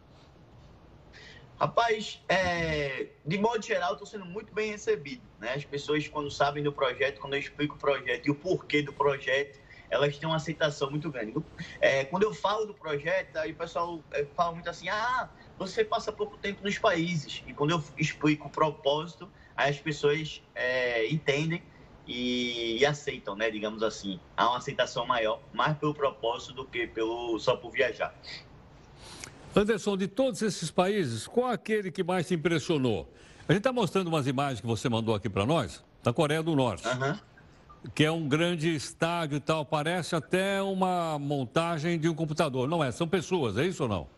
Rapaz, 1.59 2.21
é, 2.29 3.07
de 3.25 3.39
modo 3.39 3.65
geral, 3.65 3.93
estou 3.93 4.07
sendo 4.07 4.25
muito 4.25 4.53
bem 4.53 4.73
recebido. 4.73 5.23
Né? 5.39 5.55
As 5.55 5.65
pessoas, 5.65 6.07
quando 6.09 6.31
sabem 6.31 6.63
do 6.63 6.73
projeto, 6.73 7.21
quando 7.21 7.35
eu 7.35 7.41
explico 7.41 7.77
o 7.77 7.79
projeto 7.79 8.27
e 8.27 8.31
o 8.31 8.35
porquê 8.35 8.83
do 8.83 8.93
projeto, 8.93 9.61
elas 9.89 10.17
têm 10.19 10.29
uma 10.29 10.37
aceitação 10.37 10.91
muito 10.91 11.11
grande. 11.11 11.35
É, 11.81 12.05
quando 12.05 12.25
eu 12.25 12.35
falo 12.35 12.67
do 12.67 12.75
projeto, 12.75 13.37
aí 13.37 13.53
o 13.53 13.55
pessoal 13.55 14.01
é, 14.11 14.25
fala 14.35 14.53
muito 14.53 14.69
assim: 14.69 14.89
ah, 14.89 15.29
você 15.57 15.85
passa 15.85 16.13
pouco 16.13 16.37
tempo 16.37 16.65
nos 16.65 16.77
países. 16.79 17.45
E 17.47 17.53
quando 17.53 17.71
eu 17.71 17.85
explico 17.97 18.49
o 18.49 18.51
propósito, 18.51 19.31
aí 19.57 19.71
as 19.71 19.79
pessoas 19.79 20.43
é, 20.55 21.07
entendem 21.07 21.63
e, 22.07 22.79
e 22.79 22.87
aceitam, 22.87 23.37
né? 23.37 23.51
Digamos 23.51 23.83
assim. 23.83 24.19
Há 24.37 24.49
uma 24.49 24.59
aceitação 24.59 25.07
maior, 25.07 25.41
mais 25.53 25.79
pelo 25.79 25.95
propósito 25.95 26.53
do 26.53 26.65
que 26.65 26.87
pelo 26.89 27.39
só 27.39 27.57
por 27.57 27.71
viajar. 27.71 28.13
Anderson, 29.57 29.97
de 29.97 30.09
todos 30.09 30.43
esses 30.43 30.69
países, 30.69 31.29
qual 31.29 31.49
aquele 31.49 31.93
que 31.93 32.03
mais 32.03 32.27
te 32.27 32.35
impressionou? 32.35 33.09
A 33.49 33.53
gente 33.53 33.61
está 33.61 33.73
mostrando 33.73 34.09
umas 34.09 34.27
imagens 34.27 34.61
que 34.61 34.67
você 34.67 34.89
mandou 34.89 35.15
aqui 35.15 35.29
para 35.29 35.47
nós, 35.47 35.85
da 36.03 36.13
Coreia 36.13 36.43
do 36.43 36.57
Norte. 36.57 36.83
Que 37.95 38.05
é 38.05 38.11
um 38.11 38.29
grande 38.29 38.75
estádio 38.75 39.37
e 39.37 39.41
tal, 39.41 39.65
parece 39.65 40.17
até 40.17 40.61
uma 40.61 41.21
montagem 41.21 42.01
de 42.01 42.09
um 42.09 42.15
computador. 42.15 42.67
Não 42.67 42.83
é? 42.83 42.91
São 42.91 43.07
pessoas, 43.07 43.57
é 43.57 43.65
isso 43.65 43.85
ou 43.85 43.89
não? 43.89 44.09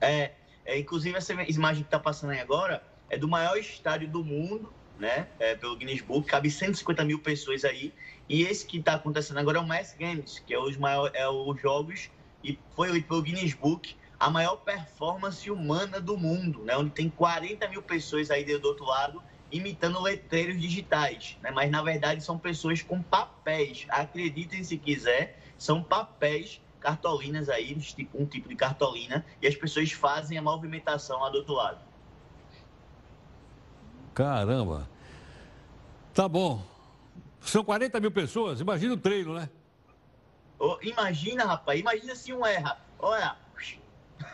É, 0.00 0.32
é, 0.64 0.78
inclusive 0.78 1.18
essa 1.18 1.32
imagem 1.32 1.82
que 1.82 1.88
está 1.88 1.98
passando 1.98 2.30
aí 2.30 2.38
agora 2.38 2.80
é 3.08 3.18
do 3.18 3.26
maior 3.26 3.56
estádio 3.56 4.06
do 4.06 4.22
mundo, 4.22 4.72
né? 5.00 5.26
É, 5.40 5.56
pelo 5.56 5.76
Guinness 5.76 6.00
Book, 6.00 6.28
cabe 6.28 6.48
150 6.48 7.04
mil 7.04 7.18
pessoas 7.18 7.64
aí. 7.64 7.92
E 8.28 8.42
esse 8.44 8.64
que 8.64 8.78
está 8.78 8.94
acontecendo 8.94 9.38
agora 9.38 9.58
é 9.58 9.60
o 9.60 9.66
Mass 9.66 9.96
Games, 9.98 10.38
que 10.46 10.54
é 10.54 10.58
os 10.60 10.76
maiores, 10.76 11.12
é 11.18 11.28
os 11.28 11.60
jogos 11.60 12.08
e 12.44 12.56
foi 12.76 12.88
eleito 12.88 13.08
pelo 13.08 13.22
Guinness 13.22 13.54
Book 13.54 13.98
a 14.20 14.28
maior 14.28 14.56
performance 14.56 15.50
humana 15.50 15.98
do 15.98 16.14
mundo, 16.18 16.62
né? 16.62 16.76
Onde 16.76 16.90
tem 16.90 17.08
40 17.08 17.66
mil 17.68 17.82
pessoas 17.82 18.30
aí 18.30 18.44
do 18.44 18.68
outro 18.68 18.84
lado 18.84 19.22
imitando 19.50 19.98
letreiros 20.00 20.60
digitais, 20.60 21.38
né? 21.42 21.50
Mas 21.50 21.70
na 21.70 21.82
verdade 21.82 22.22
são 22.22 22.38
pessoas 22.38 22.82
com 22.82 23.02
papéis. 23.02 23.86
Acreditem 23.88 24.62
se 24.62 24.76
quiser, 24.76 25.40
são 25.56 25.82
papéis 25.82 26.60
cartolinas 26.78 27.48
aí, 27.48 27.74
tipo- 27.74 28.18
um 28.22 28.26
tipo 28.26 28.48
de 28.48 28.56
cartolina, 28.56 29.24
e 29.40 29.46
as 29.46 29.54
pessoas 29.56 29.90
fazem 29.92 30.36
a 30.36 30.42
movimentação 30.42 31.20
lá 31.20 31.30
do 31.30 31.38
outro 31.38 31.54
lado. 31.54 31.80
Caramba. 34.14 34.88
Tá 36.14 36.28
bom. 36.28 36.62
São 37.40 37.64
40 37.64 37.98
mil 38.00 38.10
pessoas, 38.10 38.60
imagina 38.60 38.94
o 38.94 38.98
treino, 38.98 39.34
né? 39.34 39.48
Ô, 40.58 40.78
imagina, 40.82 41.44
rapaz, 41.44 41.80
imagina 41.80 42.14
se 42.14 42.32
um 42.34 42.44
erra. 42.44 42.78
Olha, 42.98 43.34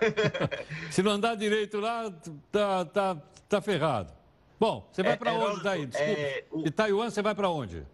Se 0.91 1.03
não 1.03 1.13
andar 1.13 1.37
direito 1.37 1.79
lá, 1.81 2.11
tá, 2.53 2.85
tá, 2.85 3.17
tá 3.49 3.61
ferrado. 3.61 4.13
Bom, 4.59 4.89
você 4.91 5.03
vai 5.03 5.13
É, 5.13 5.17
para 5.17 5.33
onde 5.33 5.43
Heródoto, 5.45 5.65
daí? 5.65 5.87
Desculpa. 5.87 6.11
é, 6.13 6.45
o- 6.51 6.63
De 6.63 6.71
Taiwan 6.71 7.11
você 7.11 7.23
vai 7.23 7.35
para 7.35 7.49
onde? 7.51 7.87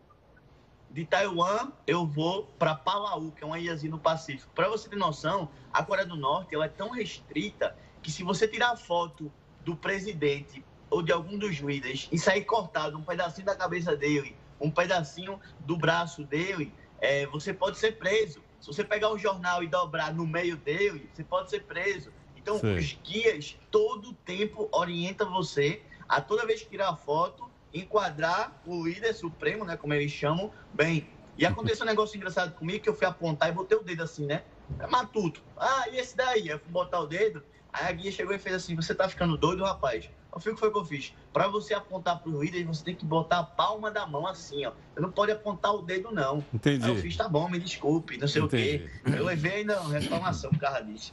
de 0.90 1.06
Taiwan 1.06 1.72
eu 1.86 2.04
vou 2.06 2.44
para 2.58 2.74
Palau, 2.74 3.30
que 3.34 3.42
é 3.42 3.46
uma 3.46 3.58
ilhazinha 3.58 3.90
no 3.90 3.98
Pacífico. 3.98 4.50
Para 4.54 4.68
você 4.68 4.90
ter 4.90 4.96
noção, 4.96 5.48
a 5.72 5.82
Coreia 5.82 6.06
do 6.06 6.16
Norte 6.16 6.54
ela 6.54 6.66
é 6.66 6.68
tão 6.68 6.90
restrita 6.90 7.74
que 8.02 8.10
se 8.12 8.22
você 8.22 8.46
tirar 8.46 8.76
foto 8.76 9.32
do 9.64 9.74
presidente 9.74 10.62
ou 10.90 11.00
de 11.02 11.10
algum 11.10 11.38
dos 11.38 11.56
líderes 11.56 12.08
e 12.12 12.18
sair 12.18 12.44
cortado 12.44 12.98
um 12.98 13.02
pedacinho 13.02 13.46
da 13.46 13.56
cabeça 13.56 13.96
dele, 13.96 14.36
um 14.60 14.70
pedacinho 14.70 15.40
do 15.60 15.78
braço 15.78 16.24
dele, 16.24 16.70
é, 17.00 17.24
você 17.26 17.54
pode 17.54 17.78
ser 17.78 17.96
preso. 17.96 18.42
Se 18.62 18.68
você 18.68 18.84
pegar 18.84 19.12
um 19.12 19.18
jornal 19.18 19.60
e 19.64 19.66
dobrar 19.66 20.14
no 20.14 20.24
meio 20.24 20.56
dele, 20.56 21.10
você 21.12 21.24
pode 21.24 21.50
ser 21.50 21.66
preso. 21.66 22.12
Então, 22.36 22.60
Sei. 22.60 22.78
os 22.78 22.92
guias 22.92 23.58
todo 23.72 24.10
o 24.10 24.14
tempo 24.14 24.70
orientam 24.72 25.32
você 25.32 25.84
a 26.08 26.20
toda 26.20 26.46
vez 26.46 26.62
que 26.62 26.70
tirar 26.70 26.94
foto, 26.94 27.50
enquadrar 27.74 28.62
o 28.64 28.86
líder 28.86 29.14
supremo, 29.14 29.64
né, 29.64 29.76
como 29.76 29.92
eles 29.94 30.12
chamam, 30.12 30.52
bem. 30.72 31.12
E 31.36 31.44
aconteceu 31.44 31.84
um 31.84 31.88
negócio 31.88 32.16
engraçado 32.16 32.54
comigo 32.54 32.84
que 32.84 32.88
eu 32.88 32.94
fui 32.94 33.06
apontar 33.06 33.48
e 33.48 33.52
botei 33.52 33.76
o 33.76 33.82
dedo 33.82 34.04
assim, 34.04 34.26
né? 34.26 34.44
É 34.78 34.86
matuto. 34.86 35.42
Ah, 35.56 35.88
e 35.90 35.96
esse 35.96 36.16
daí? 36.16 36.46
Eu 36.46 36.60
fui 36.60 36.70
botar 36.70 37.00
o 37.00 37.06
dedo. 37.08 37.42
Aí 37.72 37.86
a 37.88 37.92
guia 37.92 38.12
chegou 38.12 38.34
e 38.34 38.38
fez 38.38 38.54
assim: 38.56 38.76
Você 38.76 38.94
tá 38.94 39.08
ficando 39.08 39.36
doido, 39.36 39.64
rapaz? 39.64 40.08
Eu 40.34 40.40
fui 40.40 40.52
o 40.52 40.54
que 40.54 40.60
foi 40.60 40.70
que 40.70 40.78
eu 40.78 40.84
fiz. 40.84 41.12
Pra 41.32 41.46
você 41.46 41.74
apontar 41.74 42.18
pro 42.20 42.42
líder, 42.42 42.64
você 42.64 42.84
tem 42.84 42.94
que 42.94 43.04
botar 43.04 43.38
a 43.40 43.42
palma 43.42 43.90
da 43.90 44.06
mão 44.06 44.26
assim, 44.26 44.64
ó. 44.64 44.72
Você 44.94 45.00
não 45.00 45.10
pode 45.10 45.32
apontar 45.32 45.74
o 45.74 45.82
dedo, 45.82 46.10
não. 46.10 46.44
Entendi. 46.52 46.84
Aí 46.84 46.90
eu 46.90 46.96
fiz, 46.96 47.16
tá 47.16 47.28
bom, 47.28 47.48
me 47.48 47.58
desculpe, 47.58 48.16
não 48.16 48.26
sei 48.28 48.42
Entendi. 48.42 48.90
o 49.04 49.10
quê. 49.10 49.16
Eu 49.18 49.24
levei 49.24 49.52
ainda 49.56 49.80
uma 49.80 49.98
reclamação 49.98 50.50
por 50.50 50.58
causa 50.58 50.82
disso. 50.82 51.12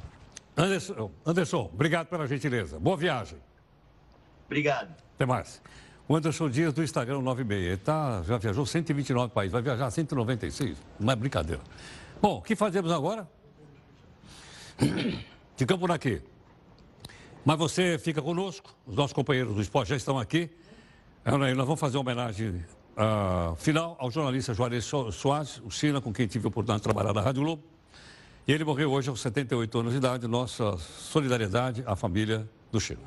Anderson, 0.56 1.12
Anderson, 1.26 1.70
obrigado 1.74 2.08
pela 2.08 2.28
gentileza. 2.28 2.80
Boa 2.80 2.98
viagem. 2.98 3.38
Obrigado. 4.46 4.94
Até 5.16 5.26
mais. 5.26 5.62
O 6.08 6.16
Anderson 6.16 6.50
Dias 6.50 6.74
do 6.74 6.84
Instagram 6.84 7.22
96. 7.22 7.68
Ele 7.68 7.78
tá, 7.78 8.24
já 8.24 8.38
viajou 8.38 8.66
129 8.66 9.34
países, 9.34 9.52
vai 9.52 9.62
viajar 9.62 9.92
196. 9.92 10.78
Não 11.00 11.12
é 11.14 11.16
brincadeira. 11.16 11.62
Bom, 12.22 12.38
o 12.38 12.42
que 12.42 12.56
fazemos 12.56 12.92
agora? 12.92 13.28
Ficamos 15.56 15.80
por 15.80 15.92
aqui. 15.92 16.22
Mas 17.46 17.58
você 17.58 17.98
fica 17.98 18.22
conosco, 18.22 18.76
os 18.86 18.96
nossos 18.96 19.14
companheiros 19.14 19.54
do 19.56 19.62
esporte 19.62 19.90
já 19.90 19.96
estão 19.96 20.20
aqui. 20.20 20.50
Nós 21.26 21.66
vamos 21.66 21.80
fazer 21.80 21.98
uma 21.98 22.02
homenagem 22.02 22.64
ah, 22.98 23.54
final 23.58 23.96
ao 24.00 24.12
jornalista 24.12 24.54
Juarez 24.54 24.84
So- 24.86 25.12
Soares, 25.12 25.62
o 25.66 25.72
Sina, 25.72 26.02
com 26.02 26.12
quem 26.14 26.28
tive 26.28 26.46
a 26.46 26.50
oportunidade 26.50 26.80
de 26.80 26.84
trabalhar 26.84 27.14
na 27.14 27.22
Rádio 27.22 27.44
Globo. 27.44 27.64
E 28.48 28.52
ele 28.52 28.64
morreu 28.64 28.92
hoje 28.92 29.10
aos 29.10 29.22
78 29.22 29.80
anos 29.80 29.92
de 29.92 29.98
idade. 29.98 30.28
Nossa 30.28 30.78
solidariedade 30.78 31.84
à 31.86 31.96
família 31.96 32.50
do 32.72 32.80
China. 32.80 33.02